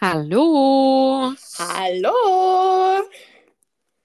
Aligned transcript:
Hallo. 0.00 1.32
Hallo. 1.58 3.02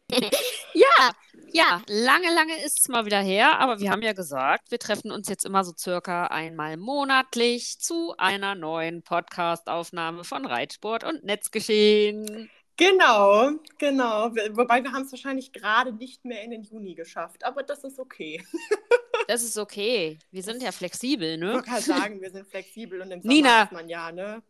Ja, 0.74 1.12
ja, 1.52 1.82
lange, 1.88 2.34
lange 2.34 2.64
ist 2.66 2.80
es 2.80 2.88
mal 2.88 3.06
wieder 3.06 3.20
her, 3.22 3.60
aber 3.60 3.80
wir 3.80 3.92
haben 3.92 4.02
ja 4.02 4.14
gesagt, 4.14 4.72
wir 4.72 4.80
treffen 4.80 5.12
uns 5.12 5.28
jetzt 5.28 5.46
immer 5.46 5.64
so 5.66 5.74
circa 5.78 6.28
einmal 6.28 6.78
monatlich 6.78 7.80
zu 7.80 8.14
einer 8.18 8.56
neuen 8.56 9.04
Podcast-Aufnahme 9.04 10.24
von 10.24 10.46
Reitsport 10.46 11.04
und 11.04 11.24
Netzgeschehen. 11.26 12.50
Genau, 12.78 13.52
genau. 13.78 14.32
Wobei 14.52 14.84
wir 14.84 14.94
haben 14.94 15.04
es 15.04 15.12
wahrscheinlich 15.12 15.52
gerade 15.52 15.94
nicht 15.94 16.24
mehr 16.26 16.42
in 16.44 16.52
den 16.52 16.64
Juni 16.64 16.96
geschafft, 16.96 17.44
aber 17.44 17.64
das 17.64 17.84
ist 17.84 18.00
okay. 18.00 18.44
Das 19.28 19.44
ist 19.44 19.58
okay. 19.58 20.18
Wir 20.32 20.42
sind 20.44 20.62
ja 20.64 20.72
flexibel, 20.72 21.38
ne? 21.38 21.60
Ich 21.60 21.66
kann 21.66 21.82
sagen, 21.82 22.20
wir 22.20 22.32
sind 22.32 22.48
flexibel 22.48 23.00
und 23.02 23.12
im 23.12 23.22
Sommer 23.22 23.34
Nina. 23.34 23.64
ist 23.64 23.72
man 23.72 23.88
ja, 23.88 24.12
ne? 24.12 24.42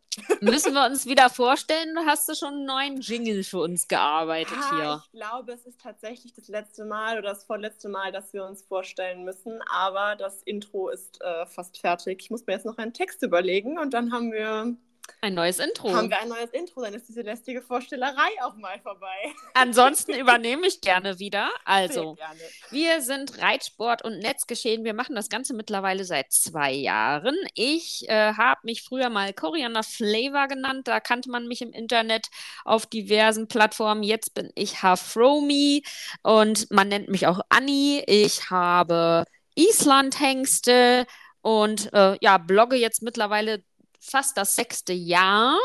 Müssen 0.42 0.74
wir 0.74 0.86
uns 0.86 1.06
wieder 1.06 1.30
vorstellen, 1.30 1.98
hast 2.06 2.28
du 2.28 2.36
schon 2.36 2.54
einen 2.54 2.66
neuen 2.66 3.02
Jingle 3.02 3.44
für 3.44 3.60
uns 3.60 3.88
gearbeitet 3.88 4.58
Ha, 4.58 4.76
hier? 4.76 5.04
Ich 5.06 5.20
glaube, 5.20 5.54
es 5.54 5.66
ist 5.66 5.80
tatsächlich 5.80 6.34
das 6.34 6.48
letzte 6.50 6.84
Mal 6.84 7.18
oder 7.18 7.30
das 7.30 7.46
vorletzte 7.46 7.88
Mal, 7.88 8.12
dass 8.12 8.34
wir 8.34 8.46
uns 8.46 8.62
vorstellen 8.64 9.24
müssen, 9.24 9.60
aber 9.72 10.16
das 10.18 10.42
Intro 10.44 10.90
ist 10.90 11.22
äh, 11.22 11.46
fast 11.46 11.78
fertig. 11.78 12.20
Ich 12.22 12.30
muss 12.30 12.46
mir 12.46 12.54
jetzt 12.54 12.66
noch 12.66 12.78
einen 12.78 12.94
Text 12.94 13.24
überlegen 13.24 13.78
und 13.80 13.94
dann 13.94 14.12
haben 14.12 14.32
wir, 14.32 14.76
Ein 15.22 15.34
neues 15.34 15.60
Intro. 15.60 15.94
haben 15.94 16.10
wir 16.10 16.20
ein 16.20 16.30
neues 16.30 16.52
Intro. 16.52 16.82
Dann 16.82 16.94
ist 16.94 17.08
diese 17.08 17.22
lästige 17.22 17.62
Vorstellerei 17.62 18.30
auch 18.44 18.56
mal 18.56 18.80
vorbei. 18.80 19.08
Ansonsten 19.54 20.14
übernehme 20.14 20.68
ich 20.68 20.82
gerne 20.82 21.20
wieder. 21.20 21.50
Also, 21.66 22.16
gerne. 22.16 22.40
Wir 22.70 23.02
sind 23.02 23.42
Reitsport 23.42 24.04
und 24.04 24.20
Netzgeschehen. 24.20 24.84
Wir 24.84 24.94
machen 24.94 25.16
das 25.16 25.30
Ganze 25.30 25.54
mittlerweile 25.54 26.06
seit 26.06 26.32
zwei 26.32 26.72
Jahren. 26.72 27.36
Ich 27.54 28.08
äh, 28.10 28.34
habe 28.34 28.62
mich 28.64 28.84
früher 28.84 29.10
mal 29.10 29.34
Coriander 29.34 29.84
Flavor 29.84 30.48
genannt. 30.48 30.88
Da 30.88 31.00
kannte 31.00 31.30
man 31.30 31.48
mich 31.48 31.62
im 31.62 31.74
Internet 31.74 32.28
auf 32.64 32.86
diversen 32.86 33.48
Plattformen. 33.48 34.04
Jetzt 34.04 34.34
bin 34.34 34.52
ich 34.56 34.82
Hafromi 34.82 35.84
und 36.24 36.70
man 36.72 36.88
nennt 36.88 37.10
mich 37.10 37.28
auch 37.28 37.42
Anni. 37.50 38.04
Ich 38.08 38.50
habe 38.50 39.26
Islandhengste 39.56 41.06
und 41.42 41.92
äh, 41.94 42.18
ja, 42.22 42.38
blogge 42.38 42.76
jetzt 42.76 43.02
mittlerweile 43.02 43.64
fast 44.02 44.38
das 44.38 44.56
sechste 44.56 44.94
Jahr. 44.94 45.58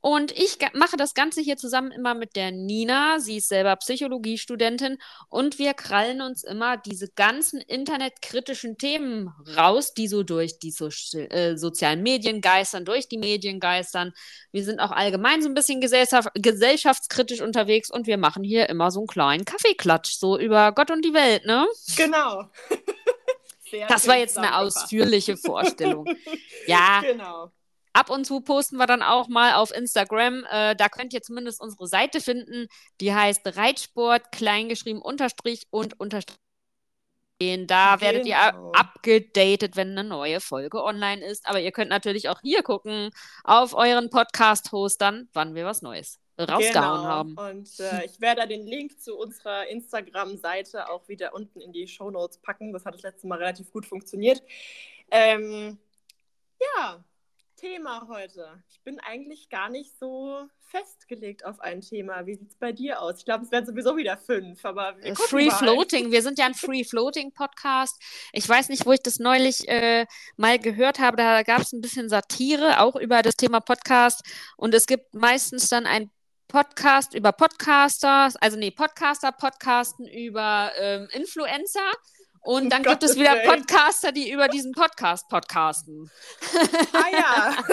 Und 0.00 0.32
ich 0.32 0.58
mache 0.74 0.96
das 0.96 1.14
Ganze 1.14 1.40
hier 1.40 1.56
zusammen 1.56 1.90
immer 1.90 2.14
mit 2.14 2.36
der 2.36 2.52
Nina. 2.52 3.18
Sie 3.18 3.38
ist 3.38 3.48
selber 3.48 3.74
Psychologiestudentin 3.76 4.98
und 5.28 5.58
wir 5.58 5.74
krallen 5.74 6.20
uns 6.20 6.44
immer 6.44 6.76
diese 6.76 7.08
ganzen 7.08 7.60
internetkritischen 7.60 8.78
Themen 8.78 9.32
raus, 9.56 9.94
die 9.94 10.08
so 10.08 10.22
durch 10.22 10.58
die 10.58 10.70
so 10.70 10.88
äh, 11.16 11.56
sozialen 11.56 12.02
Medien 12.02 12.40
geistern, 12.40 12.84
durch 12.84 13.08
die 13.08 13.18
Medien 13.18 13.60
geistern. 13.60 14.12
Wir 14.52 14.64
sind 14.64 14.80
auch 14.80 14.92
allgemein 14.92 15.42
so 15.42 15.48
ein 15.48 15.54
bisschen 15.54 15.80
gesellschaft 15.80 16.28
gesellschaftskritisch 16.34 17.40
unterwegs 17.40 17.90
und 17.90 18.06
wir 18.06 18.18
machen 18.18 18.44
hier 18.44 18.68
immer 18.68 18.90
so 18.90 19.00
einen 19.00 19.08
kleinen 19.08 19.44
Kaffeeklatsch, 19.44 20.12
so 20.12 20.38
über 20.38 20.72
Gott 20.72 20.90
und 20.90 21.04
die 21.04 21.14
Welt, 21.14 21.44
ne? 21.44 21.66
Genau. 21.96 22.44
Sehr 23.70 23.86
Das 23.86 24.06
war 24.06 24.16
jetzt 24.16 24.38
eine 24.38 24.56
ausführliche 24.56 25.36
Vorstellung. 25.36 26.06
Ja, 26.66 27.00
Genau. 27.00 27.50
Ab 27.98 28.10
und 28.10 28.24
zu 28.24 28.40
posten 28.40 28.76
wir 28.76 28.86
dann 28.86 29.02
auch 29.02 29.26
mal 29.26 29.54
auf 29.54 29.74
Instagram. 29.74 30.46
Äh, 30.50 30.76
da 30.76 30.88
könnt 30.88 31.12
ihr 31.12 31.22
zumindest 31.22 31.60
unsere 31.60 31.88
Seite 31.88 32.20
finden. 32.20 32.68
Die 33.00 33.12
heißt 33.12 33.56
Reitsport, 33.56 34.30
kleingeschrieben, 34.30 35.02
unterstrich 35.02 35.66
und 35.70 35.98
unterstrich. 35.98 36.38
Da 37.40 38.00
werdet 38.00 38.26
ihr 38.26 38.36
Genau. 38.36 38.72
abgedatet, 38.72 39.76
wenn 39.76 39.96
eine 39.96 40.02
neue 40.02 40.40
Folge 40.40 40.82
online 40.82 41.24
ist. 41.24 41.48
Aber 41.48 41.60
ihr 41.60 41.72
könnt 41.72 41.90
natürlich 41.90 42.28
auch 42.28 42.40
hier 42.40 42.62
gucken, 42.62 43.10
auf 43.44 43.74
euren 43.74 44.10
Podcast-Hostern, 44.10 45.28
wann 45.32 45.54
wir 45.54 45.64
was 45.64 45.82
Neues 45.82 46.18
rausgehauen 46.38 46.72
genau. 46.72 47.04
haben. 47.04 47.36
Und 47.36 47.80
äh, 47.80 48.04
ich 48.04 48.20
werde 48.20 48.46
den 48.46 48.66
Link 48.66 49.00
zu 49.00 49.16
unserer 49.16 49.66
Instagram-Seite 49.68 50.88
auch 50.88 51.08
wieder 51.08 51.34
unten 51.34 51.60
in 51.60 51.72
die 51.72 51.88
Shownotes 51.88 52.38
packen. 52.38 52.72
Das 52.72 52.84
hat 52.84 52.94
das 52.94 53.02
letzte 53.02 53.26
Mal 53.26 53.38
relativ 53.38 53.72
gut 53.72 53.86
funktioniert. 53.86 54.42
Ähm, 55.10 55.78
ja, 56.60 57.04
Thema 57.58 58.06
heute. 58.08 58.62
Ich 58.70 58.80
bin 58.82 59.00
eigentlich 59.00 59.48
gar 59.48 59.68
nicht 59.68 59.98
so 59.98 60.46
festgelegt 60.70 61.44
auf 61.44 61.60
ein 61.60 61.80
Thema. 61.80 62.24
Wie 62.24 62.36
sieht 62.36 62.50
es 62.50 62.56
bei 62.56 62.72
dir 62.72 63.00
aus? 63.00 63.18
Ich 63.18 63.24
glaube, 63.24 63.44
es 63.44 63.50
werden 63.50 63.66
sowieso 63.66 63.96
wieder 63.96 64.16
fünf, 64.16 64.64
aber 64.64 64.96
wir 64.98 65.14
gucken 65.14 65.28
Free. 65.28 65.50
Floating, 65.50 66.12
wir 66.12 66.22
sind 66.22 66.38
ja 66.38 66.46
ein 66.46 66.54
Free 66.54 66.84
Floating 66.84 67.32
Podcast. 67.32 68.00
Ich 68.32 68.48
weiß 68.48 68.68
nicht, 68.68 68.86
wo 68.86 68.92
ich 68.92 69.02
das 69.02 69.18
neulich 69.18 69.68
äh, 69.68 70.06
mal 70.36 70.58
gehört 70.58 71.00
habe. 71.00 71.16
Da 71.16 71.42
gab 71.42 71.60
es 71.60 71.72
ein 71.72 71.80
bisschen 71.80 72.08
Satire 72.08 72.80
auch 72.80 72.94
über 72.94 73.22
das 73.22 73.34
Thema 73.34 73.60
Podcast. 73.60 74.22
Und 74.56 74.72
es 74.72 74.86
gibt 74.86 75.12
meistens 75.14 75.68
dann 75.68 75.86
ein 75.86 76.10
Podcast 76.46 77.12
über 77.14 77.32
Podcaster, 77.32 78.32
also 78.40 78.56
nee, 78.56 78.70
Podcaster 78.70 79.32
podcasten 79.32 80.06
über 80.06 80.72
ähm, 80.78 81.08
Influencer. 81.12 81.90
Und 82.48 82.62
Um 82.62 82.70
dann 82.70 82.82
gibt 82.82 83.02
es 83.02 83.14
wieder 83.16 83.34
Willen. 83.34 83.46
Podcaster, 83.60 84.10
die 84.10 84.32
über 84.32 84.48
diesen 84.48 84.72
Podcast 84.72 85.28
podcasten. 85.28 86.10
Ah 86.94 87.04
ja. 87.12 87.56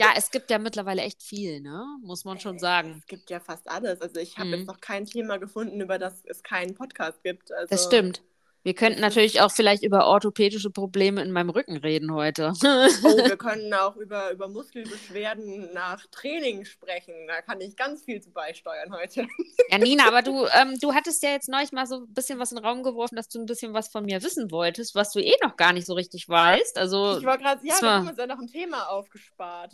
Ja, 0.00 0.12
es 0.16 0.30
gibt 0.30 0.50
ja 0.50 0.58
mittlerweile 0.58 1.02
echt 1.02 1.22
viel, 1.22 1.60
ne? 1.60 1.84
Muss 2.02 2.24
man 2.24 2.38
schon 2.40 2.58
sagen. 2.58 2.96
Es 3.00 3.06
gibt 3.06 3.28
ja 3.30 3.40
fast 3.40 3.68
alles. 3.68 4.00
Also 4.00 4.20
ich 4.20 4.38
habe 4.38 4.46
Mhm. 4.48 4.54
jetzt 4.54 4.66
noch 4.68 4.80
kein 4.80 5.04
Thema 5.04 5.38
gefunden, 5.38 5.80
über 5.80 5.98
das 5.98 6.22
es 6.24 6.42
keinen 6.42 6.74
Podcast 6.74 7.22
gibt. 7.24 7.52
Also, 7.52 7.66
Das 7.68 7.84
stimmt. 7.84 8.22
Wir 8.64 8.74
könnten 8.74 9.00
natürlich 9.00 9.40
auch 9.40 9.52
vielleicht 9.52 9.82
über 9.82 10.06
orthopädische 10.06 10.70
Probleme 10.70 11.22
in 11.22 11.30
meinem 11.30 11.50
Rücken 11.50 11.76
reden 11.76 12.12
heute. 12.12 12.52
Oh, 12.56 12.58
wir 13.28 13.36
können 13.36 13.72
auch 13.72 13.96
über, 13.96 14.32
über 14.32 14.48
Muskelbeschwerden 14.48 15.72
nach 15.72 16.04
Training 16.10 16.64
sprechen. 16.64 17.14
Da 17.28 17.40
kann 17.40 17.60
ich 17.60 17.76
ganz 17.76 18.02
viel 18.02 18.20
zu 18.20 18.30
beisteuern 18.30 18.92
heute. 18.92 19.26
Ja, 19.70 19.78
Nina, 19.78 20.08
aber 20.08 20.22
du, 20.22 20.46
ähm, 20.46 20.78
du 20.80 20.92
hattest 20.92 21.22
ja 21.22 21.30
jetzt 21.30 21.48
neulich 21.48 21.72
mal 21.72 21.86
so 21.86 21.96
ein 21.96 22.12
bisschen 22.12 22.38
was 22.38 22.50
in 22.50 22.56
den 22.56 22.64
Raum 22.64 22.82
geworfen, 22.82 23.16
dass 23.16 23.28
du 23.28 23.38
ein 23.38 23.46
bisschen 23.46 23.74
was 23.74 23.88
von 23.88 24.04
mir 24.04 24.22
wissen 24.22 24.50
wolltest, 24.50 24.94
was 24.94 25.12
du 25.12 25.20
eh 25.20 25.34
noch 25.42 25.56
gar 25.56 25.72
nicht 25.72 25.86
so 25.86 25.94
richtig 25.94 26.28
weißt. 26.28 26.78
Also, 26.78 27.18
Ich 27.18 27.24
war 27.24 27.38
gerade, 27.38 27.64
ja, 27.66 27.74
wir 27.80 27.90
haben 27.90 28.08
uns 28.08 28.18
ja 28.18 28.26
noch 28.26 28.38
ein 28.38 28.48
Thema 28.48 28.88
aufgespart. 28.90 29.72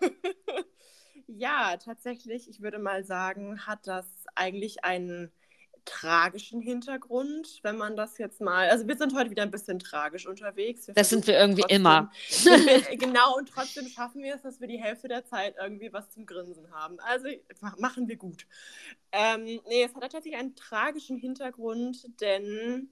ja, 1.26 1.76
tatsächlich, 1.76 2.48
ich 2.48 2.62
würde 2.62 2.78
mal 2.78 3.04
sagen, 3.04 3.66
hat 3.66 3.86
das 3.86 4.06
eigentlich 4.34 4.84
einen 4.84 5.32
tragischen 5.84 6.60
Hintergrund, 6.60 7.58
wenn 7.62 7.76
man 7.76 7.96
das 7.96 8.18
jetzt 8.18 8.40
mal. 8.40 8.68
Also 8.70 8.86
wir 8.86 8.96
sind 8.96 9.14
heute 9.14 9.30
wieder 9.30 9.42
ein 9.42 9.50
bisschen 9.50 9.78
tragisch 9.78 10.26
unterwegs. 10.26 10.86
Wir 10.86 10.94
das 10.94 11.10
sind 11.10 11.26
wir 11.26 11.38
irgendwie 11.38 11.62
trotzdem- 11.62 11.76
immer. 11.76 12.10
Wir, 12.44 12.96
genau, 12.96 13.36
und 13.36 13.48
trotzdem 13.48 13.86
schaffen 13.88 14.22
wir 14.22 14.34
es, 14.36 14.42
dass 14.42 14.60
wir 14.60 14.68
die 14.68 14.80
Hälfte 14.80 15.08
der 15.08 15.24
Zeit 15.24 15.56
irgendwie 15.60 15.92
was 15.92 16.08
zum 16.10 16.24
Grinsen 16.26 16.70
haben. 16.72 17.00
Also 17.00 17.28
ma- 17.60 17.74
machen 17.78 18.08
wir 18.08 18.16
gut. 18.16 18.46
Ähm, 19.12 19.44
nee, 19.44 19.82
es 19.84 19.94
hat 19.94 20.02
tatsächlich 20.02 20.36
einen 20.36 20.54
tragischen 20.54 21.16
Hintergrund, 21.16 22.06
denn 22.20 22.88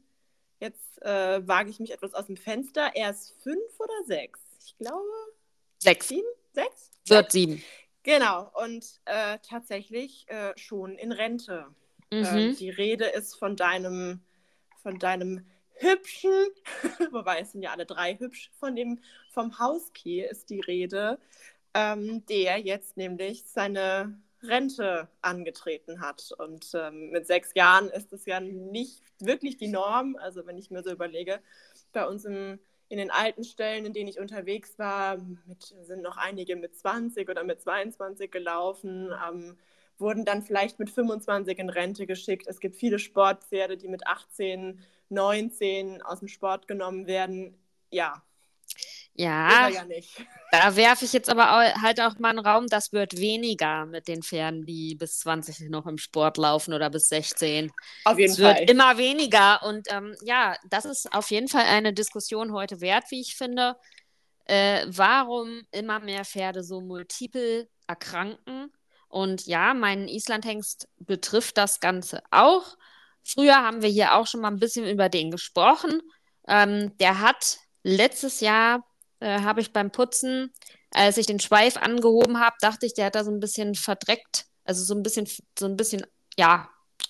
jetzt 0.59 1.00
äh, 1.03 1.47
wage 1.47 1.71
ich 1.71 1.81
mich 1.81 1.93
etwas 1.93 2.12
aus 2.15 2.27
dem 2.27 2.37
Fenster. 2.37 2.91
Er 2.95 3.11
ist 3.11 3.34
fünf 3.43 3.79
oder 3.79 4.05
sechs? 4.06 4.41
Ich 4.65 4.77
glaube, 4.79 5.05
Sechs 5.79 6.09
sieben? 6.09 6.27
Sechs? 6.53 6.91
wird 7.06 7.33
sieben. 7.33 7.62
Genau, 8.03 8.50
und 8.62 8.84
äh, 9.06 9.39
tatsächlich 9.43 10.27
äh, 10.29 10.53
schon 10.56 10.97
in 10.97 11.12
Rente. 11.12 11.67
Ähm, 12.19 12.50
Mhm. 12.50 12.56
die 12.56 12.71
Rede 12.71 13.06
ist 13.06 13.37
von 13.38 13.56
deinem, 13.56 14.21
von 14.82 14.98
deinem 14.98 15.47
hübschen, 15.75 16.31
wobei 17.12 17.41
es 17.41 17.53
sind 17.53 17.62
ja 17.62 17.72
alle 17.72 17.87
drei 17.87 18.16
hübsch, 18.16 18.50
von 18.59 18.76
dem, 18.76 19.00
vom 19.31 19.59
Hauskiel 19.59 20.25
ist 20.25 20.50
die 20.50 20.60
Rede, 20.60 21.19
ähm, 21.75 22.25
der 22.26 22.59
jetzt 22.59 22.97
nämlich 22.97 23.44
seine 23.44 24.19
Rente 24.43 25.09
angetreten 25.22 26.00
hat. 26.00 26.32
Und 26.38 26.70
ähm, 26.75 27.10
mit 27.10 27.26
sechs 27.26 27.53
Jahren 27.54 27.88
ist 27.91 28.12
es 28.12 28.26
ja 28.26 28.41
nicht 28.41 29.03
wirklich 29.20 29.56
die 29.56 29.69
Norm. 29.69 30.16
Also 30.16 30.47
wenn 30.47 30.59
ich 30.59 30.70
mir 30.70 30.82
so 30.82 30.91
überlege, 30.91 31.41
bei 31.93 32.06
uns 32.06 32.25
im, 32.25 32.59
in 32.88 32.99
den 32.99 33.11
alten 33.11 33.44
Stellen, 33.44 33.85
in 33.87 33.93
denen 33.93 34.08
ich 34.08 34.19
unterwegs 34.19 34.79
war, 34.79 35.19
mit, 35.46 35.62
sind 35.82 36.02
noch 36.02 36.17
einige 36.17 36.56
mit 36.56 36.76
20 36.76 37.29
oder 37.29 37.44
mit 37.44 37.61
22 37.61 38.31
gelaufen. 38.31 39.11
Ähm, 39.29 39.58
wurden 40.00 40.25
dann 40.25 40.43
vielleicht 40.43 40.79
mit 40.79 40.91
25 40.91 41.58
in 41.58 41.70
Rente 41.70 42.06
geschickt. 42.06 42.47
Es 42.47 42.61
gibt 42.61 42.76
viele 42.76 42.99
Sportpferde, 42.99 43.76
die 43.76 43.88
mit 43.88 44.06
18, 44.06 44.81
19 45.08 46.02
aus 46.02 46.20
dem 46.20 46.29
Sport 46.29 46.69
genommen 46.69 47.06
werden. 47.06 47.56
Ja, 47.91 48.23
Ja, 49.14 49.69
ja 49.69 49.85
nicht. 49.85 50.25
da 50.52 50.75
werfe 50.76 51.05
ich 51.05 51.12
jetzt 51.12 51.29
aber 51.29 51.52
au- 51.52 51.81
halt 51.82 52.00
auch 52.00 52.19
mal 52.19 52.31
einen 52.31 52.38
Raum, 52.38 52.67
das 52.69 52.93
wird 52.93 53.17
weniger 53.19 53.87
mit 53.87 54.08
den 54.08 54.23
Pferden, 54.23 54.64
die 54.67 54.94
bis 54.94 55.19
20 55.20 55.61
noch 55.69 55.87
im 55.87 55.99
Sport 55.99 56.38
laufen 56.38 56.73
oder 56.75 56.91
bis 56.91 57.08
16. 57.08 57.70
Auf 58.05 58.19
jeden 58.19 58.32
Es 58.32 58.38
wird 58.38 58.56
Fall. 58.56 58.70
immer 58.70 58.99
weniger. 58.99 59.62
Und 59.64 59.88
ähm, 59.93 60.14
ja, 60.23 60.56
das 60.69 60.85
ist 60.85 61.12
auf 61.12 61.31
jeden 61.31 61.49
Fall 61.49 61.64
eine 61.64 61.93
Diskussion 61.93 62.52
heute 62.52 62.81
wert, 62.81 63.05
wie 63.11 63.20
ich 63.20 63.35
finde. 63.37 63.76
Äh, 64.47 64.87
warum 64.88 65.62
immer 65.70 66.00
mehr 66.00 66.25
Pferde 66.25 66.62
so 66.64 66.81
multiple 66.81 67.69
erkranken? 67.87 68.73
Und 69.11 69.47
ja, 69.47 69.75
meinen 69.75 70.09
Islandhengst 70.09 70.89
betrifft 70.99 71.59
das 71.59 71.81
Ganze 71.81 72.23
auch. 72.31 72.77
Früher 73.23 73.57
haben 73.57 73.83
wir 73.83 73.91
hier 73.91 74.15
auch 74.15 74.27
schon 74.27 74.41
mal 74.41 74.51
ein 74.51 74.59
bisschen 74.59 74.89
über 74.89 75.11
den 75.11 75.31
gesprochen. 75.31 76.01
Ähm, 76.49 76.97
der 76.99 77.21
hat 77.21 77.59
letztes 77.83 78.41
Jahr, 78.41 78.87
äh, 79.21 79.41
habe 79.43 79.61
ich 79.61 79.73
beim 79.73 79.91
Putzen 79.91 80.53
als 80.93 81.17
ich 81.17 81.27
den 81.27 81.41
Schweif 81.41 81.77
angehoben 81.77 82.41
habe, 82.41 82.57
dachte 82.61 82.87
ich, 82.87 82.95
der 82.95 83.07
hat 83.07 83.15
da 83.15 83.25
so 83.25 83.31
ein 83.31 83.41
bisschen 83.41 83.75
verdreckt, 83.75 84.47
also 84.65 84.83
so 84.83 84.95
ein 84.95 85.03
bisschen, 85.03 85.29
so 85.59 85.67
ein 85.67 85.77
bisschen, 85.77 86.05
ja, 86.37 86.69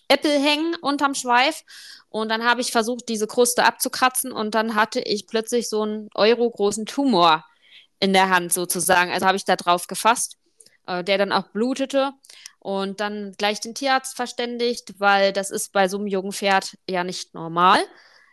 Äpfel 0.09 0.39
hängen 0.39 0.75
unterm 0.83 1.15
Schweif. 1.15 1.63
Und 2.09 2.29
dann 2.29 2.45
habe 2.45 2.61
ich 2.61 2.73
versucht, 2.73 3.09
diese 3.09 3.27
Kruste 3.27 3.65
abzukratzen 3.65 4.33
und 4.33 4.55
dann 4.55 4.75
hatte 4.75 5.01
ich 5.01 5.27
plötzlich 5.27 5.69
so 5.69 5.83
einen 5.83 6.09
Euro-großen 6.15 6.87
Tumor 6.87 7.45
in 8.01 8.13
der 8.13 8.29
Hand 8.29 8.53
sozusagen. 8.53 9.13
Also 9.13 9.27
habe 9.27 9.37
ich 9.37 9.45
da 9.45 9.57
drauf 9.57 9.87
gefasst, 9.87 10.37
äh, 10.91 11.05
der 11.05 11.19
dann 11.19 11.33
auch 11.33 11.49
blutete 11.49 12.13
und 12.59 13.01
dann 13.01 13.33
gleich 13.39 13.61
den 13.61 13.75
Tierarzt 13.75 14.17
verständigt, 14.17 14.95
weil 14.99 15.33
das 15.33 15.51
ist 15.51 15.73
bei 15.73 15.89
so 15.89 15.99
einem 15.99 16.09
jungen 16.09 16.33
Pferd 16.33 16.77
ja 16.89 17.05
nicht 17.05 17.35
normal. 17.35 17.79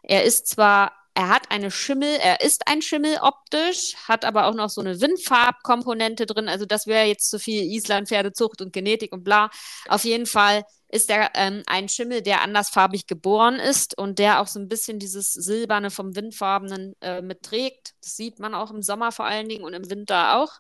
Er 0.03 0.23
ist 0.23 0.47
zwar 0.47 0.91
er 1.17 1.29
hat 1.29 1.49
eine 1.49 1.71
Schimmel, 1.71 2.15
er 2.21 2.41
ist 2.41 2.67
ein 2.67 2.83
Schimmel 2.83 3.17
optisch, 3.19 3.95
hat 4.07 4.23
aber 4.23 4.45
auch 4.45 4.53
noch 4.53 4.69
so 4.69 4.81
eine 4.81 5.01
Windfarbkomponente 5.01 6.27
drin. 6.27 6.47
Also 6.47 6.67
das 6.67 6.85
wäre 6.85 7.07
jetzt 7.07 7.31
zu 7.31 7.39
viel 7.39 7.63
Island-Pferdezucht 7.63 8.61
und 8.61 8.71
Genetik 8.71 9.11
und 9.13 9.23
bla. 9.23 9.49
Auf 9.89 10.03
jeden 10.03 10.27
Fall 10.27 10.63
ist 10.89 11.09
er 11.09 11.31
ähm, 11.33 11.63
ein 11.65 11.89
Schimmel, 11.89 12.21
der 12.21 12.43
andersfarbig 12.43 13.07
geboren 13.07 13.55
ist 13.55 13.97
und 13.97 14.19
der 14.19 14.41
auch 14.41 14.47
so 14.47 14.59
ein 14.59 14.67
bisschen 14.67 14.99
dieses 14.99 15.33
Silberne 15.33 15.89
vom 15.89 16.15
Windfarbenen 16.15 16.93
äh, 17.01 17.23
mitträgt. 17.23 17.95
Das 18.03 18.15
sieht 18.15 18.37
man 18.37 18.53
auch 18.53 18.69
im 18.69 18.83
Sommer 18.83 19.11
vor 19.11 19.25
allen 19.25 19.49
Dingen 19.49 19.63
und 19.63 19.73
im 19.73 19.89
Winter 19.89 20.37
auch. 20.37 20.59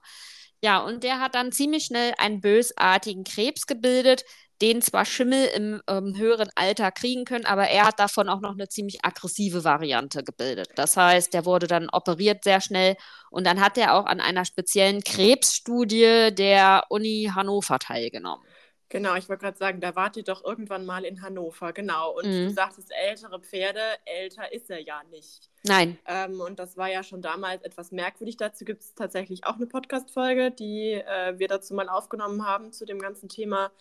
Ja, 0.63 0.79
und 0.79 1.03
der 1.03 1.19
hat 1.19 1.35
dann 1.35 1.51
ziemlich 1.51 1.85
schnell 1.85 2.13
einen 2.17 2.41
bösartigen 2.41 3.23
Krebs 3.23 3.67
gebildet, 3.67 4.23
den 4.61 4.81
zwar 4.81 5.05
Schimmel 5.05 5.45
im 5.55 5.81
ähm, 5.87 6.15
höheren 6.17 6.49
Alter 6.55 6.91
kriegen 6.91 7.25
können, 7.25 7.45
aber 7.45 7.67
er 7.67 7.85
hat 7.85 7.99
davon 7.99 8.27
auch 8.27 8.41
noch 8.41 8.53
eine 8.53 8.67
ziemlich 8.67 9.05
aggressive 9.05 9.63
Variante 9.63 10.23
gebildet. 10.23 10.69
Das 10.75 10.97
heißt, 10.97 11.33
der 11.33 11.45
wurde 11.45 11.67
dann 11.67 11.89
operiert 11.91 12.43
sehr 12.43 12.59
schnell 12.59 12.95
und 13.29 13.45
dann 13.45 13.61
hat 13.61 13.77
er 13.77 13.93
auch 13.93 14.05
an 14.05 14.19
einer 14.19 14.45
speziellen 14.45 15.03
Krebsstudie 15.03 16.33
der 16.33 16.85
Uni 16.89 17.31
Hannover 17.33 17.77
teilgenommen. 17.77 18.43
Genau, 18.89 19.15
ich 19.15 19.27
wollte 19.27 19.43
gerade 19.43 19.57
sagen, 19.57 19.81
da 19.81 19.95
wart 19.95 20.15
ihr 20.15 20.23
doch 20.23 20.43
irgendwann 20.45 20.85
mal 20.85 21.03
in 21.03 21.21
Hannover, 21.21 21.73
genau. 21.73 22.17
Und 22.17 22.25
mhm. 22.25 22.47
du 22.47 22.49
sagtest 22.51 22.89
ältere 22.91 23.41
Pferde, 23.41 23.81
älter 24.05 24.51
ist 24.53 24.69
er 24.69 24.79
ja 24.79 25.03
nicht. 25.11 25.49
Nein. 25.67 25.97
Ähm, 26.05 26.39
und 26.41 26.59
das 26.59 26.77
war 26.77 26.89
ja 26.89 27.03
schon 27.03 27.21
damals 27.21 27.63
etwas 27.63 27.91
merkwürdig. 27.91 28.37
Dazu 28.37 28.65
gibt 28.65 28.81
es 28.81 28.93
tatsächlich 28.93 29.45
auch 29.45 29.55
eine 29.55 29.67
Podcast-Folge, 29.67 30.51
die 30.51 30.93
äh, 30.93 31.37
wir 31.37 31.47
dazu 31.47 31.73
mal 31.73 31.89
aufgenommen 31.89 32.45
haben 32.45 32.71
zu 32.71 32.85
dem 32.85 32.99
ganzen 32.99 33.29
Thema 33.29 33.71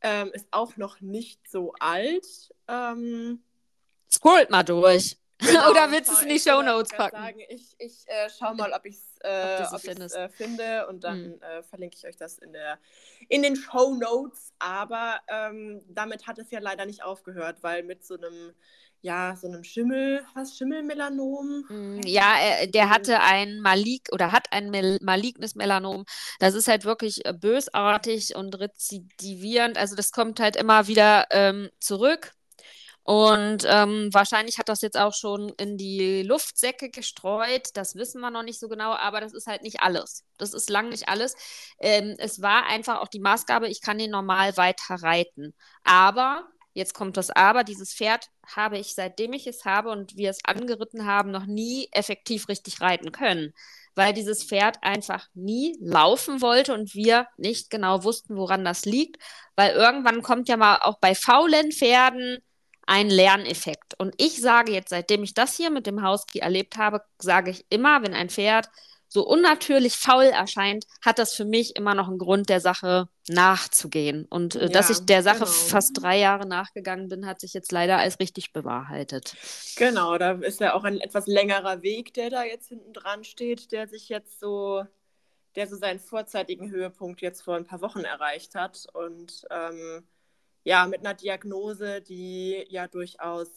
ähm, 0.00 0.30
ist 0.32 0.46
auch 0.50 0.76
noch 0.76 1.00
nicht 1.00 1.48
so 1.48 1.72
alt. 1.78 2.26
Ähm, 2.68 3.40
Scrollt 4.10 4.50
mal 4.50 4.62
durch. 4.62 5.16
Genau, 5.38 5.70
Oder 5.70 5.90
willst 5.90 6.10
du 6.10 6.14
es 6.14 6.22
in 6.22 6.30
die 6.30 6.40
Show 6.40 6.62
Notes 6.62 6.90
packen? 6.96 7.16
Sagen, 7.16 7.40
ich 7.48 7.74
ich 7.78 8.04
äh, 8.06 8.28
schau 8.36 8.54
mal, 8.54 8.72
ob 8.72 8.84
ich 8.84 8.96
es 8.96 9.18
äh, 9.22 9.62
äh, 9.62 10.28
finde 10.28 10.86
und 10.88 11.04
dann 11.04 11.36
mhm. 11.36 11.42
äh, 11.42 11.62
verlinke 11.62 11.96
ich 11.96 12.06
euch 12.06 12.16
das 12.16 12.38
in, 12.38 12.52
der, 12.52 12.78
in 13.28 13.42
den 13.42 13.54
Show 13.54 13.94
Notes. 13.94 14.52
Aber 14.58 15.20
ähm, 15.28 15.82
damit 15.88 16.26
hat 16.26 16.38
es 16.38 16.50
ja 16.50 16.58
leider 16.58 16.86
nicht 16.86 17.04
aufgehört, 17.04 17.62
weil 17.62 17.84
mit 17.84 18.04
so 18.04 18.14
einem 18.14 18.54
ja, 19.00 19.36
so 19.40 19.46
einem 19.46 19.62
Schimmel, 19.62 20.24
was, 20.34 20.56
Schimmelmelanom? 20.56 21.64
Mm, 21.68 22.00
ja, 22.04 22.36
er, 22.40 22.66
der 22.66 22.90
hatte 22.90 23.20
ein 23.20 23.60
Malik 23.60 24.08
oder 24.10 24.32
hat 24.32 24.52
ein 24.52 24.70
Mel 24.70 24.98
malignes 25.02 25.54
Melanom. 25.54 26.04
Das 26.40 26.54
ist 26.54 26.66
halt 26.66 26.84
wirklich 26.84 27.24
äh, 27.24 27.32
bösartig 27.32 28.34
und 28.34 28.58
rezidivierend. 28.58 29.78
Also 29.78 29.94
das 29.94 30.10
kommt 30.10 30.40
halt 30.40 30.56
immer 30.56 30.88
wieder 30.88 31.26
ähm, 31.30 31.70
zurück. 31.78 32.32
Und 33.08 33.64
ähm, 33.66 34.10
wahrscheinlich 34.12 34.58
hat 34.58 34.68
das 34.68 34.82
jetzt 34.82 34.98
auch 34.98 35.14
schon 35.14 35.48
in 35.56 35.78
die 35.78 36.22
Luftsäcke 36.24 36.90
gestreut. 36.90 37.70
Das 37.72 37.94
wissen 37.94 38.20
wir 38.20 38.30
noch 38.30 38.42
nicht 38.42 38.60
so 38.60 38.68
genau, 38.68 38.92
aber 38.92 39.22
das 39.22 39.32
ist 39.32 39.46
halt 39.46 39.62
nicht 39.62 39.80
alles. 39.80 40.26
Das 40.36 40.52
ist 40.52 40.68
lang 40.68 40.90
nicht 40.90 41.08
alles. 41.08 41.34
Ähm, 41.80 42.16
es 42.18 42.42
war 42.42 42.66
einfach 42.66 43.00
auch 43.00 43.08
die 43.08 43.20
Maßgabe, 43.20 43.66
ich 43.68 43.80
kann 43.80 43.96
den 43.96 44.10
normal 44.10 44.58
weiter 44.58 44.96
reiten. 44.96 45.54
Aber 45.84 46.46
Jetzt 46.74 46.94
kommt 46.94 47.16
das 47.16 47.30
Aber, 47.30 47.64
dieses 47.64 47.92
Pferd 47.94 48.28
habe 48.46 48.78
ich, 48.78 48.94
seitdem 48.94 49.32
ich 49.32 49.48
es 49.48 49.64
habe 49.64 49.88
und 49.90 50.16
wir 50.16 50.30
es 50.30 50.44
angeritten 50.44 51.06
haben, 51.06 51.32
noch 51.32 51.46
nie 51.46 51.88
effektiv 51.90 52.48
richtig 52.48 52.80
reiten 52.80 53.10
können, 53.10 53.52
weil 53.96 54.12
dieses 54.12 54.44
Pferd 54.44 54.76
einfach 54.82 55.26
nie 55.34 55.76
laufen 55.80 56.40
wollte 56.40 56.74
und 56.74 56.94
wir 56.94 57.26
nicht 57.36 57.70
genau 57.70 58.04
wussten, 58.04 58.36
woran 58.36 58.64
das 58.64 58.84
liegt, 58.84 59.16
weil 59.56 59.72
irgendwann 59.72 60.22
kommt 60.22 60.48
ja 60.48 60.56
mal 60.56 60.76
auch 60.82 60.98
bei 61.00 61.16
faulen 61.16 61.72
Pferden 61.72 62.38
ein 62.88 63.10
Lerneffekt. 63.10 63.94
Und 63.98 64.14
ich 64.16 64.40
sage 64.40 64.72
jetzt, 64.72 64.88
seitdem 64.88 65.22
ich 65.22 65.34
das 65.34 65.54
hier 65.54 65.70
mit 65.70 65.86
dem 65.86 66.02
Husky 66.02 66.38
erlebt 66.38 66.78
habe, 66.78 67.02
sage 67.18 67.50
ich 67.50 67.66
immer, 67.68 68.02
wenn 68.02 68.14
ein 68.14 68.30
Pferd 68.30 68.70
so 69.08 69.26
unnatürlich 69.26 69.94
faul 69.94 70.24
erscheint, 70.24 70.86
hat 71.02 71.18
das 71.18 71.34
für 71.34 71.44
mich 71.44 71.76
immer 71.76 71.94
noch 71.94 72.08
einen 72.08 72.18
Grund, 72.18 72.48
der 72.48 72.60
Sache 72.60 73.08
nachzugehen. 73.28 74.24
Und 74.26 74.54
äh, 74.54 74.62
ja, 74.62 74.68
dass 74.68 74.90
ich 74.90 75.00
der 75.00 75.22
Sache 75.22 75.40
genau. 75.40 75.50
fast 75.50 76.02
drei 76.02 76.18
Jahre 76.18 76.46
nachgegangen 76.46 77.08
bin, 77.08 77.26
hat 77.26 77.40
sich 77.40 77.52
jetzt 77.52 77.72
leider 77.72 77.98
als 77.98 78.20
richtig 78.20 78.52
bewahrheitet. 78.52 79.34
Genau, 79.76 80.16
da 80.16 80.32
ist 80.32 80.60
ja 80.60 80.74
auch 80.74 80.84
ein 80.84 81.00
etwas 81.00 81.26
längerer 81.26 81.82
Weg, 81.82 82.14
der 82.14 82.30
da 82.30 82.42
jetzt 82.42 82.68
hinten 82.68 82.94
dran 82.94 83.24
steht, 83.24 83.70
der 83.72 83.86
sich 83.86 84.08
jetzt 84.08 84.40
so, 84.40 84.84
der 85.56 85.66
so 85.66 85.76
seinen 85.76 86.00
vorzeitigen 86.00 86.70
Höhepunkt 86.70 87.20
jetzt 87.20 87.42
vor 87.42 87.56
ein 87.56 87.66
paar 87.66 87.82
Wochen 87.82 88.04
erreicht 88.04 88.54
hat. 88.54 88.86
Und 88.92 89.46
ähm, 89.50 90.04
ja, 90.68 90.86
mit 90.86 91.00
einer 91.00 91.14
Diagnose, 91.14 92.02
die 92.02 92.62
ja 92.68 92.88
durchaus 92.88 93.48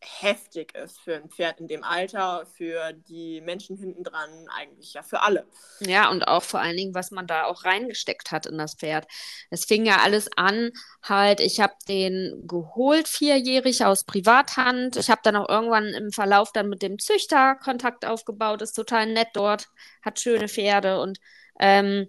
heftig 0.00 0.72
ist 0.76 1.00
für 1.00 1.16
ein 1.16 1.28
Pferd 1.28 1.58
in 1.58 1.66
dem 1.66 1.82
Alter, 1.82 2.46
für 2.46 2.92
die 2.92 3.40
Menschen 3.40 3.76
hinten 3.76 4.04
dran, 4.04 4.46
eigentlich 4.56 4.94
ja 4.94 5.02
für 5.02 5.22
alle. 5.22 5.44
Ja, 5.80 6.10
und 6.10 6.22
auch 6.22 6.44
vor 6.44 6.60
allen 6.60 6.76
Dingen, 6.76 6.94
was 6.94 7.10
man 7.10 7.26
da 7.26 7.46
auch 7.46 7.64
reingesteckt 7.64 8.30
hat 8.30 8.46
in 8.46 8.58
das 8.58 8.74
Pferd. 8.76 9.08
Es 9.50 9.64
fing 9.64 9.86
ja 9.86 10.02
alles 10.04 10.28
an, 10.36 10.70
halt, 11.02 11.40
ich 11.40 11.58
habe 11.58 11.74
den 11.88 12.44
geholt, 12.46 13.08
vierjährig 13.08 13.84
aus 13.84 14.04
Privathand. 14.04 14.94
Ich 14.96 15.10
habe 15.10 15.22
dann 15.24 15.34
auch 15.34 15.48
irgendwann 15.48 15.86
im 15.86 16.12
Verlauf 16.12 16.52
dann 16.52 16.68
mit 16.68 16.82
dem 16.82 17.00
Züchter 17.00 17.56
Kontakt 17.56 18.06
aufgebaut, 18.06 18.62
ist 18.62 18.74
total 18.74 19.06
nett 19.06 19.30
dort, 19.32 19.66
hat 20.02 20.20
schöne 20.20 20.46
Pferde 20.46 21.00
und 21.00 21.18
ähm, 21.58 22.06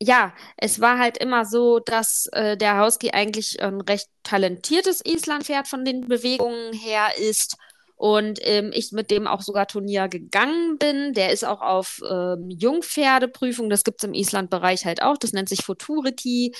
ja, 0.00 0.34
es 0.56 0.80
war 0.80 0.98
halt 0.98 1.18
immer 1.18 1.44
so, 1.44 1.78
dass 1.78 2.26
äh, 2.32 2.56
der 2.56 2.82
Husky 2.84 3.10
eigentlich 3.10 3.60
ein 3.62 3.80
recht 3.80 4.08
talentiertes 4.22 5.02
Islandpferd 5.04 5.68
von 5.68 5.84
den 5.84 6.08
Bewegungen 6.08 6.72
her 6.72 7.08
ist. 7.18 7.56
Und 7.96 8.40
ähm, 8.42 8.72
ich 8.74 8.92
mit 8.92 9.10
dem 9.10 9.26
auch 9.26 9.40
sogar 9.40 9.66
Turnier 9.66 10.08
gegangen 10.08 10.76
bin. 10.76 11.14
Der 11.14 11.32
ist 11.32 11.46
auch 11.46 11.62
auf 11.62 12.02
ähm, 12.08 12.50
Jungpferdeprüfung, 12.50 13.70
das 13.70 13.84
gibt 13.84 14.02
es 14.02 14.04
im 14.08 14.12
Island-Bereich 14.12 14.84
halt 14.84 15.00
auch, 15.02 15.16
das 15.16 15.32
nennt 15.32 15.48
sich 15.48 15.64
Futurity, 15.64 16.54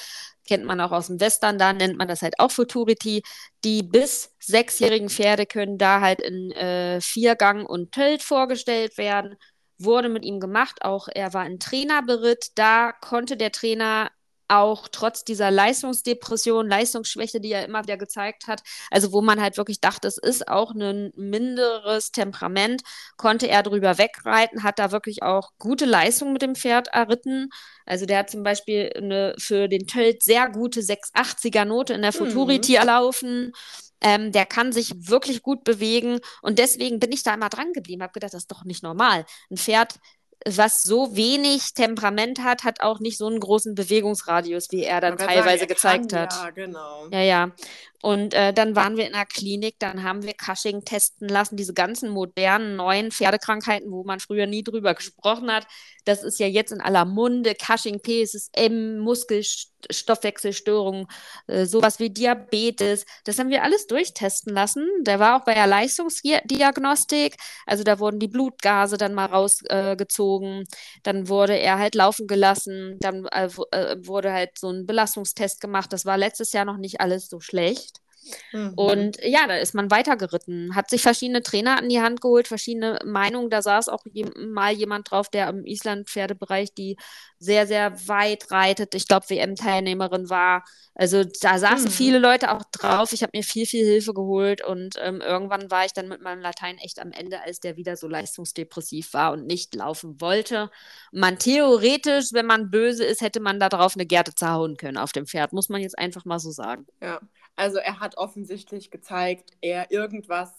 kennt 0.46 0.64
man 0.64 0.80
auch 0.80 0.92
aus 0.92 1.08
dem 1.08 1.20
Western, 1.20 1.58
da 1.58 1.74
nennt 1.74 1.98
man 1.98 2.08
das 2.08 2.22
halt 2.22 2.40
auch 2.40 2.50
Futurity. 2.50 3.22
Die 3.64 3.82
bis 3.82 4.34
sechsjährigen 4.38 5.10
Pferde 5.10 5.44
können 5.44 5.76
da 5.76 6.00
halt 6.00 6.22
in 6.22 6.52
äh, 6.52 7.02
Viergang 7.02 7.66
und 7.66 7.92
Tölt 7.92 8.22
vorgestellt 8.22 8.96
werden 8.96 9.36
wurde 9.78 10.08
mit 10.08 10.24
ihm 10.24 10.40
gemacht. 10.40 10.82
Auch 10.82 11.08
er 11.12 11.34
war 11.34 11.42
ein 11.42 11.58
Trainerberitt. 11.58 12.52
Da 12.56 12.92
konnte 12.92 13.36
der 13.36 13.52
Trainer 13.52 14.10
auch 14.48 14.88
trotz 14.88 15.24
dieser 15.24 15.50
Leistungsdepression, 15.50 16.68
Leistungsschwäche, 16.68 17.40
die 17.40 17.52
er 17.52 17.64
immer 17.64 17.82
wieder 17.82 17.96
gezeigt 17.96 18.46
hat, 18.46 18.62
also 18.90 19.12
wo 19.12 19.20
man 19.20 19.40
halt 19.40 19.56
wirklich 19.56 19.80
dachte, 19.80 20.06
es 20.08 20.18
ist 20.18 20.48
auch 20.48 20.72
ein 20.72 21.12
minderes 21.16 22.12
Temperament, 22.12 22.82
konnte 23.16 23.48
er 23.48 23.62
drüber 23.62 23.98
wegreiten, 23.98 24.62
hat 24.62 24.78
da 24.78 24.92
wirklich 24.92 25.22
auch 25.22 25.50
gute 25.58 25.84
Leistung 25.84 26.32
mit 26.32 26.42
dem 26.42 26.54
Pferd 26.54 26.88
erritten. 26.88 27.48
Also 27.84 28.06
der 28.06 28.18
hat 28.18 28.30
zum 28.30 28.42
Beispiel 28.42 28.92
eine, 28.96 29.34
für 29.38 29.68
den 29.68 29.86
Tölt 29.86 30.22
sehr 30.22 30.48
gute 30.48 30.80
680er 30.80 31.64
Note 31.64 31.94
in 31.94 32.02
der. 32.02 32.12
Futurity 32.16 32.72
mhm. 32.72 32.78
erlaufen. 32.78 33.52
Ähm, 34.00 34.32
der 34.32 34.46
kann 34.46 34.72
sich 34.72 35.08
wirklich 35.08 35.42
gut 35.42 35.64
bewegen 35.64 36.20
und 36.42 36.58
deswegen 36.58 37.00
bin 37.00 37.12
ich 37.12 37.22
da 37.22 37.34
immer 37.34 37.48
dran 37.48 37.72
geblieben, 37.72 38.02
habe 38.02 38.12
gedacht, 38.12 38.34
das 38.34 38.42
ist 38.44 38.52
doch 38.52 38.64
nicht 38.64 38.82
normal. 38.82 39.24
Ein 39.50 39.56
Pferd 39.56 39.94
was 40.46 40.84
so 40.84 41.16
wenig 41.16 41.74
Temperament 41.74 42.42
hat, 42.42 42.62
hat 42.62 42.80
auch 42.80 43.00
nicht 43.00 43.18
so 43.18 43.26
einen 43.26 43.40
großen 43.40 43.74
Bewegungsradius, 43.74 44.68
wie 44.70 44.84
er 44.84 45.00
dann 45.00 45.18
teilweise 45.18 45.60
sagen, 45.60 45.68
gezeigt 45.68 46.12
kann, 46.12 46.22
hat. 46.22 46.32
Ja, 46.32 46.50
genau. 46.50 47.08
Ja, 47.10 47.20
ja. 47.20 47.52
Und 48.06 48.34
äh, 48.34 48.52
dann 48.52 48.76
waren 48.76 48.96
wir 48.96 49.06
in 49.06 49.14
der 49.14 49.26
Klinik, 49.26 49.80
dann 49.80 50.04
haben 50.04 50.22
wir 50.22 50.34
Cushing 50.34 50.84
testen 50.84 51.28
lassen, 51.28 51.56
diese 51.56 51.74
ganzen 51.74 52.10
modernen, 52.10 52.76
neuen 52.76 53.10
Pferdekrankheiten, 53.10 53.90
wo 53.90 54.04
man 54.04 54.20
früher 54.20 54.46
nie 54.46 54.62
drüber 54.62 54.94
gesprochen 54.94 55.50
hat. 55.50 55.66
Das 56.04 56.22
ist 56.22 56.38
ja 56.38 56.46
jetzt 56.46 56.70
in 56.70 56.80
aller 56.80 57.04
Munde. 57.04 57.54
Cushing, 57.54 58.00
PSSM, 58.00 58.98
Muskelstoffwechselstörungen, 58.98 61.08
äh, 61.48 61.66
sowas 61.66 61.98
wie 61.98 62.10
Diabetes. 62.10 63.06
Das 63.24 63.40
haben 63.40 63.50
wir 63.50 63.64
alles 63.64 63.88
durchtesten 63.88 64.54
lassen. 64.54 64.86
Der 65.00 65.18
war 65.18 65.40
auch 65.40 65.44
bei 65.44 65.54
der 65.54 65.66
Leistungsdiagnostik. 65.66 67.34
Also 67.66 67.82
da 67.82 67.98
wurden 67.98 68.20
die 68.20 68.28
Blutgase 68.28 68.98
dann 68.98 69.14
mal 69.14 69.26
rausgezogen. 69.26 69.96
Äh, 69.96 70.00
dann 71.02 71.28
wurde 71.28 71.58
er 71.58 71.78
halt 71.78 71.94
laufen 71.94 72.26
gelassen. 72.26 72.96
Dann 73.00 73.26
äh, 73.26 73.48
äh, 73.72 73.96
wurde 74.06 74.32
halt 74.32 74.58
so 74.58 74.70
ein 74.70 74.86
Belastungstest 74.86 75.60
gemacht. 75.60 75.92
Das 75.92 76.04
war 76.06 76.16
letztes 76.18 76.52
Jahr 76.52 76.64
noch 76.64 76.78
nicht 76.78 77.00
alles 77.00 77.28
so 77.28 77.40
schlecht. 77.40 78.00
Mhm. 78.52 78.72
Und 78.74 79.18
ja, 79.22 79.46
da 79.46 79.56
ist 79.56 79.74
man 79.74 79.90
weitergeritten, 79.90 80.74
hat 80.74 80.90
sich 80.90 81.02
verschiedene 81.02 81.42
Trainer 81.42 81.78
an 81.78 81.88
die 81.88 82.00
Hand 82.00 82.20
geholt, 82.20 82.48
verschiedene 82.48 82.98
Meinungen. 83.04 83.50
Da 83.50 83.62
saß 83.62 83.88
auch 83.88 84.04
je 84.12 84.26
mal 84.36 84.72
jemand 84.72 85.10
drauf, 85.10 85.28
der 85.28 85.48
im 85.48 85.64
Island-Pferdebereich 85.64 86.74
die 86.74 86.96
sehr, 87.38 87.66
sehr 87.66 88.08
weit 88.08 88.50
reitet. 88.50 88.94
Ich 88.94 89.06
glaube, 89.08 89.28
WM-Teilnehmerin 89.28 90.30
war. 90.30 90.64
Also 90.94 91.24
da 91.24 91.58
saßen 91.58 91.86
mhm. 91.86 91.90
viele 91.90 92.18
Leute 92.18 92.50
auch 92.52 92.62
drauf. 92.72 93.12
Ich 93.12 93.22
habe 93.22 93.32
mir 93.36 93.42
viel, 93.42 93.66
viel 93.66 93.84
Hilfe 93.84 94.14
geholt 94.14 94.64
und 94.64 94.96
ähm, 94.98 95.20
irgendwann 95.20 95.70
war 95.70 95.84
ich 95.84 95.92
dann 95.92 96.08
mit 96.08 96.22
meinem 96.22 96.40
Latein 96.40 96.78
echt 96.78 97.00
am 97.00 97.12
Ende, 97.12 97.42
als 97.42 97.60
der 97.60 97.76
wieder 97.76 97.96
so 97.96 98.08
leistungsdepressiv 98.08 99.12
war 99.12 99.32
und 99.32 99.46
nicht 99.46 99.74
laufen 99.74 100.20
wollte. 100.20 100.70
Man 101.12 101.38
theoretisch, 101.38 102.32
wenn 102.32 102.46
man 102.46 102.70
böse 102.70 103.04
ist, 103.04 103.20
hätte 103.20 103.40
man 103.40 103.60
da 103.60 103.68
drauf 103.68 103.94
eine 103.94 104.06
Gerte 104.06 104.34
zerhauen 104.34 104.78
können 104.78 104.96
auf 104.96 105.12
dem 105.12 105.26
Pferd, 105.26 105.52
muss 105.52 105.68
man 105.68 105.82
jetzt 105.82 105.98
einfach 105.98 106.24
mal 106.24 106.38
so 106.38 106.50
sagen. 106.50 106.86
Ja, 107.02 107.20
also 107.56 107.78
er 107.78 108.00
hat 108.00 108.16
offensichtlich 108.16 108.90
gezeigt, 108.90 109.52
er 109.60 109.90
irgendwas, 109.90 110.52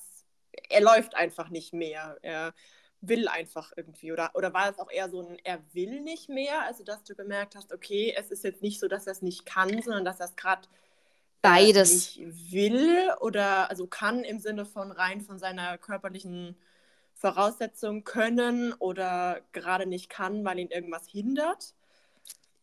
er 0.70 0.82
läuft 0.82 1.16
einfach 1.16 1.50
nicht 1.50 1.74
mehr. 1.74 2.18
Er 2.22 2.54
will 3.02 3.28
einfach 3.28 3.72
irgendwie. 3.76 4.12
Oder, 4.12 4.32
oder 4.34 4.54
war 4.54 4.70
es 4.70 4.80
auch 4.80 4.92
eher 4.92 5.10
so 5.10 5.22
ein, 5.22 5.38
er 5.44 5.62
will 5.74 6.02
nicht 6.02 6.30
mehr? 6.30 6.64
Also, 6.64 6.84
dass 6.84 7.04
du 7.04 7.16
gemerkt 7.16 7.56
hast, 7.56 7.72
okay, 7.72 8.14
es 8.18 8.32
ist 8.32 8.44
jetzt 8.44 8.64
nicht 8.64 8.80
so, 8.80 8.88
dass 8.88 9.06
er 9.06 9.12
es 9.12 9.22
nicht 9.22 9.46
kann, 9.46 9.82
sondern 9.82 10.06
dass 10.06 10.20
er 10.20 10.26
es 10.26 10.36
gerade 10.36 10.68
beides 11.42 12.18
nicht 12.18 12.52
will 12.52 13.12
oder 13.22 13.70
also 13.70 13.86
kann 13.86 14.24
im 14.24 14.40
Sinne 14.40 14.66
von 14.66 14.92
rein 14.92 15.22
von 15.22 15.38
seiner 15.38 15.78
körperlichen 15.78 16.58
Voraussetzung 17.14 18.04
können 18.04 18.74
oder 18.74 19.42
gerade 19.52 19.86
nicht 19.86 20.10
kann, 20.10 20.44
weil 20.44 20.60
ihn 20.60 20.70
irgendwas 20.70 21.08
hindert? 21.08 21.76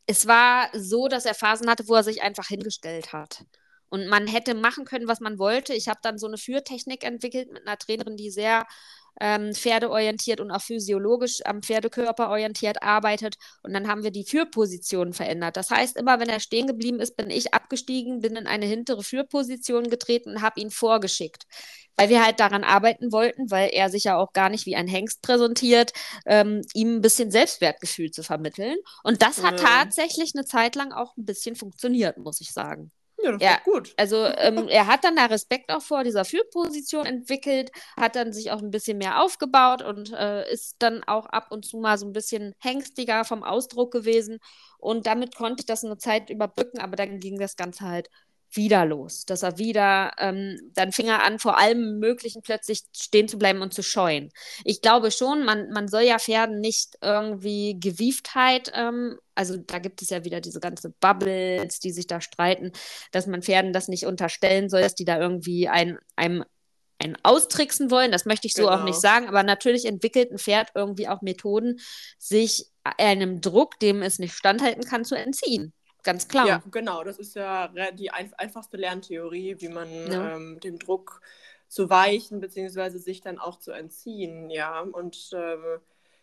Es 0.06 0.26
war 0.26 0.68
so, 0.74 1.08
dass 1.08 1.24
er 1.24 1.34
Phasen 1.34 1.70
hatte, 1.70 1.88
wo 1.88 1.94
er 1.94 2.02
sich 2.02 2.22
einfach 2.22 2.48
hingestellt 2.48 3.12
hat. 3.12 3.44
Und 3.88 4.08
man 4.08 4.26
hätte 4.26 4.54
machen 4.54 4.84
können, 4.84 5.08
was 5.08 5.20
man 5.20 5.38
wollte. 5.38 5.74
Ich 5.74 5.88
habe 5.88 6.00
dann 6.02 6.18
so 6.18 6.26
eine 6.26 6.38
Führtechnik 6.38 7.04
entwickelt 7.04 7.52
mit 7.52 7.66
einer 7.66 7.78
Trainerin, 7.78 8.16
die 8.16 8.30
sehr 8.30 8.66
ähm, 9.20 9.54
pferdeorientiert 9.54 10.40
und 10.40 10.50
auch 10.50 10.60
physiologisch 10.60 11.40
am 11.44 11.62
Pferdekörper 11.62 12.30
orientiert 12.30 12.82
arbeitet. 12.82 13.36
Und 13.62 13.72
dann 13.72 13.88
haben 13.88 14.02
wir 14.02 14.10
die 14.10 14.24
Führposition 14.24 15.12
verändert. 15.12 15.56
Das 15.56 15.70
heißt, 15.70 15.96
immer 15.96 16.20
wenn 16.20 16.28
er 16.28 16.40
stehen 16.40 16.66
geblieben 16.66 17.00
ist, 17.00 17.16
bin 17.16 17.30
ich 17.30 17.54
abgestiegen, 17.54 18.20
bin 18.20 18.36
in 18.36 18.46
eine 18.46 18.66
hintere 18.66 19.02
Führposition 19.02 19.88
getreten 19.88 20.30
und 20.30 20.42
habe 20.42 20.60
ihn 20.60 20.70
vorgeschickt. 20.70 21.44
Weil 21.96 22.08
wir 22.08 22.24
halt 22.24 22.40
daran 22.40 22.64
arbeiten 22.64 23.12
wollten, 23.12 23.50
weil 23.52 23.70
er 23.72 23.88
sich 23.88 24.04
ja 24.04 24.16
auch 24.16 24.32
gar 24.32 24.48
nicht 24.48 24.66
wie 24.66 24.74
ein 24.74 24.88
Hengst 24.88 25.22
präsentiert, 25.22 25.92
ähm, 26.26 26.62
ihm 26.74 26.96
ein 26.96 27.00
bisschen 27.00 27.30
Selbstwertgefühl 27.30 28.10
zu 28.10 28.24
vermitteln. 28.24 28.76
Und 29.04 29.22
das 29.22 29.44
hat 29.44 29.60
ja. 29.60 29.66
tatsächlich 29.66 30.32
eine 30.34 30.44
Zeit 30.44 30.74
lang 30.74 30.92
auch 30.92 31.16
ein 31.16 31.24
bisschen 31.24 31.54
funktioniert, 31.54 32.18
muss 32.18 32.40
ich 32.40 32.52
sagen. 32.52 32.90
Ja, 33.24 33.32
das 33.32 33.42
ja, 33.42 33.58
gut. 33.64 33.94
Also 33.96 34.24
ähm, 34.26 34.68
er 34.68 34.86
hat 34.86 35.04
dann 35.04 35.16
da 35.16 35.26
Respekt 35.26 35.70
auch 35.72 35.82
vor 35.82 36.04
dieser 36.04 36.24
Führposition 36.24 37.06
entwickelt, 37.06 37.70
hat 37.96 38.16
dann 38.16 38.32
sich 38.32 38.50
auch 38.50 38.60
ein 38.60 38.70
bisschen 38.70 38.98
mehr 38.98 39.22
aufgebaut 39.22 39.82
und 39.82 40.12
äh, 40.12 40.50
ist 40.52 40.76
dann 40.80 41.02
auch 41.04 41.26
ab 41.26 41.50
und 41.50 41.64
zu 41.64 41.78
mal 41.78 41.98
so 41.98 42.06
ein 42.06 42.12
bisschen 42.12 42.54
hengstiger 42.60 43.24
vom 43.24 43.42
Ausdruck 43.42 43.92
gewesen. 43.92 44.38
Und 44.78 45.06
damit 45.06 45.34
konnte 45.34 45.62
ich 45.62 45.66
das 45.66 45.84
eine 45.84 45.98
Zeit 45.98 46.30
überbrücken, 46.30 46.78
aber 46.80 46.96
dann 46.96 47.20
ging 47.20 47.38
das 47.38 47.56
Ganze 47.56 47.84
halt 47.86 48.08
wieder 48.56 48.84
los, 48.84 49.24
dass 49.24 49.42
er 49.42 49.58
wieder, 49.58 50.12
ähm, 50.18 50.58
dann 50.74 50.92
fing 50.92 51.06
er 51.06 51.22
an, 51.22 51.38
vor 51.38 51.58
allem 51.58 51.98
Möglichen 51.98 52.42
plötzlich 52.42 52.82
stehen 52.96 53.28
zu 53.28 53.38
bleiben 53.38 53.62
und 53.62 53.74
zu 53.74 53.82
scheuen. 53.82 54.30
Ich 54.64 54.80
glaube 54.80 55.10
schon, 55.10 55.44
man, 55.44 55.70
man 55.70 55.88
soll 55.88 56.02
ja 56.02 56.18
Pferden 56.18 56.60
nicht 56.60 56.96
irgendwie 57.00 57.78
Gewieftheit, 57.78 58.72
ähm, 58.74 59.18
also 59.34 59.56
da 59.56 59.78
gibt 59.78 60.02
es 60.02 60.10
ja 60.10 60.24
wieder 60.24 60.40
diese 60.40 60.60
ganze 60.60 60.90
Bubbles, 61.00 61.80
die 61.80 61.90
sich 61.90 62.06
da 62.06 62.20
streiten, 62.20 62.72
dass 63.10 63.26
man 63.26 63.42
Pferden 63.42 63.72
das 63.72 63.88
nicht 63.88 64.06
unterstellen 64.06 64.68
soll, 64.68 64.82
dass 64.82 64.94
die 64.94 65.04
da 65.04 65.18
irgendwie 65.18 65.68
ein, 65.68 65.98
einem 66.16 66.44
ein 66.98 67.16
austricksen 67.22 67.90
wollen. 67.90 68.12
Das 68.12 68.24
möchte 68.24 68.46
ich 68.46 68.54
so 68.54 68.64
genau. 68.64 68.76
auch 68.76 68.84
nicht 68.84 69.00
sagen, 69.00 69.28
aber 69.28 69.42
natürlich 69.42 69.84
entwickelt 69.84 70.30
ein 70.30 70.38
Pferd 70.38 70.70
irgendwie 70.74 71.08
auch 71.08 71.22
Methoden, 71.22 71.80
sich 72.18 72.66
einem 72.84 73.40
Druck, 73.40 73.78
dem 73.80 74.02
es 74.02 74.18
nicht 74.18 74.34
standhalten 74.34 74.84
kann, 74.84 75.04
zu 75.04 75.14
entziehen. 75.14 75.72
Ganz 76.04 76.28
klar. 76.28 76.46
Ja, 76.46 76.62
genau. 76.70 77.02
Das 77.02 77.18
ist 77.18 77.34
ja 77.34 77.68
die 77.92 78.10
ein 78.10 78.32
einfachste 78.34 78.76
Lerntheorie, 78.76 79.56
wie 79.58 79.68
man 79.68 79.88
ja. 80.10 80.36
ähm, 80.36 80.60
dem 80.60 80.78
Druck 80.78 81.20
zu 81.66 81.90
weichen, 81.90 82.40
beziehungsweise 82.40 82.98
sich 82.98 83.20
dann 83.20 83.38
auch 83.38 83.58
zu 83.58 83.72
entziehen. 83.72 84.50
Ja, 84.50 84.80
und 84.80 85.30
ähm, 85.32 85.80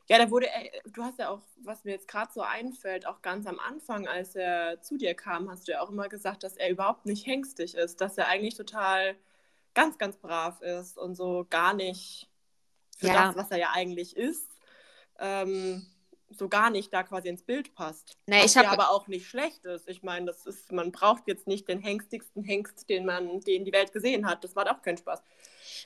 ja, 0.07 0.17
da 0.17 0.29
wurde 0.29 0.47
er, 0.47 0.69
du 0.91 1.03
hast 1.03 1.19
ja 1.19 1.29
auch, 1.29 1.41
was 1.63 1.83
mir 1.83 1.91
jetzt 1.91 2.07
gerade 2.07 2.31
so 2.31 2.41
einfällt, 2.41 3.07
auch 3.07 3.21
ganz 3.21 3.47
am 3.47 3.59
Anfang, 3.59 4.07
als 4.07 4.35
er 4.35 4.81
zu 4.81 4.97
dir 4.97 5.13
kam, 5.13 5.50
hast 5.50 5.67
du 5.67 5.73
ja 5.73 5.81
auch 5.81 5.89
immer 5.89 6.09
gesagt, 6.09 6.43
dass 6.43 6.57
er 6.57 6.69
überhaupt 6.69 7.05
nicht 7.05 7.25
hängstig 7.25 7.75
ist, 7.75 8.01
dass 8.01 8.17
er 8.17 8.27
eigentlich 8.27 8.55
total 8.55 9.15
ganz, 9.73 9.97
ganz 9.97 10.17
brav 10.17 10.61
ist 10.61 10.97
und 10.97 11.15
so 11.15 11.45
gar 11.50 11.73
nicht 11.73 12.29
für 12.97 13.07
ja. 13.07 13.27
das, 13.27 13.35
was 13.35 13.51
er 13.51 13.57
ja 13.57 13.71
eigentlich 13.73 14.15
ist. 14.15 14.47
Ähm, 15.19 15.85
so 16.38 16.50
gar 16.50 16.69
nicht 16.69 16.93
da 16.93 17.03
quasi 17.03 17.29
ins 17.29 17.43
Bild 17.43 17.73
passt. 17.75 18.17
Nee, 18.25 18.45
ich 18.45 18.55
ja 18.55 18.69
aber 18.69 18.89
auch 18.89 19.07
nicht 19.07 19.27
schlecht 19.27 19.65
ist. 19.65 19.88
Ich 19.88 20.03
meine, 20.03 20.27
das 20.27 20.45
ist, 20.45 20.71
man 20.71 20.91
braucht 20.91 21.27
jetzt 21.27 21.47
nicht 21.47 21.67
den 21.67 21.79
hengstigsten 21.79 22.43
Hengst, 22.43 22.89
den 22.89 23.05
man, 23.05 23.41
den 23.41 23.65
die 23.65 23.71
Welt 23.71 23.91
gesehen 23.91 24.25
hat. 24.27 24.43
Das 24.43 24.55
war 24.55 24.69
auch 24.71 24.81
kein 24.81 24.97
Spaß. 24.97 25.21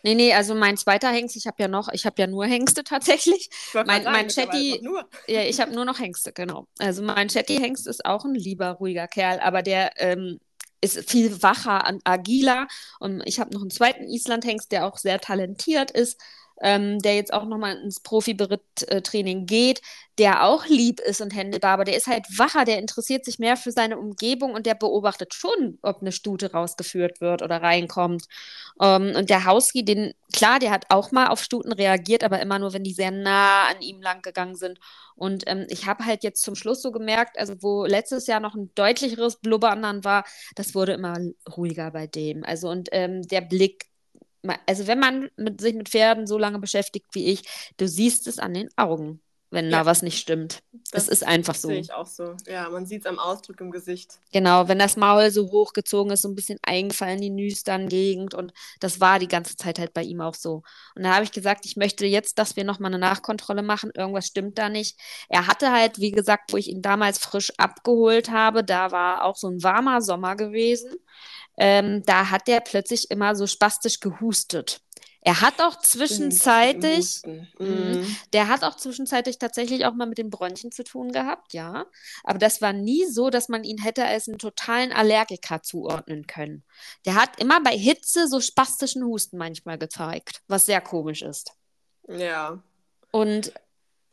Nee, 0.03 0.15
nee, 0.15 0.33
also 0.33 0.55
mein 0.55 0.77
zweiter 0.77 1.09
Hengst, 1.09 1.35
ich 1.35 1.47
habe 1.47 1.61
ja 1.61 1.67
noch, 1.67 1.89
ich 1.91 2.05
habe 2.05 2.15
ja 2.21 2.27
nur 2.27 2.45
Hengste 2.45 2.83
tatsächlich. 2.83 3.49
Mein, 3.73 4.03
sagen, 4.03 4.11
mein 4.11 4.27
Chatty, 4.27 4.81
ja, 5.27 5.41
ich 5.41 5.59
habe 5.59 5.73
nur 5.73 5.85
noch 5.85 5.99
Hengste, 5.99 6.31
genau. 6.31 6.67
Also 6.79 7.01
mein 7.01 7.27
Chatty-Hengst 7.27 7.87
ist 7.87 8.05
auch 8.05 8.25
ein 8.25 8.35
lieber, 8.35 8.71
ruhiger 8.71 9.07
Kerl, 9.07 9.39
aber 9.39 9.61
der 9.61 9.91
ähm, 9.97 10.39
ist 10.81 11.09
viel 11.09 11.41
wacher, 11.41 11.99
agiler. 12.03 12.67
Und 12.99 13.21
ich 13.25 13.39
habe 13.39 13.53
noch 13.53 13.61
einen 13.61 13.71
zweiten 13.71 14.07
Island-Hengst, 14.07 14.71
der 14.71 14.85
auch 14.85 14.97
sehr 14.97 15.19
talentiert 15.19 15.91
ist 15.91 16.19
ähm, 16.61 16.99
der 16.99 17.15
jetzt 17.15 17.33
auch 17.33 17.45
nochmal 17.45 17.77
ins 17.77 17.99
Profi-Beritt-Training 17.99 19.45
geht, 19.45 19.81
der 20.17 20.45
auch 20.45 20.65
lieb 20.67 21.01
ist 21.01 21.19
und 21.21 21.35
händelbar, 21.35 21.73
aber 21.73 21.83
der 21.83 21.97
ist 21.97 22.07
halt 22.07 22.25
wacher, 22.37 22.63
der 22.63 22.79
interessiert 22.79 23.25
sich 23.25 23.39
mehr 23.39 23.57
für 23.57 23.71
seine 23.71 23.97
Umgebung 23.97 24.53
und 24.53 24.65
der 24.65 24.75
beobachtet 24.75 25.33
schon, 25.33 25.77
ob 25.81 26.01
eine 26.01 26.13
Stute 26.13 26.53
rausgeführt 26.53 27.19
wird 27.19 27.41
oder 27.41 27.61
reinkommt. 27.61 28.25
Ähm, 28.81 29.13
und 29.15 29.29
der 29.29 29.45
Hauski, 29.45 29.83
den, 29.83 30.13
klar, 30.33 30.59
der 30.59 30.71
hat 30.71 30.85
auch 30.89 31.11
mal 31.11 31.27
auf 31.27 31.43
Stuten 31.43 31.73
reagiert, 31.73 32.23
aber 32.23 32.39
immer 32.41 32.59
nur, 32.59 32.73
wenn 32.73 32.83
die 32.83 32.93
sehr 32.93 33.11
nah 33.11 33.67
an 33.67 33.81
ihm 33.81 34.01
lang 34.01 34.21
gegangen 34.21 34.55
sind. 34.55 34.79
Und 35.15 35.43
ähm, 35.47 35.65
ich 35.69 35.85
habe 35.85 36.05
halt 36.05 36.23
jetzt 36.23 36.41
zum 36.43 36.55
Schluss 36.55 36.81
so 36.81 36.91
gemerkt, 36.91 37.37
also 37.37 37.55
wo 37.61 37.85
letztes 37.85 38.27
Jahr 38.27 38.39
noch 38.39 38.55
ein 38.55 38.71
deutlicheres 38.75 39.37
Blubbern 39.37 39.81
dann 39.81 40.03
war, 40.03 40.25
das 40.55 40.75
wurde 40.75 40.93
immer 40.93 41.17
ruhiger 41.57 41.91
bei 41.91 42.07
dem. 42.07 42.43
Also 42.45 42.69
und 42.69 42.89
ähm, 42.91 43.21
der 43.27 43.41
Blick 43.41 43.87
also 44.65 44.87
wenn 44.87 44.99
man 44.99 45.29
mit, 45.37 45.61
sich 45.61 45.75
mit 45.75 45.89
Pferden 45.89 46.27
so 46.27 46.37
lange 46.37 46.59
beschäftigt 46.59 47.07
wie 47.13 47.27
ich, 47.27 47.43
du 47.77 47.87
siehst 47.87 48.27
es 48.27 48.39
an 48.39 48.53
den 48.53 48.69
Augen, 48.77 49.21
wenn 49.51 49.69
ja. 49.69 49.79
da 49.79 49.85
was 49.85 50.01
nicht 50.01 50.19
stimmt. 50.19 50.63
Das, 50.91 51.05
das 51.05 51.07
ist 51.07 51.25
einfach 51.25 51.55
so. 51.55 51.69
Sehe 51.69 51.79
ich 51.79 51.93
auch 51.93 52.05
so. 52.05 52.35
Ja, 52.45 52.69
man 52.69 52.85
sieht 52.85 53.01
es 53.01 53.05
am 53.07 53.19
Ausdruck 53.19 53.61
im 53.61 53.71
Gesicht. 53.71 54.19
Genau, 54.31 54.67
wenn 54.67 54.79
das 54.79 54.97
Maul 54.97 55.31
so 55.31 55.49
hochgezogen 55.51 56.11
ist, 56.11 56.23
so 56.23 56.27
ein 56.27 56.35
bisschen 56.35 56.59
eingefallen, 56.63 57.21
die 57.21 57.29
Nüstern-Gegend 57.29 58.33
und 58.33 58.53
das 58.79 58.99
war 58.99 59.17
die 59.17 59.27
ganze 59.27 59.55
Zeit 59.55 59.79
halt 59.79 59.93
bei 59.93 60.03
ihm 60.03 60.21
auch 60.21 60.35
so. 60.35 60.63
Und 60.95 61.03
da 61.03 61.15
habe 61.15 61.23
ich 61.23 61.31
gesagt, 61.31 61.65
ich 61.65 61.77
möchte 61.77 62.05
jetzt, 62.05 62.37
dass 62.37 62.55
wir 62.55 62.63
nochmal 62.63 62.91
eine 62.91 62.99
Nachkontrolle 62.99 63.63
machen, 63.63 63.91
irgendwas 63.95 64.27
stimmt 64.27 64.57
da 64.57 64.69
nicht. 64.69 64.99
Er 65.29 65.47
hatte 65.47 65.71
halt, 65.71 65.99
wie 65.99 66.11
gesagt, 66.11 66.51
wo 66.51 66.57
ich 66.57 66.67
ihn 66.67 66.81
damals 66.81 67.19
frisch 67.19 67.51
abgeholt 67.57 68.29
habe, 68.31 68.63
da 68.63 68.91
war 68.91 69.23
auch 69.23 69.37
so 69.37 69.47
ein 69.47 69.63
warmer 69.63 70.01
Sommer 70.01 70.35
gewesen 70.35 70.91
ähm, 71.57 72.03
da 72.05 72.29
hat 72.29 72.47
der 72.47 72.59
plötzlich 72.61 73.11
immer 73.11 73.35
so 73.35 73.47
spastisch 73.47 73.99
gehustet. 73.99 74.81
Er 75.27 75.41
hat 75.41 75.59
auch 75.59 75.79
zwischenzeitlich, 75.79 77.23
mhm. 77.57 78.15
der 78.31 78.47
hat 78.47 78.63
auch 78.63 78.75
zwischenzeitlich 78.75 79.39
tatsächlich 79.39 79.87
auch 79.87 79.95
mal 79.95 80.05
mit 80.05 80.19
den 80.19 80.29
Bronchien 80.29 80.71
zu 80.71 80.83
tun 80.83 81.11
gehabt, 81.11 81.51
ja. 81.53 81.87
Aber 82.23 82.37
das 82.37 82.61
war 82.61 82.73
nie 82.73 83.05
so, 83.05 83.31
dass 83.31 83.49
man 83.49 83.63
ihn 83.63 83.79
hätte 83.79 84.05
als 84.05 84.27
einen 84.27 84.37
totalen 84.37 84.93
Allergiker 84.93 85.63
zuordnen 85.63 86.27
können. 86.27 86.63
Der 87.07 87.15
hat 87.15 87.39
immer 87.39 87.59
bei 87.63 87.75
Hitze 87.75 88.27
so 88.27 88.39
spastischen 88.39 89.03
Husten 89.03 89.39
manchmal 89.39 89.79
gezeigt, 89.79 90.43
was 90.47 90.67
sehr 90.67 90.79
komisch 90.79 91.23
ist. 91.23 91.53
Ja. 92.07 92.61
Und 93.09 93.51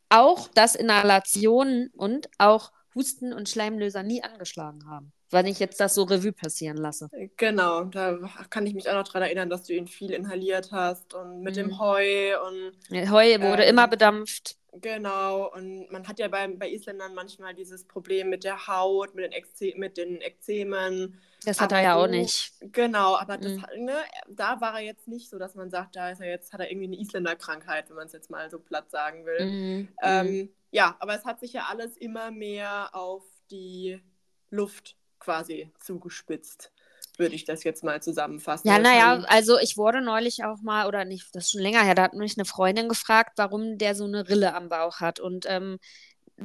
auch, 0.09 0.49
dass 0.49 0.75
Inhalationen 0.75 1.91
und 1.95 2.31
auch 2.39 2.73
Husten 2.95 3.35
und 3.35 3.51
Schleimlöser 3.51 4.03
nie 4.03 4.23
angeschlagen 4.23 4.89
haben 4.89 5.13
wenn 5.33 5.47
ich 5.47 5.59
jetzt 5.59 5.81
das 5.81 5.95
so 5.95 6.03
Revue 6.05 6.33
passieren 6.33 6.77
lasse. 6.77 7.09
Genau, 7.37 7.85
da 7.85 8.19
kann 8.51 8.67
ich 8.67 8.75
mich 8.75 8.89
auch 8.89 8.95
noch 8.95 9.05
daran 9.05 9.23
erinnern, 9.23 9.51
dass 9.51 9.65
du 9.65 9.73
ihn 9.73 9.89
viel 9.89 10.13
inhaliert 10.13 10.73
hast 10.73 11.15
und 11.15 11.43
mit 11.43 11.57
mhm. 11.57 11.61
dem 11.61 11.79
Heu 11.79 12.41
und. 12.47 12.73
Ja, 12.91 13.11
Heu 13.11 13.41
wurde 13.41 13.65
ähm, 13.65 13.71
immer 13.71 13.89
bedampft. 13.89 14.57
Genau, 14.75 15.53
und 15.53 15.91
man 15.93 16.09
hat 16.09 16.19
ja 16.19 16.29
bei, 16.29 16.49
bei 16.49 16.71
Isländern 16.71 17.15
manchmal 17.15 17.55
dieses 17.55 17.85
Problem 17.87 18.31
mit 18.31 18.43
der 18.43 18.67
Haut, 18.67 19.15
mit 19.15 19.27
den, 19.27 19.33
Ekze 19.33 19.73
mit 19.77 19.99
den 19.99 20.23
Ekzemen. 20.23 21.21
Das 21.45 21.61
hat 21.61 21.73
aber 21.73 21.83
er 21.83 21.85
ja 21.85 21.95
so, 21.95 22.05
auch 22.05 22.09
nicht. 22.09 22.53
Genau, 22.61 23.17
aber 23.17 23.37
das, 23.37 23.53
mhm. 23.53 23.85
ne, 23.85 23.97
da 24.29 24.63
war 24.63 24.79
er 24.79 24.85
jetzt 24.85 25.09
nicht 25.09 25.29
so, 25.29 25.39
dass 25.39 25.55
man 25.55 25.71
sagt, 25.71 25.97
da 25.97 26.11
ist 26.11 26.21
er 26.21 26.29
jetzt, 26.29 26.55
hat 26.55 26.61
er 26.61 26.71
irgendwie 26.71 26.87
eine 26.87 26.99
Isländerkrankheit, 26.99 27.91
wenn 27.91 27.97
man 27.97 28.07
es 28.07 28.15
jetzt 28.15 28.31
mal 28.31 28.51
so 28.51 28.59
platt 28.59 28.91
sagen 28.91 29.27
will. 29.27 29.45
Mhm. 29.45 29.89
Ähm, 30.03 30.27
mhm. 30.27 30.49
ja, 30.71 30.97
aber 31.01 31.17
es 31.17 31.27
hat 31.27 31.41
sich 31.41 31.53
ja 31.53 31.67
alles 31.69 31.99
immer 31.99 32.31
mehr 32.31 32.95
auf 32.95 33.25
die 33.51 34.01
Luft 34.49 34.97
quasi 35.23 35.71
zugespitzt. 35.81 36.73
würde 37.19 37.35
ich 37.35 37.45
das 37.45 37.63
jetzt 37.63 37.85
mal 37.85 38.03
zusammenfassen. 38.03 38.67
Ja, 38.67 38.79
naja, 38.79 39.23
also 39.29 39.59
ich 39.59 39.77
wurde 39.77 40.01
neulich 40.01 40.45
auch 40.45 40.63
mal, 40.63 40.87
oder 40.87 41.05
nicht, 41.05 41.29
das 41.35 41.45
ist 41.45 41.51
schon 41.53 41.61
länger 41.61 41.83
her, 41.83 41.95
da 41.95 42.05
hat 42.05 42.15
mich 42.15 42.37
eine 42.39 42.47
Freundin 42.47 42.89
gefragt, 42.89 43.33
warum 43.37 43.77
der 43.79 43.95
so 43.95 44.05
eine 44.05 44.29
Rille 44.29 44.55
am 44.55 44.69
Bauch 44.69 45.01
hat. 45.01 45.21
Und 45.21 45.45
ähm, 45.47 45.79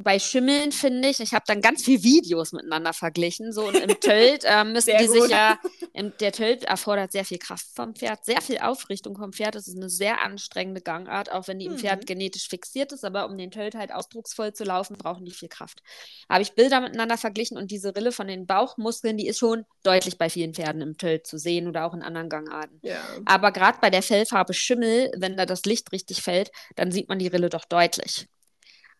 bei 0.02 0.18
Schimmeln 0.18 0.72
finde 0.72 1.08
ich, 1.08 1.20
ich 1.20 1.32
habe 1.32 1.44
dann 1.46 1.60
ganz 1.60 1.84
viele 1.84 2.02
Videos 2.02 2.52
miteinander 2.52 2.92
verglichen. 2.92 3.52
So 3.52 3.68
und 3.68 3.76
im 3.76 4.00
Tölt 4.00 4.44
äh, 4.44 4.64
müssen 4.64 4.86
sehr 4.86 4.98
die 4.98 5.06
gut. 5.06 5.22
sich 5.22 5.30
ja, 5.30 5.58
im, 5.92 6.12
der 6.20 6.32
Tölt 6.32 6.64
erfordert 6.64 7.12
sehr 7.12 7.24
viel 7.24 7.38
Kraft 7.38 7.66
vom 7.74 7.94
Pferd, 7.94 8.24
sehr 8.24 8.40
viel 8.40 8.58
Aufrichtung 8.58 9.16
vom 9.16 9.32
Pferd. 9.32 9.54
Das 9.54 9.68
ist 9.68 9.76
eine 9.76 9.88
sehr 9.88 10.22
anstrengende 10.22 10.80
Gangart, 10.80 11.32
auch 11.32 11.48
wenn 11.48 11.58
die 11.58 11.66
im 11.66 11.72
mhm. 11.72 11.78
Pferd 11.78 12.06
genetisch 12.06 12.48
fixiert 12.48 12.92
ist. 12.92 13.04
Aber 13.04 13.26
um 13.26 13.36
den 13.36 13.50
Tölt 13.50 13.74
halt 13.74 13.92
ausdrucksvoll 13.92 14.52
zu 14.52 14.64
laufen, 14.64 14.96
brauchen 14.96 15.24
die 15.24 15.32
viel 15.32 15.48
Kraft. 15.48 15.82
Habe 16.28 16.42
ich 16.42 16.52
Bilder 16.52 16.80
miteinander 16.80 17.18
verglichen 17.18 17.56
und 17.56 17.70
diese 17.70 17.94
Rille 17.94 18.12
von 18.12 18.26
den 18.26 18.46
Bauchmuskeln, 18.46 19.16
die 19.16 19.26
ist 19.26 19.38
schon 19.38 19.64
deutlich 19.82 20.18
bei 20.18 20.30
vielen 20.30 20.54
Pferden 20.54 20.82
im 20.82 20.98
Tölt 20.98 21.26
zu 21.26 21.38
sehen 21.38 21.68
oder 21.68 21.84
auch 21.84 21.94
in 21.94 22.02
anderen 22.02 22.28
Gangarten. 22.28 22.78
Ja. 22.82 23.00
Aber 23.24 23.52
gerade 23.52 23.78
bei 23.80 23.90
der 23.90 24.02
Fellfarbe 24.02 24.54
Schimmel, 24.54 25.10
wenn 25.16 25.36
da 25.36 25.46
das 25.46 25.64
Licht 25.64 25.92
richtig 25.92 26.22
fällt, 26.22 26.50
dann 26.76 26.92
sieht 26.92 27.08
man 27.08 27.18
die 27.18 27.28
Rille 27.28 27.48
doch 27.48 27.64
deutlich. 27.64 28.28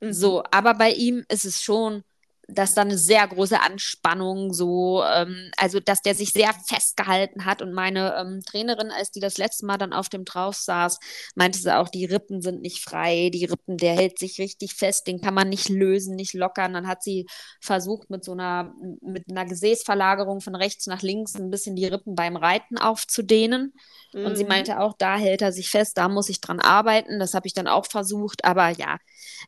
Mhm. 0.01 0.13
So, 0.13 0.43
aber 0.51 0.75
bei 0.75 0.91
ihm 0.91 1.25
ist 1.29 1.45
es 1.45 1.63
schon 1.63 2.05
dass 2.49 2.73
da 2.75 2.81
eine 2.81 2.97
sehr 2.97 3.27
große 3.29 3.61
Anspannung 3.61 4.55
so, 4.55 5.03
ähm, 5.05 5.51
also 5.59 5.81
dass 5.81 6.01
der 6.01 6.15
sich 6.15 6.31
sehr 6.31 6.51
festgehalten 6.67 7.45
hat 7.45 7.61
und 7.61 7.75
meine 7.75 8.17
ähm, 8.19 8.41
Trainerin, 8.45 8.91
als 8.91 9.11
die 9.11 9.21
das 9.21 9.37
letzte 9.37 9.67
Mal 9.67 9.77
dann 9.77 9.93
auf 9.93 10.09
dem 10.09 10.25
drauf 10.25 10.57
saß, 10.57 10.99
meinte 11.35 11.59
sie 11.59 11.77
auch, 11.77 11.91
die 11.91 12.07
Rippen 12.07 12.41
sind 12.41 12.63
nicht 12.63 12.83
frei, 12.83 13.31
die 13.33 13.45
Rippen, 13.45 13.77
der 13.77 13.95
hält 13.95 14.19
sich 14.19 14.39
richtig 14.41 14.75
fest, 14.75 15.07
den 15.07 15.21
kann 15.21 15.35
man 15.35 15.51
nicht 15.51 15.69
lösen, 15.69 16.17
nicht 16.17 16.33
lockern. 16.33 16.73
Dann 16.73 16.89
hat 16.89 17.03
sie 17.03 17.27
versucht 17.61 18.09
mit 18.09 18.25
so 18.25 18.33
einer, 18.33 18.73
mit 19.03 19.29
einer 19.31 19.45
Gesäßverlagerung 19.45 20.41
von 20.41 20.55
rechts 20.55 20.87
nach 20.87 21.03
links 21.03 21.35
ein 21.35 21.51
bisschen 21.51 21.77
die 21.77 21.87
Rippen 21.87 22.15
beim 22.15 22.37
Reiten 22.37 22.79
aufzudehnen. 22.79 23.75
Mhm. 24.13 24.27
Und 24.27 24.37
sie 24.37 24.45
mhm. 24.45 24.49
meinte 24.49 24.81
auch, 24.81 24.95
da 24.97 25.17
hält 25.17 25.43
er 25.43 25.53
sich 25.53 25.71
fest, 25.71 25.99
da 25.99 26.09
muss 26.09 26.29
ich 26.29 26.41
dran 26.41 26.61
arbeiten. 26.61 27.19
Das 27.19 27.35
habe 27.35 27.47
ich 27.47 27.55
dann 27.55 27.67
auch 27.67 27.87
versucht, 27.87 28.45
aber 28.45 28.71
ja, 28.71 28.99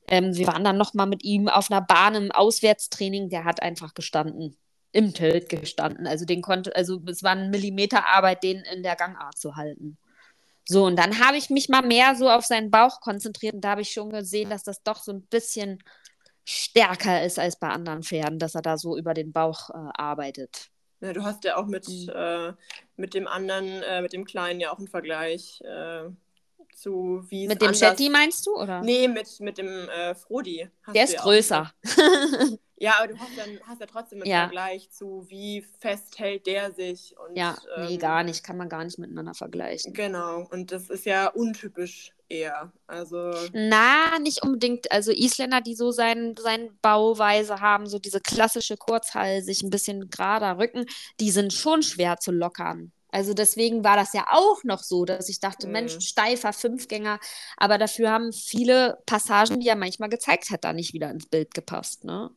ähm, 0.09 0.35
wir 0.35 0.47
waren 0.47 0.65
dann 0.65 0.77
nochmal 0.77 1.07
mit 1.07 1.25
ihm 1.25 1.49
auf 1.49 1.71
einer 1.71 1.81
Bahn 1.81 2.15
im 2.15 2.31
Auswärtstraining, 2.31 3.29
der 3.31 3.45
hat 3.45 3.63
einfach 3.63 3.95
gestanden, 3.95 4.57
im 4.93 5.15
Tilt 5.15 5.49
gestanden. 5.49 6.07
Also 6.07 6.25
den 6.25 6.43
konnte, 6.43 6.75
also 6.75 7.01
es 7.07 7.23
war 7.23 7.33
eine 7.33 7.49
Millimeterarbeit, 7.49 8.43
den 8.43 8.63
in 8.73 8.83
der 8.83 8.97
Gangart 8.97 9.39
zu 9.39 9.57
halten. 9.57 9.99
So, 10.69 10.85
und 10.85 10.97
dann 10.97 11.19
habe 11.19 11.37
ich 11.37 11.51
mich 11.51 11.69
mal 11.69 11.83
mehr 11.83 12.15
so 12.15 12.31
auf 12.31 12.45
seinen 12.45 12.71
Bauch 12.71 13.01
konzentriert 13.01 13.55
und 13.55 13.63
da 13.63 13.71
habe 13.71 13.81
ich 13.81 13.91
schon 13.91 14.11
gesehen, 14.11 14.51
dass 14.51 14.63
das 14.63 14.83
doch 14.83 15.03
so 15.03 15.13
ein 15.13 15.23
bisschen 15.23 15.83
stärker 16.45 17.25
ist 17.25 17.39
als 17.39 17.59
bei 17.59 17.69
anderen 17.69 18.03
Pferden, 18.03 18.39
dass 18.39 18.55
er 18.55 18.63
da 18.63 18.77
so 18.79 18.97
über 18.97 19.15
den 19.15 19.33
Bauch 19.33 19.71
äh, 19.71 19.91
arbeitet. 19.95 20.71
Ja, 21.01 21.13
du 21.13 21.23
hast 21.23 21.45
ja 21.45 21.57
auch 21.57 21.67
mit, 21.67 21.89
mhm. 21.89 22.11
äh, 22.15 22.53
mit 22.97 23.15
dem 23.15 23.27
anderen, 23.27 23.83
äh, 23.83 24.03
mit 24.03 24.13
dem 24.13 24.25
Kleinen 24.25 24.61
ja 24.61 24.73
auch 24.73 24.79
einen 24.79 24.89
Vergleich. 24.89 25.61
Äh, 25.63 26.11
zu 26.81 27.25
wie 27.29 27.47
Mit 27.47 27.61
dem. 27.61 27.75
Shetty 27.75 28.09
meinst 28.09 28.47
du, 28.47 28.57
oder? 28.57 28.81
Nee, 28.81 29.09
mit, 29.09 29.41
mit 29.41 29.59
dem 29.59 29.89
äh, 29.89 30.15
Frodi. 30.15 30.69
Der 30.95 31.05
ist 31.05 31.13
ja 31.13 31.21
größer. 31.21 31.71
ja, 32.77 32.95
aber 32.99 33.09
du 33.09 33.19
hast, 33.19 33.37
dann, 33.37 33.61
hast 33.67 33.81
ja 33.81 33.87
trotzdem 33.87 34.23
einen 34.23 34.31
ja. 34.31 34.41
Vergleich 34.43 34.91
zu, 34.91 35.27
wie 35.29 35.63
fest 35.79 36.19
hält 36.19 36.47
der 36.47 36.73
sich. 36.73 37.15
Und, 37.19 37.37
ja, 37.37 37.57
nee, 37.79 37.95
ähm, 37.95 37.99
gar 37.99 38.23
nicht. 38.23 38.45
Kann 38.45 38.57
man 38.57 38.69
gar 38.69 38.85
nicht 38.85 38.99
miteinander 38.99 39.35
vergleichen. 39.35 39.93
Genau, 39.93 40.47
und 40.51 40.73
das 40.73 40.89
ist 40.89 41.05
ja 41.05 41.29
untypisch 41.29 42.15
eher. 42.31 42.73
Also... 42.87 43.33
Na, 43.53 44.19
nicht 44.19 44.43
unbedingt. 44.43 44.91
Also 44.93 45.13
Isländer, 45.13 45.61
die 45.61 45.75
so 45.75 45.91
seine 45.91 46.35
sein 46.39 46.71
Bauweise 46.81 47.61
haben, 47.61 47.87
so 47.87 47.99
diese 47.99 48.21
klassische 48.21 48.77
Kurzhalsig, 48.77 49.63
ein 49.63 49.71
bisschen 49.71 50.09
gerader 50.11 50.59
Rücken, 50.59 50.87
die 51.19 51.31
sind 51.31 51.53
schon 51.53 51.83
schwer 51.83 52.19
zu 52.19 52.31
lockern. 52.31 52.93
Also 53.13 53.35
deswegen 53.35 53.83
war 53.83 53.97
das 53.97 54.13
ja 54.13 54.27
auch 54.31 54.63
noch 54.65 54.83
so, 54.83 55.05
dass 55.05 55.29
ich 55.29 55.41
dachte, 55.41 55.67
mhm. 55.67 55.73
Mensch, 55.73 55.99
steifer 56.01 56.53
Fünfgänger, 56.53 57.19
aber 57.57 57.79
dafür 57.79 58.11
haben 58.11 58.33
viele 58.33 58.99
Passagen, 59.07 59.61
die 59.61 59.69
er 59.69 59.77
manchmal 59.77 60.09
gezeigt 60.09 60.51
hat, 60.51 60.65
da 60.65 60.73
nicht 60.73 60.95
wieder 60.95 61.11
ins 61.11 61.27
Bild 61.27 61.53
gepasst. 61.53 62.05
Ne? 62.05 62.31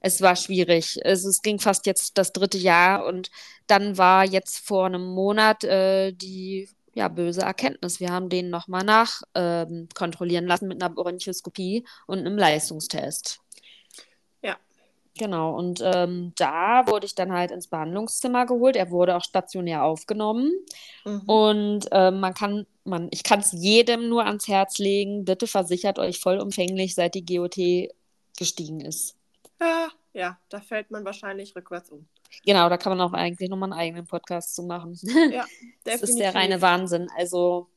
Es 0.00 0.20
war 0.20 0.36
schwierig. 0.36 0.98
Es, 1.02 1.24
es 1.24 1.42
ging 1.42 1.58
fast 1.58 1.86
jetzt 1.86 2.16
das 2.16 2.32
dritte 2.32 2.58
Jahr 2.58 3.06
und 3.06 3.30
dann 3.66 3.98
war 3.98 4.24
jetzt 4.24 4.58
vor 4.58 4.86
einem 4.86 5.04
Monat 5.04 5.64
äh, 5.64 6.12
die 6.12 6.68
ja, 6.94 7.08
böse 7.08 7.42
Erkenntnis. 7.42 8.00
Wir 8.00 8.10
haben 8.10 8.28
den 8.28 8.50
nochmal 8.50 8.84
nachkontrollieren 8.84 10.44
ähm, 10.44 10.48
lassen 10.48 10.68
mit 10.68 10.82
einer 10.82 10.94
Bronchoskopie 10.94 11.84
und 12.06 12.20
einem 12.20 12.38
Leistungstest. 12.38 13.40
Genau, 15.16 15.56
und 15.56 15.80
ähm, 15.80 16.32
da 16.36 16.88
wurde 16.88 17.06
ich 17.06 17.14
dann 17.14 17.32
halt 17.32 17.52
ins 17.52 17.68
Behandlungszimmer 17.68 18.46
geholt. 18.46 18.74
Er 18.74 18.90
wurde 18.90 19.14
auch 19.16 19.22
stationär 19.22 19.84
aufgenommen. 19.84 20.50
Mhm. 21.04 21.20
Und 21.20 21.92
äh, 21.92 22.10
man 22.10 22.34
kann, 22.34 22.66
man, 22.82 23.08
ich 23.12 23.22
kann 23.22 23.38
es 23.38 23.52
jedem 23.52 24.08
nur 24.08 24.26
ans 24.26 24.48
Herz 24.48 24.78
legen, 24.78 25.24
bitte 25.24 25.46
versichert 25.46 26.00
euch 26.00 26.18
vollumfänglich, 26.18 26.96
seit 26.96 27.14
die 27.14 27.24
GOT 27.24 27.92
gestiegen 28.36 28.80
ist. 28.80 29.16
Ja, 29.60 29.88
ja, 30.14 30.38
da 30.48 30.60
fällt 30.60 30.90
man 30.90 31.04
wahrscheinlich 31.04 31.54
rückwärts 31.54 31.90
um. 31.90 32.08
Genau, 32.44 32.68
da 32.68 32.76
kann 32.76 32.96
man 32.96 33.06
auch 33.06 33.12
eigentlich 33.12 33.48
nochmal 33.48 33.72
einen 33.72 33.80
eigenen 33.80 34.06
Podcast 34.06 34.54
zu 34.54 34.62
machen. 34.62 34.98
Ja, 35.32 35.44
das 35.84 36.02
ist 36.02 36.18
der 36.18 36.34
reine 36.34 36.60
Wahnsinn. 36.60 37.08
Also 37.16 37.68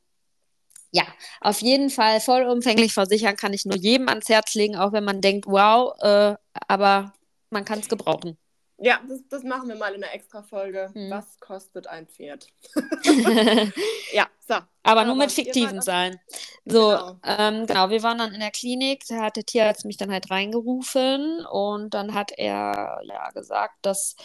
ja, 0.91 1.03
auf 1.41 1.61
jeden 1.61 1.89
Fall 1.89 2.19
vollumfänglich 2.19 2.93
versichern 2.93 3.35
kann 3.35 3.53
ich 3.53 3.65
nur 3.65 3.75
jedem 3.75 4.07
ans 4.07 4.29
Herz 4.29 4.53
legen, 4.55 4.75
auch 4.75 4.93
wenn 4.93 5.03
man 5.03 5.21
denkt, 5.21 5.45
wow, 5.47 5.93
äh, 5.99 6.35
aber 6.67 7.13
man 7.49 7.65
kann 7.65 7.79
es 7.79 7.89
gebrauchen. 7.89 8.37
Ja, 8.79 8.99
das, 9.07 9.21
das, 9.29 9.43
machen 9.43 9.69
wir 9.69 9.75
mal 9.75 9.93
in 9.95 10.03
einer 10.03 10.13
extra 10.13 10.43
Folge. 10.43 10.91
Hm. 10.93 11.09
Was 11.09 11.39
kostet 11.39 11.87
ein 11.87 12.07
Pferd? 12.07 12.47
ja, 14.13 14.27
so. 14.47 14.53
Aber, 14.53 14.67
Aber 14.83 15.05
nur 15.05 15.15
mit 15.15 15.31
fiktiven 15.31 15.81
Zahlen. 15.81 16.19
So, 16.65 16.89
genau. 16.89 17.19
Ähm, 17.23 17.65
genau, 17.65 17.89
wir 17.89 18.03
waren 18.03 18.19
dann 18.19 18.33
in 18.33 18.39
der 18.39 18.51
Klinik, 18.51 19.03
da 19.07 19.23
hat 19.23 19.35
der 19.35 19.45
Tierarzt 19.45 19.85
mich 19.85 19.97
dann 19.97 20.11
halt 20.11 20.29
reingerufen 20.29 21.45
und 21.45 21.93
dann 21.93 22.13
hat 22.13 22.31
er 22.37 23.01
ja 23.03 23.31
gesagt, 23.31 23.77
dass 23.81 24.15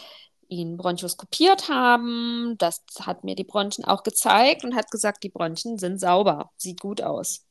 ihn 0.48 0.76
bronchoskopiert 0.76 1.68
haben. 1.68 2.56
Das 2.58 2.84
hat 3.00 3.24
mir 3.24 3.34
die 3.34 3.44
Bronchien 3.44 3.86
auch 3.86 4.02
gezeigt 4.02 4.64
und 4.64 4.74
hat 4.74 4.90
gesagt, 4.90 5.22
die 5.24 5.30
Bronchien 5.30 5.78
sind 5.78 5.98
sauber, 5.98 6.50
sieht 6.58 6.80
gut 6.80 7.00
aus. 7.00 7.46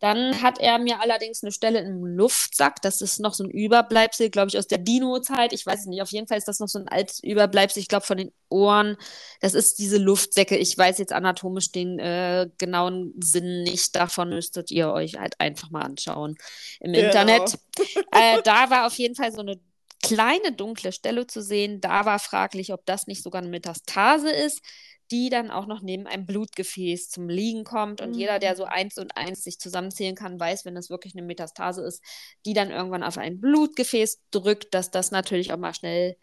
Dann 0.00 0.42
hat 0.42 0.60
er 0.60 0.78
mir 0.78 1.00
allerdings 1.00 1.42
eine 1.42 1.50
Stelle 1.50 1.80
im 1.80 2.04
Luftsack. 2.04 2.80
Das 2.82 3.02
ist 3.02 3.18
noch 3.18 3.34
so 3.34 3.42
ein 3.42 3.50
Überbleibsel, 3.50 4.30
glaube 4.30 4.48
ich, 4.48 4.58
aus 4.58 4.68
der 4.68 4.78
Dino-Zeit. 4.78 5.52
Ich 5.52 5.66
weiß 5.66 5.80
es 5.80 5.86
nicht. 5.86 6.02
Auf 6.02 6.12
jeden 6.12 6.28
Fall 6.28 6.38
ist 6.38 6.46
das 6.46 6.60
noch 6.60 6.68
so 6.68 6.78
ein 6.78 6.88
altes 6.88 7.20
Überbleibsel, 7.22 7.82
ich 7.82 7.88
glaube, 7.88 8.06
von 8.06 8.16
den 8.16 8.32
Ohren. 8.48 8.96
Das 9.40 9.54
ist 9.54 9.80
diese 9.80 9.98
Luftsäcke. 9.98 10.56
Ich 10.56 10.78
weiß 10.78 10.98
jetzt 10.98 11.12
anatomisch 11.12 11.72
den 11.72 11.98
äh, 11.98 12.48
genauen 12.58 13.12
Sinn 13.22 13.64
nicht. 13.64 13.96
Davon 13.96 14.28
müsstet 14.28 14.70
ihr 14.70 14.92
euch 14.92 15.18
halt 15.18 15.40
einfach 15.40 15.70
mal 15.70 15.82
anschauen 15.82 16.36
im 16.80 16.92
genau. 16.92 17.06
Internet. 17.06 17.58
Äh, 18.10 18.42
da 18.42 18.70
war 18.70 18.86
auf 18.86 18.94
jeden 18.94 19.14
Fall 19.14 19.30
so 19.30 19.40
eine 19.40 19.60
kleine 20.02 20.52
dunkle 20.52 20.90
Stelle 20.90 21.26
zu 21.26 21.42
sehen. 21.42 21.80
Da 21.80 22.04
war 22.04 22.18
fraglich, 22.18 22.72
ob 22.72 22.84
das 22.86 23.06
nicht 23.06 23.22
sogar 23.22 23.40
eine 23.40 23.50
Metastase 23.50 24.30
ist 24.30 24.60
die 25.10 25.30
dann 25.30 25.50
auch 25.50 25.66
noch 25.66 25.82
neben 25.82 26.06
einem 26.06 26.26
Blutgefäß 26.26 27.10
zum 27.10 27.28
Liegen 27.28 27.64
kommt. 27.64 28.00
Und 28.00 28.10
mhm. 28.10 28.18
jeder, 28.18 28.38
der 28.38 28.56
so 28.56 28.64
mhm. 28.64 28.70
eins 28.72 28.98
und 28.98 29.16
eins 29.16 29.44
sich 29.44 29.58
zusammenzählen 29.58 30.14
kann, 30.14 30.38
weiß, 30.38 30.64
wenn 30.64 30.74
das 30.74 30.90
wirklich 30.90 31.14
eine 31.14 31.22
Metastase 31.22 31.82
ist, 31.82 32.02
die 32.44 32.52
dann 32.52 32.70
irgendwann 32.70 33.02
auf 33.02 33.18
ein 33.18 33.40
Blutgefäß 33.40 34.20
drückt, 34.30 34.74
dass 34.74 34.90
das 34.90 35.10
natürlich 35.10 35.52
auch 35.52 35.58
mal 35.58 35.74
schnell 35.74 36.16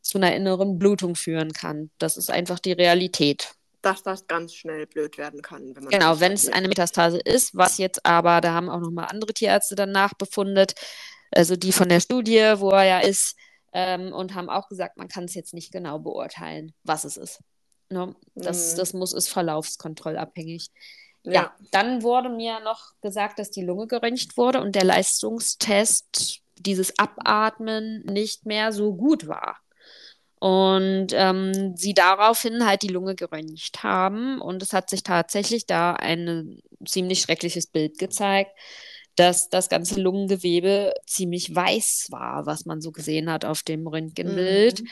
zu 0.00 0.18
einer 0.18 0.34
inneren 0.34 0.78
Blutung 0.78 1.14
führen 1.14 1.52
kann. 1.52 1.90
Das 1.98 2.16
ist 2.16 2.30
einfach 2.30 2.58
die 2.58 2.72
Realität. 2.72 3.54
Dass 3.82 4.02
das 4.02 4.26
ganz 4.26 4.54
schnell 4.54 4.86
blöd 4.86 5.18
werden 5.18 5.42
kann. 5.42 5.74
Wenn 5.74 5.88
genau, 5.88 6.20
wenn 6.20 6.32
es 6.32 6.48
eine 6.48 6.68
Metastase 6.68 7.18
ist, 7.18 7.56
was 7.56 7.78
jetzt 7.78 8.04
aber, 8.04 8.40
da 8.40 8.52
haben 8.52 8.68
auch 8.68 8.80
nochmal 8.80 9.06
andere 9.10 9.32
Tierärzte 9.32 9.74
danach 9.74 10.14
befundet, 10.14 10.74
also 11.30 11.56
die 11.56 11.72
von 11.72 11.88
der 11.88 12.00
Studie, 12.00 12.54
wo 12.56 12.70
er 12.70 12.84
ja 12.84 12.98
ist, 13.00 13.36
ähm, 13.72 14.12
und 14.12 14.34
haben 14.34 14.50
auch 14.50 14.68
gesagt, 14.68 14.98
man 14.98 15.08
kann 15.08 15.24
es 15.24 15.34
jetzt 15.34 15.54
nicht 15.54 15.72
genau 15.72 15.98
beurteilen, 15.98 16.72
was 16.84 17.04
es 17.04 17.16
ist. 17.16 17.40
Ne? 17.92 18.14
Das, 18.34 18.72
mhm. 18.72 18.78
das 18.78 18.92
muss, 18.94 19.12
ist 19.12 19.28
verlaufskontrollabhängig. 19.28 20.70
Ja. 21.24 21.32
ja. 21.32 21.56
dann 21.70 22.02
wurde 22.02 22.28
mir 22.28 22.60
noch 22.60 22.92
gesagt, 23.00 23.38
dass 23.38 23.50
die 23.50 23.62
Lunge 23.62 23.86
geröntgt 23.86 24.36
wurde 24.36 24.60
und 24.60 24.74
der 24.74 24.84
Leistungstest, 24.84 26.40
dieses 26.56 26.98
Abatmen, 26.98 28.04
nicht 28.04 28.46
mehr 28.46 28.72
so 28.72 28.94
gut 28.94 29.28
war. 29.28 29.58
Und 30.42 31.08
ähm, 31.12 31.76
sie 31.76 31.94
daraufhin 31.94 32.66
halt 32.66 32.82
die 32.82 32.88
Lunge 32.88 33.14
geröntgt 33.14 33.84
haben. 33.84 34.40
Und 34.40 34.60
es 34.60 34.72
hat 34.72 34.90
sich 34.90 35.04
tatsächlich 35.04 35.66
da 35.66 35.92
ein 35.92 36.60
ziemlich 36.84 37.20
schreckliches 37.20 37.68
Bild 37.68 37.96
gezeigt, 37.98 38.50
dass 39.14 39.50
das 39.50 39.68
ganze 39.68 40.00
Lungengewebe 40.00 40.94
ziemlich 41.06 41.54
weiß 41.54 42.08
war, 42.10 42.44
was 42.44 42.64
man 42.64 42.80
so 42.80 42.90
gesehen 42.90 43.30
hat 43.30 43.44
auf 43.44 43.62
dem 43.62 43.86
Röntgenbild. 43.86 44.80
Mhm. 44.80 44.88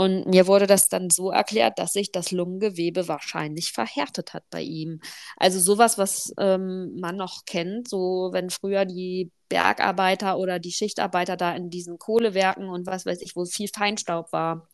Und 0.00 0.24
mir 0.24 0.46
wurde 0.46 0.66
das 0.66 0.88
dann 0.88 1.10
so 1.10 1.30
erklärt, 1.30 1.78
dass 1.78 1.92
sich 1.92 2.10
das 2.10 2.30
Lungengewebe 2.30 3.06
wahrscheinlich 3.06 3.70
verhärtet 3.70 4.32
hat 4.32 4.44
bei 4.48 4.62
ihm. 4.62 5.02
Also 5.36 5.60
sowas, 5.60 5.98
was 5.98 6.32
ähm, 6.38 6.98
man 6.98 7.16
noch 7.16 7.44
kennt, 7.44 7.86
so 7.86 8.30
wenn 8.32 8.48
früher 8.48 8.86
die 8.86 9.30
Bergarbeiter 9.50 10.38
oder 10.38 10.58
die 10.58 10.72
Schichtarbeiter 10.72 11.36
da 11.36 11.54
in 11.54 11.68
diesen 11.68 11.98
Kohlewerken 11.98 12.70
und 12.70 12.86
was 12.86 13.04
weiß 13.04 13.20
ich, 13.20 13.36
wo 13.36 13.44
viel 13.44 13.68
Feinstaub 13.68 14.32
war, 14.32 14.70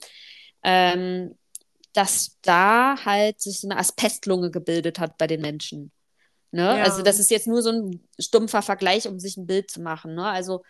ähm, 0.62 1.36
dass 1.92 2.38
da 2.42 2.94
halt 3.04 3.40
sich 3.40 3.58
so 3.62 3.68
eine 3.68 3.80
Asbestlunge 3.80 4.52
gebildet 4.52 5.00
hat 5.00 5.18
bei 5.18 5.26
den 5.26 5.40
Menschen. 5.40 5.90
Ne? 6.52 6.78
Ja. 6.78 6.84
Also 6.84 7.02
das 7.02 7.18
ist 7.18 7.32
jetzt 7.32 7.48
nur 7.48 7.62
so 7.62 7.72
ein 7.72 8.00
stumpfer 8.16 8.62
Vergleich, 8.62 9.08
um 9.08 9.18
sich 9.18 9.36
ein 9.36 9.48
Bild 9.48 9.72
zu 9.72 9.80
machen. 9.82 10.14
Ne? 10.14 10.24
Also 10.24 10.62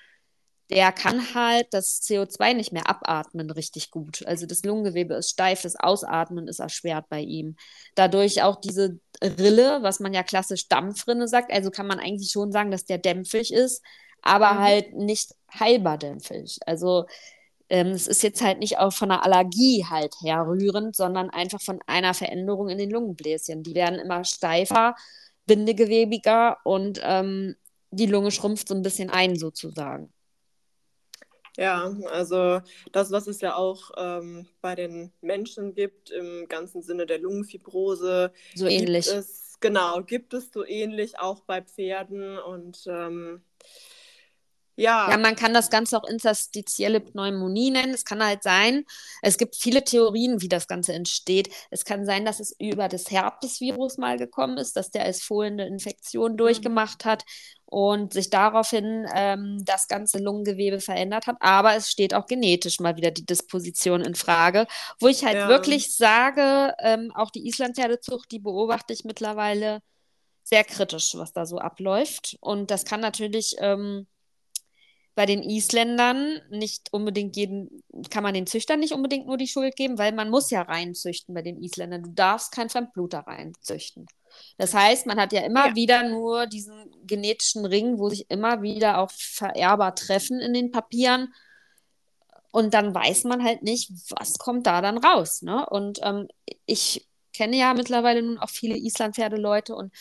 der 0.70 0.92
kann 0.92 1.34
halt 1.34 1.68
das 1.70 2.02
CO2 2.02 2.54
nicht 2.54 2.72
mehr 2.72 2.88
abatmen 2.88 3.50
richtig 3.50 3.90
gut. 3.90 4.26
Also 4.26 4.46
das 4.46 4.64
Lungengewebe 4.64 5.14
ist 5.14 5.30
steif, 5.30 5.62
das 5.62 5.76
Ausatmen 5.76 6.48
ist 6.48 6.58
erschwert 6.58 7.08
bei 7.08 7.20
ihm. 7.20 7.56
Dadurch 7.94 8.42
auch 8.42 8.60
diese 8.60 8.98
Rille, 9.22 9.78
was 9.82 10.00
man 10.00 10.12
ja 10.12 10.22
klassisch 10.22 10.68
Dampfrinne 10.68 11.28
sagt, 11.28 11.52
also 11.52 11.70
kann 11.70 11.86
man 11.86 12.00
eigentlich 12.00 12.30
schon 12.32 12.52
sagen, 12.52 12.70
dass 12.70 12.84
der 12.84 12.98
dämpfig 12.98 13.52
ist, 13.52 13.82
aber 14.22 14.54
mhm. 14.54 14.58
halt 14.58 14.94
nicht 14.94 15.34
heilbar 15.58 15.98
dämpfig. 15.98 16.58
Also 16.66 17.06
ähm, 17.68 17.88
es 17.88 18.06
ist 18.06 18.22
jetzt 18.22 18.42
halt 18.42 18.58
nicht 18.58 18.78
auch 18.78 18.92
von 18.92 19.10
einer 19.10 19.24
Allergie 19.24 19.84
halt 19.88 20.14
herrührend, 20.22 20.96
sondern 20.96 21.30
einfach 21.30 21.60
von 21.60 21.80
einer 21.86 22.14
Veränderung 22.14 22.68
in 22.68 22.78
den 22.78 22.90
Lungenbläschen. 22.90 23.62
Die 23.62 23.74
werden 23.74 23.98
immer 23.98 24.24
steifer, 24.24 24.94
bindegewebiger 25.46 26.58
und 26.64 27.00
ähm, 27.02 27.56
die 27.90 28.06
Lunge 28.06 28.30
schrumpft 28.30 28.68
so 28.68 28.74
ein 28.74 28.82
bisschen 28.82 29.10
ein 29.10 29.36
sozusagen. 29.36 30.12
Ja, 31.56 31.94
also 32.10 32.60
das, 32.92 33.10
was 33.10 33.26
es 33.26 33.40
ja 33.40 33.56
auch 33.56 33.90
ähm, 33.96 34.46
bei 34.60 34.74
den 34.74 35.12
Menschen 35.22 35.74
gibt, 35.74 36.10
im 36.10 36.48
ganzen 36.48 36.82
Sinne 36.82 37.06
der 37.06 37.18
Lungenfibrose. 37.18 38.32
So 38.54 38.66
ähnlich. 38.66 39.06
Es, 39.06 39.56
genau, 39.60 40.02
gibt 40.02 40.34
es 40.34 40.52
so 40.52 40.66
ähnlich 40.66 41.18
auch 41.18 41.40
bei 41.40 41.62
Pferden 41.62 42.38
und 42.38 42.84
ähm, 42.86 43.42
ja. 44.76 45.10
Ja, 45.10 45.16
man 45.16 45.36
kann 45.36 45.54
das 45.54 45.70
Ganze 45.70 45.96
auch 45.96 46.06
interstitielle 46.06 47.00
Pneumonie 47.00 47.70
nennen. 47.70 47.94
Es 47.94 48.04
kann 48.04 48.22
halt 48.22 48.42
sein, 48.42 48.84
es 49.22 49.38
gibt 49.38 49.56
viele 49.56 49.82
Theorien, 49.82 50.42
wie 50.42 50.48
das 50.48 50.68
Ganze 50.68 50.92
entsteht. 50.92 51.48
Es 51.70 51.86
kann 51.86 52.04
sein, 52.04 52.26
dass 52.26 52.40
es 52.40 52.54
über 52.60 52.88
das 52.88 53.10
Herpesvirus 53.10 53.96
mal 53.96 54.18
gekommen 54.18 54.58
ist, 54.58 54.76
dass 54.76 54.90
der 54.90 55.04
als 55.04 55.22
fohlende 55.22 55.64
Infektion 55.64 56.32
mhm. 56.32 56.36
durchgemacht 56.36 57.06
hat 57.06 57.24
und 57.66 58.12
sich 58.12 58.30
daraufhin 58.30 59.06
ähm, 59.14 59.64
das 59.64 59.88
ganze 59.88 60.18
Lungengewebe 60.18 60.80
verändert 60.80 61.26
hat. 61.26 61.36
Aber 61.40 61.74
es 61.74 61.90
steht 61.90 62.14
auch 62.14 62.26
genetisch 62.26 62.80
mal 62.80 62.96
wieder 62.96 63.10
die 63.10 63.26
Disposition 63.26 64.02
in 64.02 64.14
Frage, 64.14 64.66
wo 65.00 65.08
ich 65.08 65.24
halt 65.24 65.36
ja. 65.36 65.48
wirklich 65.48 65.94
sage, 65.96 66.74
ähm, 66.78 67.12
auch 67.14 67.30
die 67.30 67.46
Islandpferdezucht, 67.46 68.30
die 68.30 68.38
beobachte 68.38 68.92
ich 68.92 69.04
mittlerweile 69.04 69.80
sehr 70.44 70.62
kritisch, 70.62 71.16
was 71.16 71.32
da 71.32 71.44
so 71.44 71.58
abläuft. 71.58 72.36
Und 72.40 72.70
das 72.70 72.84
kann 72.84 73.00
natürlich 73.00 73.56
ähm, 73.58 74.06
bei 75.16 75.26
den 75.26 75.42
Isländern 75.42 76.40
nicht 76.50 76.92
unbedingt 76.92 77.36
jeden, 77.36 77.82
kann 78.10 78.22
man 78.22 78.34
den 78.34 78.46
Züchtern 78.46 78.78
nicht 78.78 78.92
unbedingt 78.92 79.26
nur 79.26 79.38
die 79.38 79.48
Schuld 79.48 79.74
geben, 79.74 79.98
weil 79.98 80.12
man 80.12 80.30
muss 80.30 80.50
ja 80.50 80.62
reinzüchten 80.62 81.34
bei 81.34 81.42
den 81.42 81.60
Isländern. 81.60 82.04
Du 82.04 82.10
darfst 82.10 82.52
kein 82.52 82.68
Fremdbluter 82.68 83.20
reinzüchten. 83.20 84.06
Das 84.58 84.74
heißt, 84.74 85.06
man 85.06 85.18
hat 85.18 85.32
ja 85.32 85.42
immer 85.42 85.68
ja. 85.68 85.74
wieder 85.74 86.08
nur 86.08 86.46
diesen 86.46 86.90
genetischen 87.04 87.64
Ring, 87.64 87.98
wo 87.98 88.08
sich 88.08 88.30
immer 88.30 88.62
wieder 88.62 88.98
auch 88.98 89.10
Vererber 89.10 89.94
treffen 89.94 90.40
in 90.40 90.54
den 90.54 90.70
Papieren. 90.70 91.34
Und 92.52 92.74
dann 92.74 92.94
weiß 92.94 93.24
man 93.24 93.44
halt 93.44 93.62
nicht, 93.62 93.90
was 94.10 94.38
kommt 94.38 94.66
da 94.66 94.80
dann 94.80 94.98
raus. 94.98 95.42
Ne? 95.42 95.66
Und 95.68 96.00
ähm, 96.02 96.28
ich 96.64 97.06
kenne 97.32 97.56
ja 97.56 97.74
mittlerweile 97.74 98.22
nun 98.22 98.38
auch 98.38 98.48
viele 98.48 98.76
Islandpferdeleute 98.76 99.74
und 99.74 99.92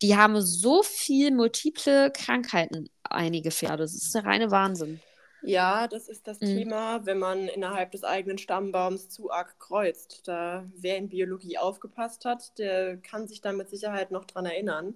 die 0.00 0.16
haben 0.16 0.40
so 0.40 0.82
viel 0.82 1.32
multiple 1.32 2.12
Krankheiten, 2.12 2.88
einige 3.02 3.50
Pferde. 3.50 3.82
Das 3.84 3.94
ist 3.94 4.14
der 4.14 4.24
reine 4.24 4.50
Wahnsinn. 4.50 5.00
Ja, 5.46 5.88
das 5.88 6.08
ist 6.08 6.26
das 6.26 6.40
mhm. 6.40 6.46
Thema, 6.46 7.06
wenn 7.06 7.18
man 7.18 7.48
innerhalb 7.48 7.92
des 7.92 8.02
eigenen 8.02 8.38
Stammbaums 8.38 9.10
zu 9.10 9.30
arg 9.30 9.58
kreuzt. 9.58 10.26
Da, 10.26 10.64
wer 10.74 10.96
in 10.96 11.08
Biologie 11.08 11.58
aufgepasst 11.58 12.24
hat, 12.24 12.58
der 12.58 12.96
kann 12.96 13.28
sich 13.28 13.40
da 13.40 13.52
mit 13.52 13.68
Sicherheit 13.68 14.10
noch 14.10 14.24
dran 14.24 14.46
erinnern, 14.46 14.94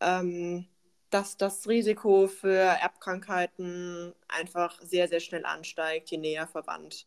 ähm, 0.00 0.66
dass 1.10 1.38
das 1.38 1.66
Risiko 1.68 2.26
für 2.26 2.52
Erbkrankheiten 2.52 4.14
einfach 4.28 4.80
sehr, 4.82 5.08
sehr 5.08 5.20
schnell 5.20 5.46
ansteigt, 5.46 6.10
je 6.10 6.18
näher 6.18 6.46
verwandt. 6.46 7.06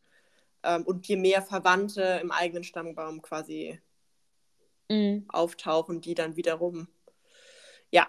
Ähm, 0.64 0.84
und 0.84 1.08
je 1.08 1.18
mehr 1.18 1.44
Verwandte 1.44 2.20
im 2.22 2.32
eigenen 2.32 2.64
Stammbaum 2.64 3.22
quasi 3.22 3.80
mhm. 4.90 5.26
auftauchen, 5.30 6.02
die 6.02 6.16
dann 6.16 6.36
wiederum 6.36 6.88
ja, 7.92 8.08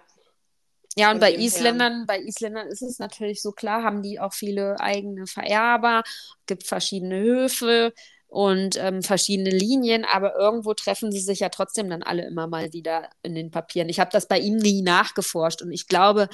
ja, 0.95 1.11
und 1.11 1.19
bei 1.19 1.33
Isländern, 1.33 2.05
bei 2.05 2.19
Isländern 2.19 2.67
ist 2.67 2.81
es 2.83 2.99
natürlich 2.99 3.41
so 3.41 3.51
klar, 3.51 3.83
haben 3.83 4.03
die 4.03 4.19
auch 4.19 4.33
viele 4.33 4.79
eigene 4.79 5.25
Vererber, 5.27 6.03
gibt 6.45 6.65
verschiedene 6.67 7.19
Höfe 7.19 7.93
und 8.27 8.77
ähm, 8.77 9.01
verschiedene 9.03 9.49
Linien, 9.49 10.05
aber 10.05 10.35
irgendwo 10.35 10.73
treffen 10.73 11.11
sie 11.11 11.19
sich 11.19 11.39
ja 11.39 11.49
trotzdem 11.49 11.89
dann 11.89 12.03
alle 12.03 12.25
immer 12.25 12.47
mal 12.47 12.73
wieder 12.73 13.09
in 13.23 13.35
den 13.35 13.51
Papieren. 13.51 13.89
Ich 13.89 13.99
habe 13.99 14.11
das 14.11 14.27
bei 14.27 14.39
ihm 14.39 14.57
nie 14.57 14.81
nachgeforscht 14.81 15.61
und 15.61 15.71
ich 15.71 15.87
glaube, 15.87 16.29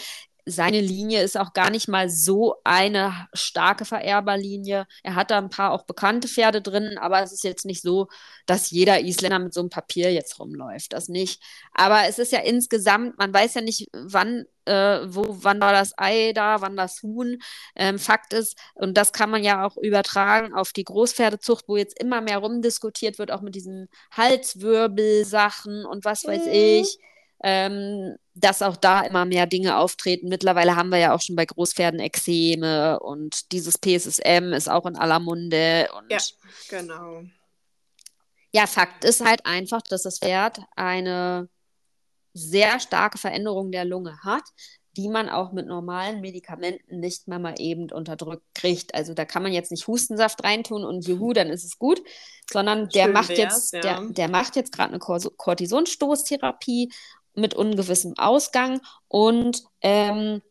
seine 0.45 0.81
Linie 0.81 1.21
ist 1.23 1.37
auch 1.37 1.53
gar 1.53 1.69
nicht 1.69 1.87
mal 1.87 2.09
so 2.09 2.55
eine 2.63 3.27
starke 3.33 3.85
Vererberlinie. 3.85 4.87
Er 5.03 5.15
hat 5.15 5.31
da 5.31 5.37
ein 5.37 5.49
paar 5.49 5.71
auch 5.71 5.83
bekannte 5.83 6.27
Pferde 6.27 6.61
drin, 6.61 6.97
aber 6.97 7.21
es 7.21 7.31
ist 7.31 7.43
jetzt 7.43 7.65
nicht 7.65 7.81
so, 7.81 8.07
dass 8.45 8.71
jeder 8.71 9.01
Isländer 9.01 9.39
mit 9.39 9.53
so 9.53 9.59
einem 9.59 9.69
Papier 9.69 10.11
jetzt 10.11 10.39
rumläuft. 10.39 10.93
Das 10.93 11.09
nicht. 11.09 11.41
Aber 11.73 12.07
es 12.07 12.19
ist 12.19 12.31
ja 12.31 12.39
insgesamt, 12.39 13.17
man 13.17 13.33
weiß 13.33 13.55
ja 13.55 13.61
nicht, 13.61 13.87
wann, 13.93 14.45
äh, 14.65 15.01
wo, 15.05 15.25
wann 15.27 15.61
war 15.61 15.71
das 15.73 15.93
Ei 15.97 16.31
da, 16.33 16.61
wann 16.61 16.75
das 16.75 17.03
Huhn. 17.03 17.39
Ähm, 17.75 17.99
Fakt 17.99 18.33
ist, 18.33 18.57
und 18.75 18.97
das 18.97 19.13
kann 19.13 19.29
man 19.29 19.43
ja 19.43 19.65
auch 19.65 19.77
übertragen 19.77 20.53
auf 20.53 20.73
die 20.73 20.83
Großpferdezucht, 20.83 21.65
wo 21.67 21.77
jetzt 21.77 21.99
immer 21.99 22.21
mehr 22.21 22.39
rumdiskutiert 22.39 23.19
wird, 23.19 23.31
auch 23.31 23.41
mit 23.41 23.55
diesen 23.55 23.89
Halswirbelsachen 24.11 25.85
und 25.85 26.05
was 26.05 26.25
weiß 26.25 26.45
mhm. 26.45 26.51
ich 26.51 26.99
ähm, 27.43 28.15
dass 28.33 28.61
auch 28.61 28.77
da 28.77 29.01
immer 29.01 29.25
mehr 29.25 29.47
Dinge 29.47 29.77
auftreten. 29.77 30.29
Mittlerweile 30.29 30.75
haben 30.75 30.89
wir 30.89 30.97
ja 30.97 31.13
auch 31.13 31.21
schon 31.21 31.35
bei 31.35 31.45
Großpferden 31.45 31.99
Exzeme 31.99 32.99
und 32.99 33.51
dieses 33.51 33.77
PSSM 33.77 34.53
ist 34.53 34.69
auch 34.69 34.85
in 34.85 34.95
aller 34.95 35.19
Munde. 35.19 35.89
Und 35.97 36.11
ja, 36.11 36.19
genau. 36.69 37.23
Ja, 38.51 38.65
Fakt 38.65 39.05
ist 39.05 39.23
halt 39.23 39.45
einfach, 39.45 39.81
dass 39.81 40.03
das 40.03 40.19
Pferd 40.19 40.59
eine 40.75 41.49
sehr 42.33 42.79
starke 42.79 43.17
Veränderung 43.17 43.71
der 43.71 43.85
Lunge 43.85 44.17
hat, 44.23 44.43
die 44.97 45.07
man 45.07 45.29
auch 45.29 45.51
mit 45.51 45.67
normalen 45.67 46.19
Medikamenten 46.19 46.99
nicht 46.99 47.27
mehr 47.27 47.39
mal 47.39 47.55
eben 47.57 47.91
unterdrückt 47.91 48.43
kriegt. 48.55 48.95
Also 48.95 49.13
da 49.13 49.25
kann 49.25 49.43
man 49.43 49.53
jetzt 49.53 49.71
nicht 49.71 49.87
Hustensaft 49.87 50.43
reintun 50.43 50.83
und 50.83 51.07
juhu, 51.07 51.33
dann 51.33 51.49
ist 51.49 51.63
es 51.63 51.77
gut, 51.77 52.01
sondern 52.51 52.89
der 52.89 53.05
Schön 53.05 53.13
macht 53.13 53.29
jetzt, 53.29 53.73
ja. 53.73 53.81
der, 53.81 54.01
der 54.09 54.29
macht 54.29 54.55
jetzt 54.55 54.71
gerade 54.71 54.89
eine 54.89 54.99
Cortisonstoßtherapie 54.99 56.91
mit 57.35 57.53
ungewissem 57.53 58.13
Ausgang. 58.17 58.81
Und 59.07 59.63
ähm, 59.81 60.41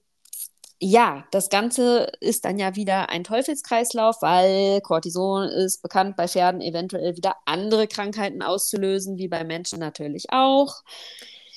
ja, 0.80 1.24
das 1.32 1.48
Ganze 1.48 2.12
ist 2.20 2.44
dann 2.44 2.58
ja 2.58 2.76
wieder 2.76 3.10
ein 3.10 3.24
Teufelskreislauf, 3.24 4.22
weil 4.22 4.80
Cortison 4.80 5.48
ist 5.48 5.82
bekannt 5.82 6.16
bei 6.16 6.28
Pferden 6.28 6.60
eventuell 6.60 7.16
wieder 7.16 7.36
andere 7.46 7.88
Krankheiten 7.88 8.42
auszulösen, 8.42 9.18
wie 9.18 9.26
bei 9.26 9.42
Menschen 9.42 9.80
natürlich 9.80 10.30
auch. 10.30 10.84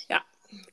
Ja, 0.09 0.21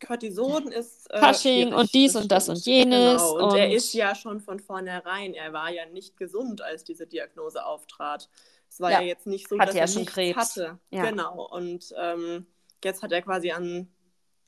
Cortison 0.06 0.72
ist. 0.72 1.10
Äh, 1.10 1.18
Fasching 1.18 1.74
und 1.74 1.92
dies 1.92 2.16
und 2.16 2.32
das 2.32 2.48
und 2.48 2.64
jenes. 2.64 3.20
Genau. 3.20 3.34
Und, 3.34 3.42
und 3.52 3.58
er 3.58 3.70
ist 3.70 3.92
ja 3.92 4.14
schon 4.14 4.40
von 4.40 4.60
vornherein, 4.60 5.34
er 5.34 5.52
war 5.52 5.70
ja 5.70 5.84
nicht 5.86 6.16
gesund, 6.16 6.62
als 6.62 6.84
diese 6.84 7.06
Diagnose 7.06 7.66
auftrat. 7.66 8.30
Es 8.70 8.80
war 8.80 8.90
ja, 8.90 9.00
ja 9.00 9.08
jetzt 9.08 9.26
nicht 9.26 9.48
so, 9.48 9.58
dass 9.58 9.74
er 9.74 9.88
schon 9.88 10.06
Krebs 10.06 10.38
hatte. 10.38 10.78
Ja. 10.90 11.10
Genau. 11.10 11.46
Und 11.50 11.92
ähm, 11.98 12.46
jetzt 12.82 13.02
hat 13.02 13.12
er 13.12 13.20
quasi 13.20 13.50
an 13.50 13.88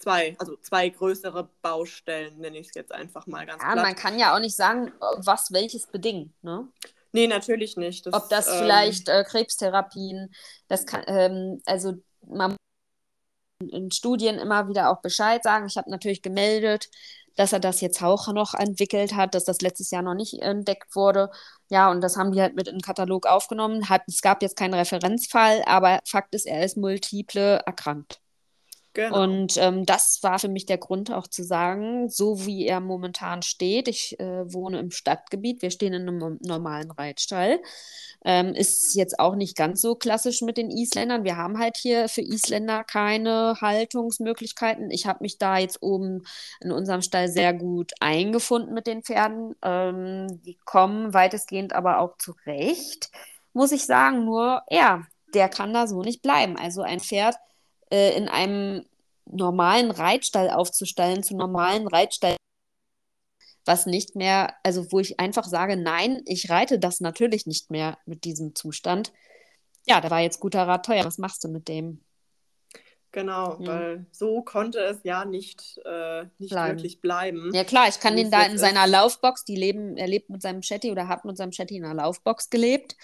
zwei, 0.01 0.37
also 0.39 0.57
zwei 0.57 0.89
größere 0.89 1.49
Baustellen, 1.63 2.39
nenne 2.39 2.59
ich 2.59 2.69
es 2.69 2.75
jetzt 2.75 2.93
einfach 2.93 3.27
mal 3.27 3.47
ganz 3.47 3.63
Ja, 3.63 3.73
platt. 3.73 3.85
man 3.85 3.95
kann 3.95 4.19
ja 4.19 4.35
auch 4.35 4.41
nicht 4.41 4.57
sagen, 4.57 4.93
was 5.19 5.53
welches 5.53 5.87
bedingt, 5.87 6.33
ne? 6.43 6.69
Nee, 7.13 7.27
natürlich 7.27 7.77
nicht. 7.77 8.07
Das, 8.07 8.15
Ob 8.15 8.29
das 8.29 8.47
ähm, 8.49 8.59
vielleicht 8.59 9.09
äh, 9.09 9.25
Krebstherapien, 9.25 10.33
das 10.69 10.87
kann, 10.87 11.03
ähm, 11.09 11.61
also 11.67 11.95
man 12.27 12.57
in 13.69 13.91
Studien 13.91 14.39
immer 14.39 14.69
wieder 14.69 14.91
auch 14.91 15.03
Bescheid 15.03 15.43
sagen. 15.43 15.67
Ich 15.67 15.77
habe 15.77 15.91
natürlich 15.91 16.23
gemeldet, 16.23 16.89
dass 17.37 17.53
er 17.53 17.61
das 17.61 17.81
jetzt 17.81 18.03
auch 18.03 18.29
noch 18.33 18.55
entwickelt 18.55 19.15
hat, 19.15 19.35
dass 19.35 19.45
das 19.45 19.61
letztes 19.61 19.91
Jahr 19.91 20.03
noch 20.03 20.15
nicht 20.15 20.41
entdeckt 20.41 20.95
wurde. 20.95 21.31
Ja, 21.69 21.91
und 21.91 22.01
das 22.01 22.17
haben 22.17 22.33
die 22.33 22.41
halt 22.41 22.55
mit 22.57 22.69
in 22.69 22.77
den 22.77 22.83
Katalog 22.83 23.27
aufgenommen. 23.27 23.89
Hat, 23.89 24.03
es 24.07 24.21
gab 24.23 24.43
jetzt 24.43 24.57
keinen 24.57 24.75
Referenzfall, 24.75 25.63
aber 25.67 26.01
Fakt 26.07 26.35
ist, 26.35 26.47
er 26.47 26.65
ist 26.65 26.77
multiple 26.77 27.57
erkrankt. 27.67 28.21
Genau. 28.93 29.23
Und 29.23 29.57
ähm, 29.57 29.87
das 29.87 30.19
war 30.23 30.41
für 30.41 30.49
mich 30.49 30.67
der 30.67 30.79
Grund 30.79 31.13
auch 31.13 31.29
zu 31.29 31.45
sagen, 31.45 32.09
so 32.09 32.45
wie 32.45 32.67
er 32.67 32.81
momentan 32.81 33.43
steht, 33.43 33.87
ich 33.87 34.19
äh, 34.19 34.53
wohne 34.53 34.81
im 34.81 34.91
Stadtgebiet, 34.91 35.63
wir 35.63 35.71
stehen 35.71 35.93
in 35.93 36.09
einem 36.09 36.39
normalen 36.43 36.91
Reitstall, 36.91 37.61
ähm, 38.25 38.53
ist 38.53 38.97
jetzt 38.97 39.21
auch 39.21 39.37
nicht 39.37 39.57
ganz 39.57 39.81
so 39.81 39.95
klassisch 39.95 40.43
mit 40.43 40.57
den 40.57 40.71
Isländern. 40.71 41.23
Wir 41.23 41.37
haben 41.37 41.59
halt 41.59 41.77
hier 41.77 42.09
für 42.09 42.21
Isländer 42.21 42.83
keine 42.83 43.57
Haltungsmöglichkeiten. 43.61 44.91
Ich 44.91 45.07
habe 45.07 45.21
mich 45.23 45.39
da 45.39 45.59
jetzt 45.59 45.83
oben 45.83 46.25
in 46.61 46.73
unserem 46.73 47.03
Stall 47.03 47.29
sehr 47.29 47.55
gut 47.55 47.93
eingefunden 48.01 48.75
mit 48.75 48.89
den 48.89 49.03
Pferden. 49.03 49.55
Ähm, 49.63 50.43
die 50.43 50.59
kommen 50.65 51.15
weitestgehend 51.15 51.73
aber 51.75 52.01
auch 52.01 52.17
zurecht, 52.19 53.11
muss 53.53 53.71
ich 53.71 53.87
sagen. 53.87 54.25
Nur, 54.25 54.63
ja, 54.69 55.07
der 55.33 55.49
kann 55.49 55.73
da 55.73 55.87
so 55.87 56.03
nicht 56.03 56.23
bleiben. 56.23 56.57
Also 56.59 56.83
ein 56.83 57.01
Pferd 57.01 57.37
äh, 57.91 58.17
in 58.17 58.29
einem 58.29 58.85
normalen 59.27 59.91
Reitstall 59.91 60.51
aufzustellen, 60.51 61.23
zu 61.23 61.37
normalen 61.37 61.87
Reitstall, 61.87 62.37
was 63.65 63.87
nicht 63.87 64.17
mehr, 64.17 64.55
also 64.63 64.91
wo 64.91 65.01
ich 65.01 65.21
einfach 65.21 65.45
sage, 65.45 65.77
nein, 65.77 66.23
ich 66.27 66.51
reite 66.51 66.79
das 66.79 67.01
natürlich 67.01 67.47
nicht 67.47 67.71
mehr 67.71 67.99
mit 68.07 68.25
diesem 68.25 68.55
Zustand. 68.55 69.13
Ja, 69.87 70.01
da 70.01 70.11
war 70.11 70.21
jetzt 70.21 70.41
guter 70.41 70.67
Rat 70.67 70.87
teuer. 70.87 71.05
Was 71.05 71.19
machst 71.19 71.45
du 71.45 71.49
mit 71.49 71.69
dem? 71.69 72.01
Genau, 73.13 73.59
ja. 73.61 73.67
weil 73.67 74.07
so 74.13 74.43
konnte 74.43 74.79
es 74.79 75.01
ja 75.03 75.25
nicht, 75.25 75.81
äh, 75.85 76.27
nicht 76.39 76.51
bleiben. 76.51 76.79
wirklich 76.79 77.01
bleiben. 77.01 77.51
Ja 77.53 77.65
klar, 77.65 77.89
ich 77.89 77.99
kann 77.99 78.17
ihn 78.17 78.31
da 78.31 78.43
in 78.43 78.57
seiner 78.57 78.87
Laufbox, 78.87 79.45
die 79.45 79.57
leben, 79.57 79.97
er 79.97 80.07
lebt 80.07 80.31
mit 80.31 80.43
seinem 80.43 80.61
Chatty 80.61 80.93
oder 80.93 81.09
hat 81.09 81.25
mit 81.25 81.37
seinem 81.37 81.51
Chatty 81.51 81.77
in 81.77 81.85
einer 81.85 82.03
Laufbox 82.03 82.51
gelebt. 82.51 82.97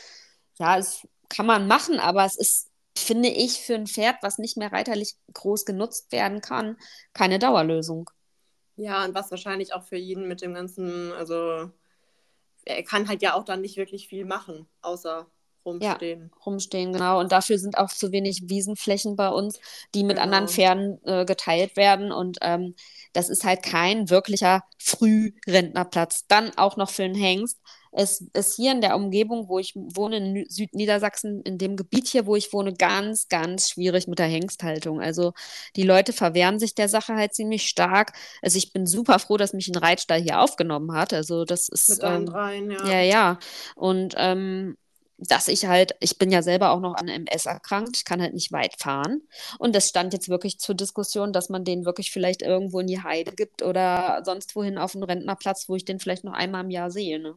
Ja, 0.58 0.78
es 0.78 1.06
kann 1.28 1.46
man 1.46 1.66
machen, 1.66 1.98
aber 1.98 2.24
es 2.24 2.36
ist, 2.36 2.70
finde 2.98 3.28
ich, 3.28 3.60
für 3.60 3.74
ein 3.74 3.86
Pferd, 3.86 4.16
was 4.22 4.38
nicht 4.38 4.56
mehr 4.56 4.72
reiterlich 4.72 5.16
groß 5.32 5.64
genutzt 5.64 6.12
werden 6.12 6.40
kann, 6.40 6.76
keine 7.12 7.38
Dauerlösung. 7.38 8.10
Ja, 8.76 9.04
und 9.04 9.14
was 9.14 9.30
wahrscheinlich 9.30 9.72
auch 9.72 9.84
für 9.84 9.96
jeden 9.96 10.28
mit 10.28 10.42
dem 10.42 10.54
ganzen, 10.54 11.12
also 11.12 11.70
er 12.64 12.82
kann 12.82 13.08
halt 13.08 13.22
ja 13.22 13.34
auch 13.34 13.44
dann 13.44 13.62
nicht 13.62 13.76
wirklich 13.76 14.08
viel 14.08 14.24
machen, 14.24 14.66
außer 14.82 15.26
rumstehen. 15.66 16.30
Ja, 16.32 16.42
rumstehen, 16.44 16.92
genau. 16.92 17.20
Und 17.20 17.32
dafür 17.32 17.58
sind 17.58 17.76
auch 17.76 17.88
zu 17.88 18.12
wenig 18.12 18.48
Wiesenflächen 18.48 19.16
bei 19.16 19.28
uns, 19.28 19.58
die 19.94 20.04
mit 20.04 20.16
genau. 20.16 20.22
anderen 20.22 20.48
Pferden 20.48 21.00
äh, 21.04 21.24
geteilt 21.24 21.76
werden. 21.76 22.12
Und 22.12 22.38
ähm, 22.40 22.74
das 23.12 23.28
ist 23.28 23.44
halt 23.44 23.62
kein 23.62 24.08
wirklicher 24.08 24.62
Frührentnerplatz. 24.78 26.26
Dann 26.28 26.56
auch 26.56 26.76
noch 26.76 26.90
für 26.90 27.04
einen 27.04 27.14
Hengst. 27.14 27.58
Es 27.92 28.20
ist 28.32 28.56
hier 28.56 28.72
in 28.72 28.80
der 28.80 28.96
Umgebung, 28.96 29.48
wo 29.48 29.58
ich 29.58 29.74
wohne, 29.74 30.16
in 30.16 30.46
Südniedersachsen, 30.48 31.42
in 31.42 31.58
dem 31.58 31.76
Gebiet 31.76 32.08
hier, 32.08 32.26
wo 32.26 32.36
ich 32.36 32.52
wohne, 32.52 32.74
ganz, 32.74 33.28
ganz 33.28 33.70
schwierig 33.70 34.06
mit 34.08 34.18
der 34.18 34.26
Hengsthaltung. 34.26 35.00
Also 35.00 35.32
die 35.76 35.82
Leute 35.82 36.12
verwehren 36.12 36.58
sich 36.58 36.74
der 36.74 36.88
Sache 36.88 37.14
halt 37.14 37.34
ziemlich 37.34 37.66
stark. 37.66 38.12
Also 38.42 38.58
ich 38.58 38.72
bin 38.72 38.86
super 38.86 39.18
froh, 39.18 39.36
dass 39.36 39.52
mich 39.52 39.68
ein 39.68 39.76
Reitstall 39.76 40.20
hier 40.20 40.40
aufgenommen 40.40 40.92
hat. 40.92 41.12
Also 41.12 41.44
das 41.44 41.68
ist. 41.68 41.88
Mit 41.88 42.00
ähm, 42.02 42.26
dreien, 42.26 42.70
ja. 42.70 42.86
Ja, 42.86 43.00
ja. 43.00 43.38
Und 43.74 44.14
ähm, 44.16 44.76
dass 45.18 45.48
ich 45.48 45.66
halt, 45.66 45.94
ich 46.00 46.18
bin 46.18 46.30
ja 46.30 46.42
selber 46.42 46.70
auch 46.70 46.80
noch 46.80 46.94
an 46.94 47.08
MS 47.08 47.46
erkrankt, 47.46 47.96
ich 47.96 48.04
kann 48.04 48.20
halt 48.20 48.34
nicht 48.34 48.52
weit 48.52 48.74
fahren. 48.78 49.22
Und 49.58 49.74
das 49.74 49.88
stand 49.88 50.12
jetzt 50.12 50.28
wirklich 50.28 50.58
zur 50.58 50.74
Diskussion, 50.74 51.32
dass 51.32 51.48
man 51.48 51.64
den 51.64 51.84
wirklich 51.84 52.10
vielleicht 52.10 52.42
irgendwo 52.42 52.80
in 52.80 52.86
die 52.86 53.02
Heide 53.02 53.32
gibt 53.32 53.62
oder 53.62 54.22
sonst 54.24 54.54
wohin 54.56 54.78
auf 54.78 54.94
einen 54.94 55.04
Rentnerplatz, 55.04 55.68
wo 55.68 55.76
ich 55.76 55.84
den 55.84 56.00
vielleicht 56.00 56.24
noch 56.24 56.34
einmal 56.34 56.64
im 56.64 56.70
Jahr 56.70 56.90
sehe. 56.90 57.18
Ne? 57.18 57.34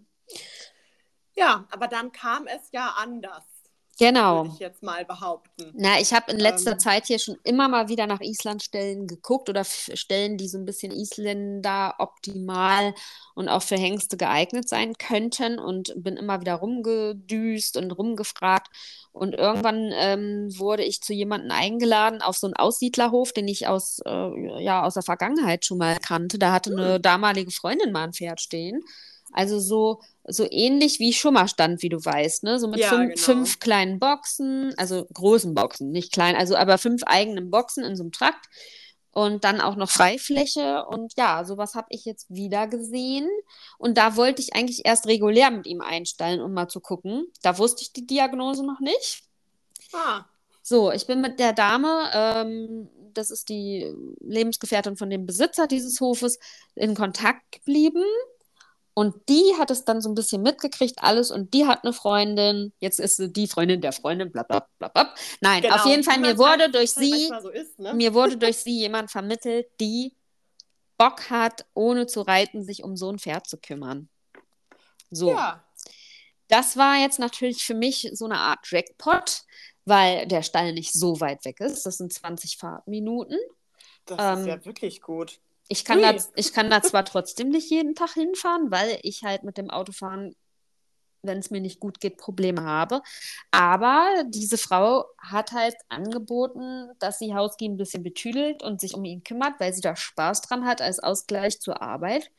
Ja, 1.35 1.65
aber 1.71 1.87
dann 1.87 2.11
kam 2.11 2.47
es 2.47 2.71
ja 2.71 2.95
anders. 2.97 3.43
Genau. 3.99 4.43
Würde 4.43 4.51
ich 4.53 4.59
jetzt 4.59 4.81
mal 4.81 5.03
behaupten. 5.03 5.73
Na, 5.75 5.99
ich 5.99 6.13
habe 6.13 6.31
in 6.31 6.39
letzter 6.39 6.71
ähm, 6.71 6.79
Zeit 6.79 7.07
hier 7.07 7.19
schon 7.19 7.37
immer 7.43 7.67
mal 7.67 7.89
wieder 7.89 8.07
nach 8.07 8.21
Islandstellen 8.21 9.07
geguckt 9.07 9.49
oder 9.49 9.65
Stellen, 9.65 10.37
die 10.37 10.47
so 10.47 10.57
ein 10.57 10.63
bisschen 10.63 10.93
Isländer 10.93 11.95
optimal 11.97 12.93
und 13.35 13.49
auch 13.49 13.61
für 13.61 13.75
Hengste 13.75 14.15
geeignet 14.15 14.69
sein 14.69 14.93
könnten 14.93 15.59
und 15.59 15.93
bin 15.97 16.15
immer 16.15 16.39
wieder 16.39 16.55
rumgedüst 16.55 17.75
und 17.75 17.91
rumgefragt. 17.91 18.69
Und 19.11 19.35
irgendwann 19.35 19.91
ähm, 19.93 20.47
wurde 20.57 20.85
ich 20.85 21.01
zu 21.01 21.11
jemandem 21.11 21.51
eingeladen 21.51 22.21
auf 22.21 22.37
so 22.37 22.47
einen 22.47 22.55
Aussiedlerhof, 22.55 23.33
den 23.33 23.49
ich 23.49 23.67
aus, 23.67 23.99
äh, 24.05 24.63
ja, 24.63 24.83
aus 24.83 24.93
der 24.93 25.03
Vergangenheit 25.03 25.65
schon 25.65 25.77
mal 25.77 25.97
kannte. 25.99 26.39
Da 26.39 26.53
hatte 26.53 26.71
eine 26.71 26.95
hm. 26.95 27.01
damalige 27.01 27.51
Freundin 27.51 27.91
mal 27.91 28.05
ein 28.05 28.13
Pferd 28.13 28.39
stehen. 28.39 28.81
Also 29.31 29.59
so, 29.59 30.01
so 30.27 30.45
ähnlich 30.49 30.99
wie 30.99 31.13
Schummerstand, 31.13 31.81
wie 31.81 31.89
du 31.89 32.03
weißt, 32.03 32.43
ne? 32.43 32.59
So 32.59 32.67
mit 32.67 32.79
ja, 32.79 32.89
fünf, 32.89 33.13
genau. 33.13 33.25
fünf, 33.25 33.59
kleinen 33.59 33.99
Boxen, 33.99 34.73
also 34.77 35.05
großen 35.13 35.53
Boxen, 35.53 35.91
nicht 35.91 36.11
klein, 36.11 36.35
also 36.35 36.55
aber 36.55 36.77
fünf 36.77 37.03
eigenen 37.05 37.49
Boxen 37.51 37.83
in 37.83 37.95
so 37.95 38.03
einem 38.03 38.11
Trakt 38.11 38.47
und 39.11 39.43
dann 39.43 39.59
auch 39.59 39.75
noch 39.75 39.89
Freifläche 39.89 40.85
und 40.85 41.13
ja, 41.17 41.43
sowas 41.43 41.75
habe 41.75 41.87
ich 41.89 42.05
jetzt 42.05 42.27
wieder 42.29 42.67
gesehen 42.67 43.27
und 43.77 43.97
da 43.97 44.15
wollte 44.15 44.41
ich 44.41 44.55
eigentlich 44.55 44.81
erst 44.85 45.07
regulär 45.07 45.51
mit 45.51 45.67
ihm 45.67 45.81
einstellen, 45.81 46.41
um 46.41 46.53
mal 46.53 46.67
zu 46.67 46.79
gucken. 46.79 47.25
Da 47.41 47.57
wusste 47.57 47.81
ich 47.81 47.91
die 47.91 48.05
Diagnose 48.05 48.65
noch 48.65 48.79
nicht. 48.79 49.23
Ah. 49.93 50.25
So, 50.61 50.91
ich 50.91 51.07
bin 51.07 51.21
mit 51.21 51.39
der 51.39 51.53
Dame, 51.53 52.09
ähm, 52.13 52.89
das 53.13 53.31
ist 53.31 53.49
die 53.49 53.91
Lebensgefährtin 54.19 54.95
von 54.95 55.09
dem 55.09 55.25
Besitzer 55.25 55.65
dieses 55.65 55.99
Hofes, 55.99 56.37
in 56.75 56.93
Kontakt 56.93 57.51
geblieben 57.51 58.03
und 58.99 59.29
die 59.29 59.53
hat 59.57 59.71
es 59.71 59.85
dann 59.85 60.01
so 60.01 60.09
ein 60.09 60.13
bisschen 60.13 60.41
mitgekriegt, 60.41 61.01
alles. 61.01 61.31
Und 61.31 61.53
die 61.53 61.65
hat 61.65 61.85
eine 61.85 61.93
Freundin. 61.93 62.73
Jetzt 62.79 62.99
ist 62.99 63.15
sie 63.15 63.31
die 63.31 63.47
Freundin 63.47 63.79
der 63.79 63.93
Freundin, 63.93 64.29
bla 64.29 64.43
bla 64.43 64.67
bla 64.77 64.89
bla. 64.89 65.15
Nein, 65.39 65.61
genau. 65.61 65.75
auf 65.75 65.85
jeden 65.85 66.03
Fall, 66.03 66.19
mir 66.19 66.37
wurde 66.37 66.69
durch 66.69 66.91
sie, 66.91 67.31
so 67.41 67.47
ist, 67.47 67.79
ne? 67.79 67.93
mir 67.93 68.13
wurde 68.13 68.35
durch 68.37 68.57
sie 68.57 68.77
jemand 68.77 69.09
vermittelt, 69.09 69.67
die 69.79 70.17
Bock 70.97 71.29
hat, 71.29 71.65
ohne 71.73 72.07
zu 72.07 72.23
reiten, 72.23 72.65
sich 72.65 72.83
um 72.83 72.97
so 72.97 73.09
ein 73.09 73.19
Pferd 73.19 73.47
zu 73.47 73.57
kümmern. 73.57 74.09
So. 75.09 75.29
Ja. 75.29 75.63
Das 76.49 76.75
war 76.75 76.97
jetzt 76.97 77.19
natürlich 77.19 77.63
für 77.63 77.75
mich 77.75 78.09
so 78.11 78.25
eine 78.25 78.39
Art 78.39 78.69
Jackpot, 78.69 79.43
weil 79.85 80.27
der 80.27 80.43
Stall 80.43 80.73
nicht 80.73 80.91
so 80.91 81.21
weit 81.21 81.45
weg 81.45 81.61
ist. 81.61 81.85
Das 81.85 81.99
sind 81.99 82.11
20 82.11 82.57
Fahrtminuten. 82.57 83.39
Das 84.03 84.17
ähm, 84.19 84.41
ist 84.41 84.47
ja 84.47 84.65
wirklich 84.65 85.01
gut. 85.01 85.39
Ich 85.71 85.85
kann, 85.85 86.01
da, 86.01 86.15
ich 86.35 86.51
kann 86.51 86.69
da 86.71 86.81
zwar 86.81 87.05
trotzdem 87.05 87.49
nicht 87.49 87.69
jeden 87.69 87.93
Tag 87.93 88.13
hinfahren, 88.13 88.71
weil 88.71 88.99
ich 89.03 89.23
halt 89.23 89.43
mit 89.43 89.57
dem 89.59 89.69
Autofahren, 89.69 90.35
wenn 91.21 91.37
es 91.37 91.51
mir 91.51 91.61
nicht 91.61 91.79
gut 91.79 91.99
geht, 91.99 92.17
Probleme 92.17 92.63
habe. 92.63 93.03
Aber 93.51 94.07
diese 94.27 94.57
Frau 94.57 95.05
hat 95.19 95.51
halt 95.51 95.75
angeboten, 95.87 96.89
dass 96.97 97.19
sie 97.19 97.35
Hauski 97.35 97.65
ein 97.65 97.77
bisschen 97.77 98.01
betüdelt 98.01 98.63
und 98.63 98.81
sich 98.81 98.95
um 98.95 99.05
ihn 99.05 99.23
kümmert, 99.23 99.59
weil 99.59 99.71
sie 99.71 99.81
da 99.81 99.95
Spaß 99.95 100.41
dran 100.41 100.65
hat 100.65 100.81
als 100.81 100.99
Ausgleich 100.99 101.59
zur 101.59 101.81
Arbeit 101.83 102.31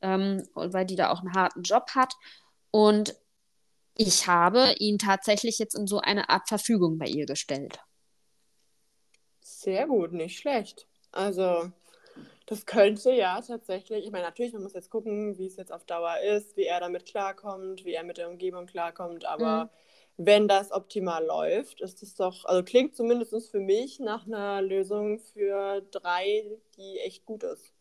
ähm, 0.00 0.42
und 0.54 0.72
weil 0.72 0.84
die 0.84 0.96
da 0.96 1.10
auch 1.12 1.20
einen 1.20 1.34
harten 1.34 1.62
Job 1.62 1.90
hat. 1.94 2.14
Und 2.72 3.14
ich 3.96 4.26
habe 4.26 4.74
ihn 4.80 4.98
tatsächlich 4.98 5.60
jetzt 5.60 5.76
in 5.76 5.86
so 5.86 6.00
eine 6.00 6.30
Art 6.30 6.48
Verfügung 6.48 6.98
bei 6.98 7.06
ihr 7.06 7.26
gestellt. 7.26 7.78
Sehr 9.40 9.86
gut, 9.86 10.12
nicht 10.12 10.38
schlecht. 10.38 10.88
Also 11.12 11.70
das 12.46 12.66
könnte 12.66 13.12
ja 13.12 13.40
tatsächlich, 13.40 14.04
ich 14.04 14.10
meine, 14.10 14.24
natürlich, 14.24 14.52
man 14.52 14.62
muss 14.62 14.74
jetzt 14.74 14.90
gucken, 14.90 15.38
wie 15.38 15.46
es 15.46 15.56
jetzt 15.56 15.72
auf 15.72 15.84
Dauer 15.84 16.18
ist, 16.18 16.56
wie 16.56 16.64
er 16.64 16.80
damit 16.80 17.06
klarkommt, 17.06 17.84
wie 17.84 17.94
er 17.94 18.04
mit 18.04 18.18
der 18.18 18.28
Umgebung 18.28 18.66
klarkommt, 18.66 19.24
aber 19.24 19.64
mhm. 19.64 19.68
wenn 20.24 20.48
das 20.48 20.72
optimal 20.72 21.24
läuft, 21.24 21.80
ist 21.80 22.02
es 22.02 22.14
doch, 22.14 22.44
also 22.44 22.62
klingt 22.62 22.96
zumindest 22.96 23.50
für 23.50 23.60
mich 23.60 24.00
nach 24.00 24.26
einer 24.26 24.60
Lösung 24.62 25.18
für 25.18 25.82
drei, 25.90 26.44
die 26.76 26.98
echt 27.00 27.24
gut 27.26 27.42
ist. 27.42 27.72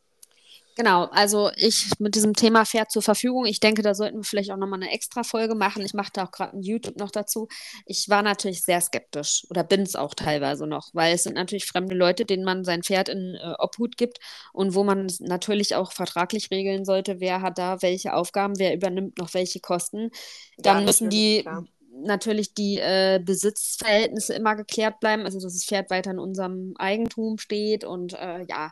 Genau, 0.78 1.06
also 1.06 1.52
ich 1.56 1.92
mit 2.00 2.16
diesem 2.16 2.34
Thema 2.34 2.66
Pferd 2.66 2.92
zur 2.92 3.02
Verfügung. 3.02 3.46
Ich 3.46 3.60
denke, 3.60 3.82
da 3.82 3.94
sollten 3.94 4.18
wir 4.18 4.24
vielleicht 4.24 4.52
auch 4.52 4.58
nochmal 4.58 4.82
eine 4.82 4.92
extra 4.92 5.24
Folge 5.24 5.54
machen. 5.54 5.84
Ich 5.84 5.94
mache 5.94 6.12
da 6.14 6.26
auch 6.26 6.32
gerade 6.32 6.56
ein 6.56 6.64
YouTube 6.64 6.98
noch 6.98 7.12
dazu. 7.12 7.48
Ich 7.86 8.08
war 8.10 8.22
natürlich 8.24 8.64
sehr 8.64 8.80
skeptisch 8.80 9.46
oder 9.50 9.64
bin 9.64 9.82
es 9.82 9.96
auch 9.96 10.14
teilweise 10.14 10.68
noch, 10.68 10.90
weil 10.94 11.14
es 11.14 11.24
sind 11.24 11.36
natürlich 11.36 11.66
fremde 11.66 11.96
Leute, 11.96 12.26
denen 12.26 12.46
man 12.46 12.64
sein 12.64 12.84
Pferd 12.84 13.10
in 13.10 13.36
äh, 13.36 13.54
Obhut 13.60 13.98
gibt 13.98 14.20
und 14.54 14.74
wo 14.74 14.84
man 14.84 15.08
natürlich 15.20 15.76
auch 15.76 15.92
vertraglich 15.92 16.52
regeln 16.52 16.86
sollte, 16.86 17.20
wer 17.20 17.42
hat 17.42 17.58
da 17.58 17.82
welche 17.82 18.14
Aufgaben, 18.14 18.58
wer 18.58 18.74
übernimmt 18.74 19.18
noch 19.18 19.34
welche 19.34 19.60
Kosten. 19.60 20.10
Dann 20.58 20.80
ja, 20.80 20.86
müssen 20.86 21.10
die 21.10 21.42
klar 21.42 21.66
natürlich 22.04 22.54
die 22.54 22.78
äh, 22.78 23.20
Besitzverhältnisse 23.24 24.34
immer 24.34 24.56
geklärt 24.56 25.00
bleiben, 25.00 25.24
also 25.24 25.40
dass 25.40 25.54
das 25.54 25.66
Pferd 25.66 25.90
weiter 25.90 26.12
in 26.12 26.20
unserem 26.20 26.74
Eigentum 26.78 27.38
steht. 27.38 27.84
Und 27.84 28.14
äh, 28.14 28.46
ja, 28.48 28.72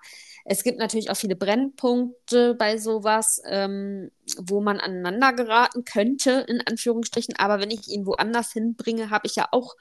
es 0.49 0.63
gibt 0.63 0.79
natürlich 0.79 1.11
auch 1.11 1.15
viele 1.15 1.35
Brennpunkte 1.35 2.55
bei 2.55 2.77
sowas, 2.77 3.41
ähm, 3.45 4.09
wo 4.37 4.61
man 4.61 4.79
aneinander 4.79 5.33
geraten 5.33 5.85
könnte, 5.85 6.45
in 6.47 6.61
Anführungsstrichen. 6.65 7.35
Aber 7.37 7.59
wenn 7.59 7.69
ich 7.69 7.87
ihn 7.87 8.05
woanders 8.05 8.51
hinbringe, 8.51 9.11
habe 9.11 9.27
ich 9.27 9.35
ja 9.35 9.47
auch, 9.51 9.75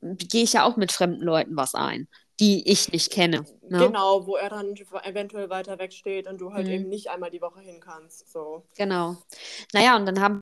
gehe 0.00 0.44
ich 0.44 0.52
ja 0.52 0.64
auch 0.64 0.76
mit 0.76 0.92
fremden 0.92 1.22
Leuten 1.22 1.56
was 1.56 1.74
ein 1.74 2.08
die 2.40 2.68
ich 2.68 2.90
nicht 2.90 3.12
kenne. 3.12 3.46
Ne? 3.68 3.78
Genau, 3.78 4.26
wo 4.26 4.34
er 4.34 4.50
dann 4.50 4.74
eventuell 5.04 5.50
weiter 5.50 5.78
wegsteht 5.78 6.26
und 6.26 6.40
du 6.40 6.52
halt 6.52 6.66
mhm. 6.66 6.72
eben 6.72 6.88
nicht 6.88 7.08
einmal 7.08 7.30
die 7.30 7.40
Woche 7.40 7.60
hin 7.60 7.78
kannst. 7.80 8.28
So. 8.28 8.64
Genau. 8.76 9.16
Naja, 9.72 9.94
und 9.96 10.04
dann 10.04 10.20
haben 10.20 10.40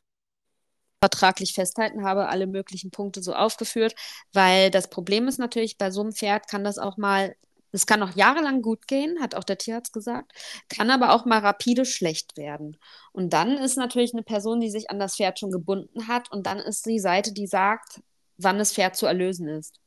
vertraglich 1.03 1.53
festhalten, 1.53 2.05
habe 2.05 2.29
alle 2.29 2.47
möglichen 2.47 2.91
Punkte 2.91 3.23
so 3.23 3.35
aufgeführt, 3.35 3.95
weil 4.33 4.71
das 4.71 4.89
Problem 4.89 5.29
ist 5.29 5.39
natürlich, 5.39 5.77
bei 5.77 5.91
so 5.91 6.01
einem 6.01 6.13
Pferd 6.13 6.49
kann 6.49 6.65
das 6.65 6.79
auch 6.79 6.97
mal, 6.97 7.35
es 7.73 7.87
kann 7.87 8.01
noch 8.01 8.15
jahrelang 8.15 8.63
gut 8.63 8.87
gehen, 8.87 9.21
hat 9.21 9.35
auch 9.35 9.45
der 9.45 9.59
Tierarzt 9.59 9.93
gesagt, 9.93 10.33
kann 10.69 10.91
aber 10.91 11.13
auch 11.13 11.25
mal 11.25 11.39
rapide 11.39 11.85
schlecht 11.85 12.37
werden. 12.37 12.77
Und 13.13 13.33
dann 13.33 13.57
ist 13.57 13.77
natürlich 13.77 14.13
eine 14.13 14.23
Person, 14.23 14.61
die 14.61 14.71
sich 14.71 14.91
an 14.91 14.99
das 14.99 15.17
Pferd 15.17 15.39
schon 15.39 15.51
gebunden 15.51 16.07
hat 16.07 16.31
und 16.31 16.47
dann 16.47 16.59
ist 16.59 16.87
die 16.87 17.01
Seite, 17.01 17.33
die 17.33 17.47
sagt, 17.47 18.01
wann 18.37 18.59
das 18.59 18.73
Pferd 18.73 18.97
zu 18.97 19.07
erlösen 19.07 19.49
ist. 19.49 19.81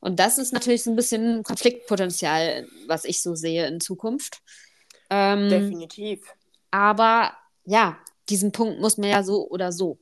Und 0.00 0.20
das 0.20 0.38
ist 0.38 0.52
natürlich 0.52 0.84
so 0.84 0.90
ein 0.90 0.96
bisschen 0.96 1.42
Konfliktpotenzial, 1.42 2.68
was 2.86 3.04
ich 3.04 3.20
so 3.20 3.34
sehe 3.34 3.66
in 3.66 3.80
Zukunft. 3.80 4.40
Ähm, 5.10 5.48
Definitiv. 5.48 6.32
Aber 6.70 7.32
ja, 7.64 7.98
diesen 8.28 8.52
Punkt 8.52 8.80
muss 8.80 8.98
man 8.98 9.10
ja 9.10 9.22
so 9.22 9.48
oder 9.48 9.72
so 9.72 9.98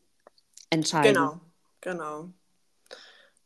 entscheiden. 0.70 1.14
Genau, 1.14 1.40
genau. 1.80 2.28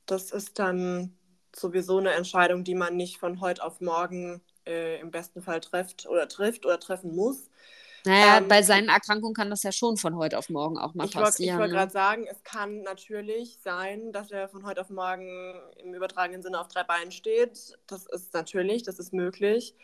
das 0.07 0.31
ist 0.31 0.59
dann 0.59 1.17
sowieso 1.57 1.99
eine 1.99 2.13
Entscheidung, 2.13 2.65
die 2.65 2.75
man 2.75 2.97
nicht 2.97 3.19
von 3.19 3.41
heute 3.41 3.65
auf 3.65 3.81
morgen 3.81 4.43
äh, 4.67 5.01
im 5.01 5.11
besten 5.11 5.43
Fall 5.43 5.61
trifft 5.61 6.07
oder 6.07 6.29
trifft 6.29 6.67
oder 6.67 6.79
treffen 6.79 7.15
muss. 7.15 7.49
Naja, 8.07 8.37
ähm, 8.39 8.49
bei 8.49 8.63
seinen 8.63 8.89
Erkrankungen 8.89 9.35
kann 9.35 9.49
das 9.49 9.63
ja 9.63 9.73
schon 9.73 9.97
von 9.97 10.17
heute 10.17 10.37
auf 10.37 10.51
morgen 10.51 10.77
auch 10.77 10.95
mal 10.95 11.07
ich 11.07 11.13
passieren. 11.13 11.55
ich 11.55 11.59
wollte 11.59 11.73
ne? 11.73 11.79
gerade 11.79 11.93
sagen, 11.93 12.27
es 12.31 12.43
kann 12.43 12.83
natürlich 12.83 13.59
sein, 13.63 14.13
dass 14.13 14.31
er 14.31 14.49
von 14.49 14.67
heute 14.67 14.83
auf 14.83 14.91
morgen 14.91 15.55
im 15.79 15.95
übertragenen 15.95 16.43
Sinne 16.43 16.61
auf 16.61 16.69
drei 16.69 16.85
Beinen 16.85 17.13
steht. 17.13 17.79
Das 17.87 18.07
ist 18.07 18.35
natürlich, 18.35 18.83
das 18.83 18.99
ist 18.99 19.15
möglich. 19.15 19.75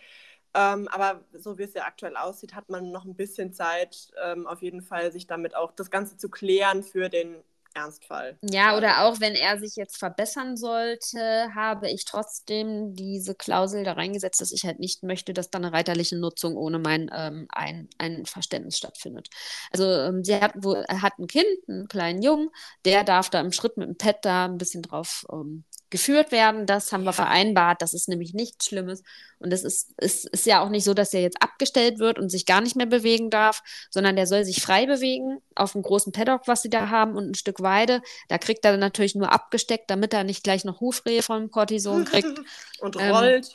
Ähm, 0.52 0.88
aber 0.88 1.24
so 1.32 1.58
wie 1.58 1.62
es 1.62 1.74
ja 1.74 1.84
aktuell 1.84 2.16
aussieht, 2.16 2.54
hat 2.54 2.68
man 2.68 2.90
noch 2.90 3.04
ein 3.04 3.14
bisschen 3.14 3.52
Zeit, 3.52 4.10
ähm, 4.22 4.46
auf 4.46 4.60
jeden 4.62 4.82
Fall 4.82 5.12
sich 5.12 5.26
damit 5.26 5.54
auch 5.54 5.72
das 5.72 5.90
Ganze 5.90 6.16
zu 6.16 6.28
klären 6.28 6.82
für 6.82 7.08
den 7.08 7.42
Ernstfall. 7.74 8.38
Ja, 8.42 8.76
oder 8.76 9.04
auch 9.04 9.20
wenn 9.20 9.34
er 9.34 9.58
sich 9.58 9.76
jetzt 9.76 9.96
verbessern 9.98 10.56
sollte, 10.56 11.48
habe 11.54 11.88
ich 11.90 12.04
trotzdem 12.04 12.94
diese 12.94 13.34
Klausel 13.34 13.84
da 13.84 13.92
reingesetzt, 13.92 14.40
dass 14.40 14.52
ich 14.52 14.64
halt 14.64 14.80
nicht 14.80 15.02
möchte, 15.02 15.32
dass 15.32 15.50
da 15.50 15.58
eine 15.58 15.72
reiterliche 15.72 16.16
Nutzung 16.18 16.56
ohne 16.56 16.78
mein 16.78 17.10
ähm, 17.14 17.46
ein, 17.50 17.88
Einverständnis 17.98 18.76
stattfindet. 18.76 19.28
Also 19.70 19.84
ähm, 19.84 20.24
sie 20.24 20.34
hat, 20.34 20.52
wo, 20.56 20.76
hat 20.76 21.18
ein 21.18 21.26
Kind, 21.26 21.46
einen 21.68 21.88
kleinen 21.88 22.22
Jungen, 22.22 22.50
der 22.84 23.04
darf 23.04 23.30
da 23.30 23.40
im 23.40 23.52
Schritt 23.52 23.76
mit 23.76 23.88
dem 23.88 23.96
Pet 23.96 24.18
da 24.22 24.46
ein 24.46 24.58
bisschen 24.58 24.82
drauf 24.82 25.24
ähm, 25.32 25.64
geführt 25.90 26.32
werden. 26.32 26.66
Das 26.66 26.92
haben 26.92 27.04
wir 27.04 27.12
vereinbart. 27.12 27.82
Das 27.82 27.94
ist 27.94 28.08
nämlich 28.08 28.32
nichts 28.32 28.66
Schlimmes. 28.66 29.02
Und 29.38 29.52
es 29.52 29.64
ist, 29.64 29.92
ist, 30.00 30.26
ist 30.26 30.46
ja 30.46 30.62
auch 30.62 30.68
nicht 30.68 30.84
so, 30.84 30.94
dass 30.94 31.12
er 31.12 31.20
jetzt 31.20 31.42
abgestellt 31.42 31.98
wird 31.98 32.18
und 32.18 32.30
sich 32.30 32.46
gar 32.46 32.60
nicht 32.60 32.76
mehr 32.76 32.86
bewegen 32.86 33.30
darf, 33.30 33.62
sondern 33.90 34.16
der 34.16 34.26
soll 34.26 34.44
sich 34.44 34.62
frei 34.62 34.86
bewegen 34.86 35.40
auf 35.54 35.72
dem 35.72 35.82
großen 35.82 36.12
Paddock, 36.12 36.42
was 36.46 36.62
sie 36.62 36.70
da 36.70 36.88
haben 36.88 37.16
und 37.16 37.30
ein 37.30 37.34
Stück 37.34 37.60
Weide. 37.60 38.02
Da 38.28 38.38
kriegt 38.38 38.64
er 38.64 38.76
natürlich 38.76 39.14
nur 39.14 39.32
abgesteckt, 39.32 39.90
damit 39.90 40.14
er 40.14 40.24
nicht 40.24 40.44
gleich 40.44 40.64
noch 40.64 40.80
Hufrehe 40.80 41.22
vom 41.22 41.50
Cortison 41.50 42.04
kriegt. 42.04 42.40
und 42.80 42.96
rollt. 42.96 43.50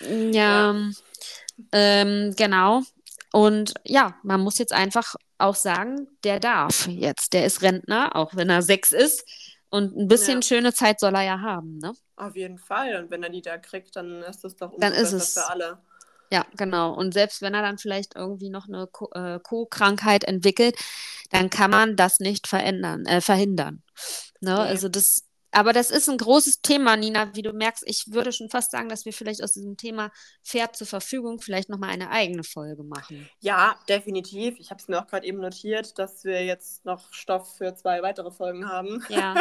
Ähm, 0.00 0.32
ja, 0.32 0.72
ja. 0.72 0.90
Ähm, 1.72 2.34
genau. 2.36 2.82
Und 3.32 3.74
ja, 3.84 4.16
man 4.22 4.40
muss 4.40 4.58
jetzt 4.58 4.72
einfach 4.72 5.14
auch 5.38 5.54
sagen, 5.54 6.08
der 6.24 6.40
darf 6.40 6.86
jetzt. 6.88 7.32
Der 7.32 7.46
ist 7.46 7.62
Rentner, 7.62 8.16
auch 8.16 8.34
wenn 8.34 8.50
er 8.50 8.62
sechs 8.62 8.92
ist 8.92 9.24
und 9.70 9.96
ein 9.96 10.08
bisschen 10.08 10.40
ja. 10.40 10.42
schöne 10.42 10.72
Zeit 10.72 11.00
soll 11.00 11.14
er 11.14 11.22
ja 11.22 11.40
haben, 11.40 11.78
ne? 11.78 11.92
Auf 12.16 12.36
jeden 12.36 12.58
Fall. 12.58 12.96
Und 12.96 13.10
wenn 13.10 13.22
er 13.22 13.30
die 13.30 13.42
da 13.42 13.58
kriegt, 13.58 13.96
dann 13.96 14.22
ist 14.22 14.42
das 14.44 14.56
doch 14.56 14.72
dann 14.78 14.92
ist 14.92 15.12
es. 15.12 15.34
für 15.34 15.48
alle. 15.48 15.78
Ja, 16.30 16.44
genau. 16.56 16.92
Und 16.94 17.14
selbst 17.14 17.40
wenn 17.40 17.54
er 17.54 17.62
dann 17.62 17.78
vielleicht 17.78 18.16
irgendwie 18.16 18.50
noch 18.50 18.68
eine 18.68 18.88
äh, 19.12 19.40
Co-Krankheit 19.40 20.24
entwickelt, 20.24 20.76
dann 21.30 21.48
kann 21.48 21.70
man 21.70 21.96
das 21.96 22.20
nicht 22.20 22.46
verändern, 22.46 23.06
äh, 23.06 23.20
verhindern. 23.20 23.82
Ne? 24.40 24.52
Nee. 24.54 24.60
Also 24.60 24.88
das 24.88 25.27
aber 25.50 25.72
das 25.72 25.90
ist 25.90 26.08
ein 26.08 26.18
großes 26.18 26.60
Thema, 26.60 26.96
Nina. 26.96 27.34
Wie 27.34 27.42
du 27.42 27.52
merkst, 27.52 27.84
ich 27.86 28.04
würde 28.08 28.32
schon 28.32 28.50
fast 28.50 28.70
sagen, 28.70 28.88
dass 28.88 29.04
wir 29.04 29.12
vielleicht 29.12 29.42
aus 29.42 29.52
diesem 29.52 29.76
Thema 29.76 30.10
Pferd 30.44 30.76
zur 30.76 30.86
Verfügung 30.86 31.40
vielleicht 31.40 31.68
nochmal 31.68 31.90
eine 31.90 32.10
eigene 32.10 32.44
Folge 32.44 32.82
machen. 32.82 33.28
Ja, 33.40 33.76
definitiv. 33.88 34.58
Ich 34.58 34.70
habe 34.70 34.80
es 34.80 34.88
mir 34.88 35.00
auch 35.00 35.06
gerade 35.06 35.26
eben 35.26 35.38
notiert, 35.40 35.98
dass 35.98 36.24
wir 36.24 36.44
jetzt 36.44 36.84
noch 36.84 37.12
Stoff 37.12 37.56
für 37.56 37.74
zwei 37.74 38.02
weitere 38.02 38.30
Folgen 38.30 38.68
haben. 38.68 39.04
Ja, 39.08 39.34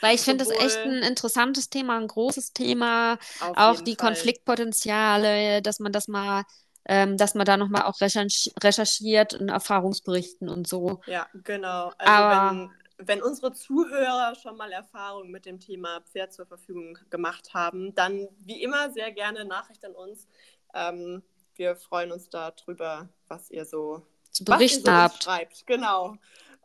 weil 0.00 0.14
ich 0.14 0.20
finde 0.20 0.44
das 0.44 0.52
echt 0.52 0.78
ein 0.78 1.02
interessantes 1.02 1.70
Thema, 1.70 1.98
ein 1.98 2.08
großes 2.08 2.52
Thema. 2.52 3.18
Auch 3.40 3.80
die 3.80 3.96
Fall. 3.96 4.08
Konfliktpotenziale, 4.08 5.62
dass 5.62 5.80
man 5.80 5.92
das 5.92 6.08
mal 6.08 6.44
ähm, 6.86 7.16
dass 7.16 7.34
man 7.34 7.46
da 7.46 7.56
nochmal 7.56 7.84
auch 7.84 8.00
recherchiert 8.00 9.32
in 9.32 9.48
Erfahrungsberichten 9.48 10.48
und 10.48 10.68
so. 10.68 11.00
Ja, 11.06 11.26
genau. 11.32 11.92
Also 11.96 12.12
Aber 12.12 12.50
wenn, 12.50 12.70
wenn 12.98 13.22
unsere 13.22 13.52
Zuhörer 13.52 14.34
schon 14.34 14.56
mal 14.56 14.72
Erfahrungen 14.72 15.30
mit 15.30 15.46
dem 15.46 15.60
Thema 15.60 16.00
Pferd 16.02 16.32
zur 16.32 16.46
Verfügung 16.46 16.98
gemacht 17.10 17.54
haben, 17.54 17.94
dann 17.94 18.28
wie 18.38 18.62
immer 18.62 18.90
sehr 18.92 19.10
gerne 19.12 19.44
Nachricht 19.44 19.84
an 19.84 19.94
uns. 19.94 20.28
Ähm, 20.74 21.22
wir 21.56 21.76
freuen 21.76 22.12
uns 22.12 22.28
darüber, 22.28 23.08
was 23.28 23.50
ihr 23.50 23.64
so 23.64 24.06
zu 24.30 24.44
berichten 24.44 24.86
so 24.86 24.92
habt. 24.92 25.24
Schreibt. 25.24 25.66
Genau. 25.66 26.16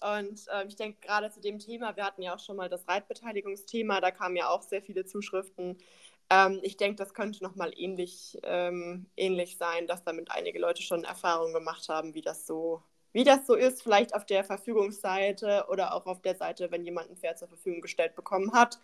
Und 0.02 0.48
äh, 0.48 0.66
ich 0.68 0.76
denke 0.76 1.00
gerade 1.02 1.30
zu 1.30 1.42
dem 1.42 1.60
Thema, 1.60 1.96
wir 1.96 2.06
hatten 2.06 2.22
ja 2.22 2.36
auch 2.36 2.40
schon 2.40 2.56
mal 2.56 2.70
das 2.70 2.88
Reitbeteiligungsthema, 2.88 4.00
da 4.00 4.12
kamen 4.12 4.36
ja 4.38 4.50
auch 4.50 4.62
sehr 4.62 4.82
viele 4.82 5.06
Zuschriften. 5.06 5.78
Ähm, 6.30 6.60
ich 6.62 6.78
denke, 6.78 6.96
das 6.96 7.14
könnte 7.14 7.44
nochmal 7.44 7.74
ähnlich, 7.76 8.38
ähm, 8.44 9.08
ähnlich 9.18 9.58
sein, 9.58 9.88
dass 9.88 10.04
damit 10.04 10.32
einige 10.32 10.60
Leute 10.60 10.82
schon 10.84 11.04
Erfahrungen 11.04 11.54
gemacht 11.54 11.90
haben, 11.90 12.14
wie 12.14 12.22
das 12.22 12.46
so 12.46 12.84
wie 13.12 13.24
das 13.24 13.48
so 13.48 13.56
ist, 13.56 13.82
vielleicht 13.82 14.14
auf 14.14 14.26
der 14.26 14.44
Verfügungsseite 14.44 15.66
oder 15.70 15.94
auch 15.94 16.06
auf 16.06 16.22
der 16.22 16.36
Seite, 16.36 16.72
wenn 16.72 16.86
jemand 16.86 17.10
ein 17.10 17.18
Pferd 17.18 17.40
zur 17.40 17.48
Verfügung 17.48 17.82
gestellt 17.82 18.16
bekommen 18.16 18.54
hat, 18.54 18.80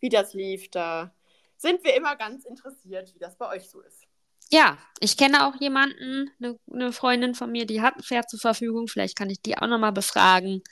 wie 0.00 0.08
das 0.08 0.34
lief. 0.34 0.70
Da 0.70 1.12
sind 1.56 1.84
wir 1.84 1.94
immer 1.94 2.16
ganz 2.16 2.44
interessiert, 2.44 3.14
wie 3.14 3.18
das 3.18 3.36
bei 3.36 3.48
euch 3.48 3.68
so 3.68 3.80
ist. 3.80 4.06
Ja, 4.52 4.78
ich 4.98 5.16
kenne 5.16 5.46
auch 5.46 5.54
jemanden, 5.60 6.30
eine, 6.42 6.58
eine 6.72 6.92
Freundin 6.92 7.34
von 7.34 7.52
mir, 7.52 7.66
die 7.66 7.82
hat 7.82 7.96
ein 7.96 8.02
Pferd 8.02 8.28
zur 8.28 8.40
Verfügung. 8.40 8.88
Vielleicht 8.88 9.16
kann 9.16 9.30
ich 9.30 9.40
die 9.40 9.56
auch 9.56 9.68
nochmal 9.68 9.92
befragen. 9.92 10.62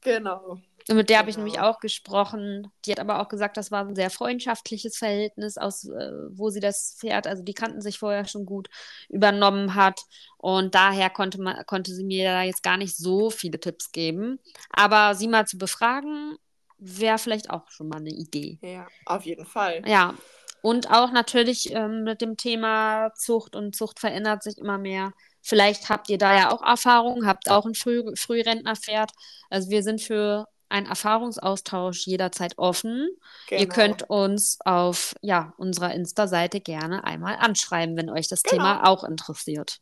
Genau. 0.00 0.58
Und 0.88 0.96
mit 0.96 1.08
der 1.08 1.16
genau. 1.16 1.20
habe 1.20 1.30
ich 1.30 1.36
nämlich 1.36 1.54
genau. 1.54 1.70
auch 1.70 1.80
gesprochen. 1.80 2.70
Die 2.84 2.92
hat 2.92 3.00
aber 3.00 3.20
auch 3.20 3.28
gesagt, 3.28 3.56
das 3.56 3.70
war 3.70 3.86
ein 3.86 3.94
sehr 3.94 4.10
freundschaftliches 4.10 4.98
Verhältnis, 4.98 5.56
aus 5.56 5.84
äh, 5.88 6.12
wo 6.30 6.50
sie 6.50 6.60
das 6.60 6.96
Pferd, 6.98 7.26
also 7.26 7.42
die 7.42 7.54
kannten 7.54 7.80
sich 7.80 7.98
vorher 7.98 8.26
schon 8.26 8.44
gut, 8.44 8.68
übernommen 9.08 9.74
hat. 9.74 10.00
Und 10.36 10.74
daher 10.74 11.08
konnte, 11.08 11.40
man, 11.40 11.64
konnte 11.66 11.94
sie 11.94 12.04
mir 12.04 12.30
da 12.30 12.42
jetzt 12.42 12.62
gar 12.62 12.76
nicht 12.76 12.96
so 12.96 13.30
viele 13.30 13.58
Tipps 13.58 13.92
geben. 13.92 14.38
Aber 14.70 15.14
sie 15.14 15.28
mal 15.28 15.46
zu 15.46 15.56
befragen, 15.56 16.36
wäre 16.76 17.18
vielleicht 17.18 17.48
auch 17.48 17.70
schon 17.70 17.88
mal 17.88 17.98
eine 17.98 18.10
Idee. 18.10 18.58
Ja, 18.60 18.86
auf 19.06 19.24
jeden 19.24 19.46
Fall. 19.46 19.82
Ja. 19.86 20.14
Und 20.60 20.90
auch 20.90 21.12
natürlich 21.12 21.72
ähm, 21.72 22.04
mit 22.04 22.20
dem 22.20 22.36
Thema 22.36 23.12
Zucht 23.14 23.54
und 23.54 23.76
Zucht 23.76 24.00
verändert 24.00 24.42
sich 24.42 24.58
immer 24.58 24.78
mehr. 24.78 25.12
Vielleicht 25.42 25.90
habt 25.90 26.08
ihr 26.08 26.16
da 26.16 26.34
ja 26.34 26.50
auch 26.50 26.62
Erfahrungen, 26.62 27.26
habt 27.26 27.50
auch 27.50 27.66
ein 27.66 27.74
Früh 27.74 28.02
Frührentnerpferd. 28.16 29.10
Also 29.50 29.68
wir 29.68 29.82
sind 29.82 30.00
für 30.00 30.46
ein 30.68 30.86
Erfahrungsaustausch 30.86 32.06
jederzeit 32.06 32.58
offen. 32.58 33.08
Genau. 33.48 33.60
Ihr 33.60 33.68
könnt 33.68 34.08
uns 34.08 34.58
auf 34.64 35.14
ja, 35.20 35.54
unserer 35.56 35.94
Insta-Seite 35.94 36.60
gerne 36.60 37.04
einmal 37.04 37.36
anschreiben, 37.36 37.96
wenn 37.96 38.10
euch 38.10 38.28
das 38.28 38.42
genau. 38.42 38.56
Thema 38.56 38.86
auch 38.86 39.04
interessiert. 39.04 39.80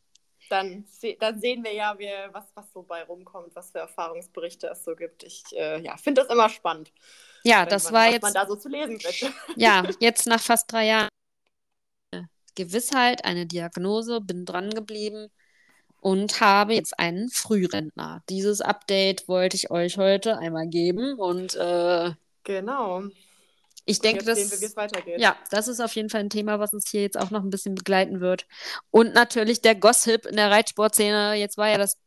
Dann, 0.51 0.85
dann 1.18 1.40
sehen 1.40 1.64
wir 1.64 1.73
ja, 1.73 1.99
wie, 1.99 2.11
was, 2.33 2.45
was 2.55 2.71
so 2.73 2.83
bei 2.83 3.03
rumkommt, 3.05 3.55
was 3.55 3.71
für 3.71 3.79
Erfahrungsberichte 3.79 4.66
es 4.66 4.85
so 4.85 4.95
gibt. 4.95 5.23
Ich 5.23 5.45
äh, 5.53 5.81
ja, 5.81 5.97
finde 5.97 6.23
das 6.23 6.31
immer 6.31 6.51
spannend. 6.51 6.92
Ja, 7.42 7.64
das 7.64 7.85
man, 7.85 7.95
war 7.95 8.07
was 8.07 8.12
jetzt. 8.12 8.23
man 8.23 8.35
da 8.35 8.47
so 8.47 8.57
zu 8.57 8.68
lesen 8.68 8.99
kriegt. 8.99 9.33
Ja, 9.57 9.83
jetzt 9.99 10.27
nach 10.27 10.40
fast 10.40 10.71
drei 10.71 10.87
Jahren 10.87 11.09
Gewissheit, 12.55 13.25
eine 13.25 13.47
Diagnose, 13.47 14.21
bin 14.21 14.45
dran 14.45 14.68
geblieben 14.71 15.31
und 16.03 16.41
habe 16.41 16.75
jetzt 16.75 16.99
einen 16.99 17.31
Frührentner. 17.31 18.23
Dieses 18.29 18.61
Update 18.61 19.29
wollte 19.29 19.57
ich 19.57 19.71
euch 19.71 19.99
heute 19.99 20.37
einmal 20.37 20.67
geben 20.67 21.15
und 21.15 21.55
äh, 21.55 22.11
genau. 22.43 23.05
Ich 23.85 23.99
und 23.99 24.05
denke, 24.05 24.25
das, 24.25 24.37
wir, 24.37 25.19
ja, 25.19 25.37
das 25.51 25.69
ist 25.69 25.79
auf 25.79 25.95
jeden 25.95 26.11
Fall 26.11 26.23
ein 26.23 26.31
Thema, 26.31 26.59
was 26.59 26.73
uns 26.73 26.91
hier 26.91 27.03
jetzt 27.03 27.17
auch 27.19 27.31
noch 27.31 27.45
ein 27.45 27.51
bisschen 27.51 27.77
begleiten 27.77 28.21
wird. 28.21 28.47
Und 28.91 29.15
natürlich 29.15 29.61
der 29.61 29.77
Gossip 29.77 30.27
in 30.27 30.37
der 30.37 30.51
Reitsportszene. 30.51 31.35
Jetzt 31.35 31.57
war 31.57 31.69
ja 31.69 31.79
das 31.79 31.99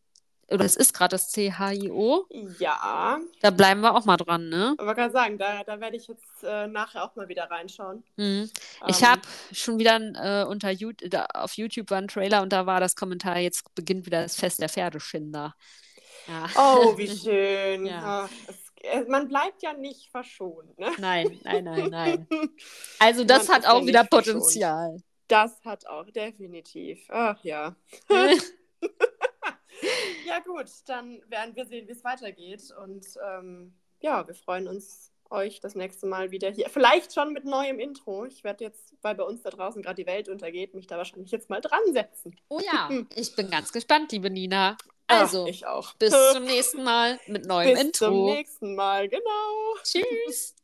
oder 0.50 0.66
es 0.66 0.76
ist 0.76 0.94
gerade 0.94 1.12
das 1.12 1.32
CHIO. 1.32 2.28
Ja. 2.60 3.20
Da 3.42 3.50
bleiben 3.50 3.82
wir 3.82 3.96
auch 3.96 4.06
mal 4.06 4.18
dran, 4.18 4.50
ne? 4.50 4.76
Aber 4.78 4.94
kann 4.94 5.12
sagen, 5.12 5.38
da, 5.38 5.64
da 5.64 5.80
werde 5.80 5.98
ich 5.98 6.08
jetzt 6.08 6.44
äh, 6.44 6.68
nachher 6.68 7.04
auch 7.04 7.16
mal 7.16 7.28
wieder 7.28 7.50
reinschauen. 7.50 8.04
Mhm. 8.18 8.50
Ich 8.88 9.02
ähm. 9.02 9.08
habe 9.08 9.22
schon 9.52 9.80
wieder 9.80 9.98
äh, 9.98 10.46
unter 10.46 10.70
YouTube, 10.70 11.10
da, 11.10 11.26
auf 11.34 11.54
YouTube 11.54 11.90
war 11.90 11.98
ein 11.98 12.08
Trailer 12.08 12.44
und 12.44 12.54
da 12.54 12.66
war 12.66 12.80
das 12.80 12.96
Kommentar, 12.96 13.40
jetzt 13.40 13.74
beginnt 13.74 14.06
wieder 14.06 14.22
das 14.22 14.36
Fest 14.36 14.62
der 14.62 14.70
Pferdeschinder. 14.70 15.56
Ja. 16.28 16.50
Oh, 16.56 16.98
wie 16.98 17.08
schön. 17.18 17.86
ja. 17.88 18.30
Es, 18.48 18.66
äh, 18.84 19.04
man 19.08 19.28
bleibt 19.28 19.64
ja 19.64 19.74
nicht 19.74 20.12
verschont, 20.12 20.78
ne? 20.78 20.92
Nein, 21.00 21.40
nein, 21.44 21.64
nein, 21.64 21.90
nein. 21.92 22.28
Also 23.00 23.24
das 23.24 23.48
man 23.48 23.58
hat 23.58 23.66
auch 23.68 23.82
ja 23.82 23.88
wieder 23.88 24.04
Potenzial. 24.04 24.90
Verschont. 24.90 25.04
Das 25.28 25.60
hat 25.66 25.88
auch 25.88 26.06
definitiv. 26.12 27.04
Ach 27.10 27.44
ja. 27.44 27.76
ja, 30.28 30.40
gut, 30.40 30.70
dann 30.88 31.22
werden 31.28 31.56
wir 31.56 31.66
sehen, 31.66 31.88
wie 31.88 31.92
es 31.92 32.04
weitergeht. 32.04 32.74
Und 32.84 33.06
ähm, 33.26 33.74
ja, 34.00 34.28
wir 34.28 34.36
freuen 34.36 34.68
uns, 34.68 35.12
euch 35.30 35.60
das 35.60 35.76
nächste 35.76 36.06
Mal 36.06 36.32
wieder 36.32 36.50
hier. 36.50 36.70
Vielleicht 36.70 37.14
schon 37.14 37.34
mit 37.34 37.46
neuem 37.46 37.80
Intro. 37.80 38.26
Ich 38.26 38.44
werde 38.44 38.64
jetzt, 38.64 38.94
weil 39.02 39.16
bei 39.16 39.24
uns 39.24 39.42
da 39.42 39.50
draußen 39.50 39.82
gerade 39.82 40.02
die 40.02 40.08
Welt 40.08 40.30
untergeht, 40.30 40.74
mich 40.74 40.88
da 40.88 40.98
wahrscheinlich 40.98 41.32
jetzt 41.32 41.50
mal 41.50 41.62
dran 41.62 41.82
setzen. 41.92 42.36
Oh 42.50 42.60
ja, 42.60 42.90
ich 43.16 43.36
bin 43.36 43.50
ganz 43.50 43.72
gespannt, 43.72 44.12
liebe 44.12 44.30
Nina. 44.30 44.78
Also, 45.08 45.44
Ach, 45.44 45.48
ich 45.48 45.66
auch. 45.68 45.94
bis 45.96 46.14
zum 46.34 46.44
nächsten 46.46 46.84
Mal 46.84 47.20
mit 47.28 47.46
neuem 47.46 47.74
bis 47.74 47.82
Intro. 47.82 47.90
Bis 47.90 48.00
zum 48.00 48.26
nächsten 48.26 48.76
Mal, 48.76 49.08
genau. 49.10 49.76
Tschüss. 49.84 50.56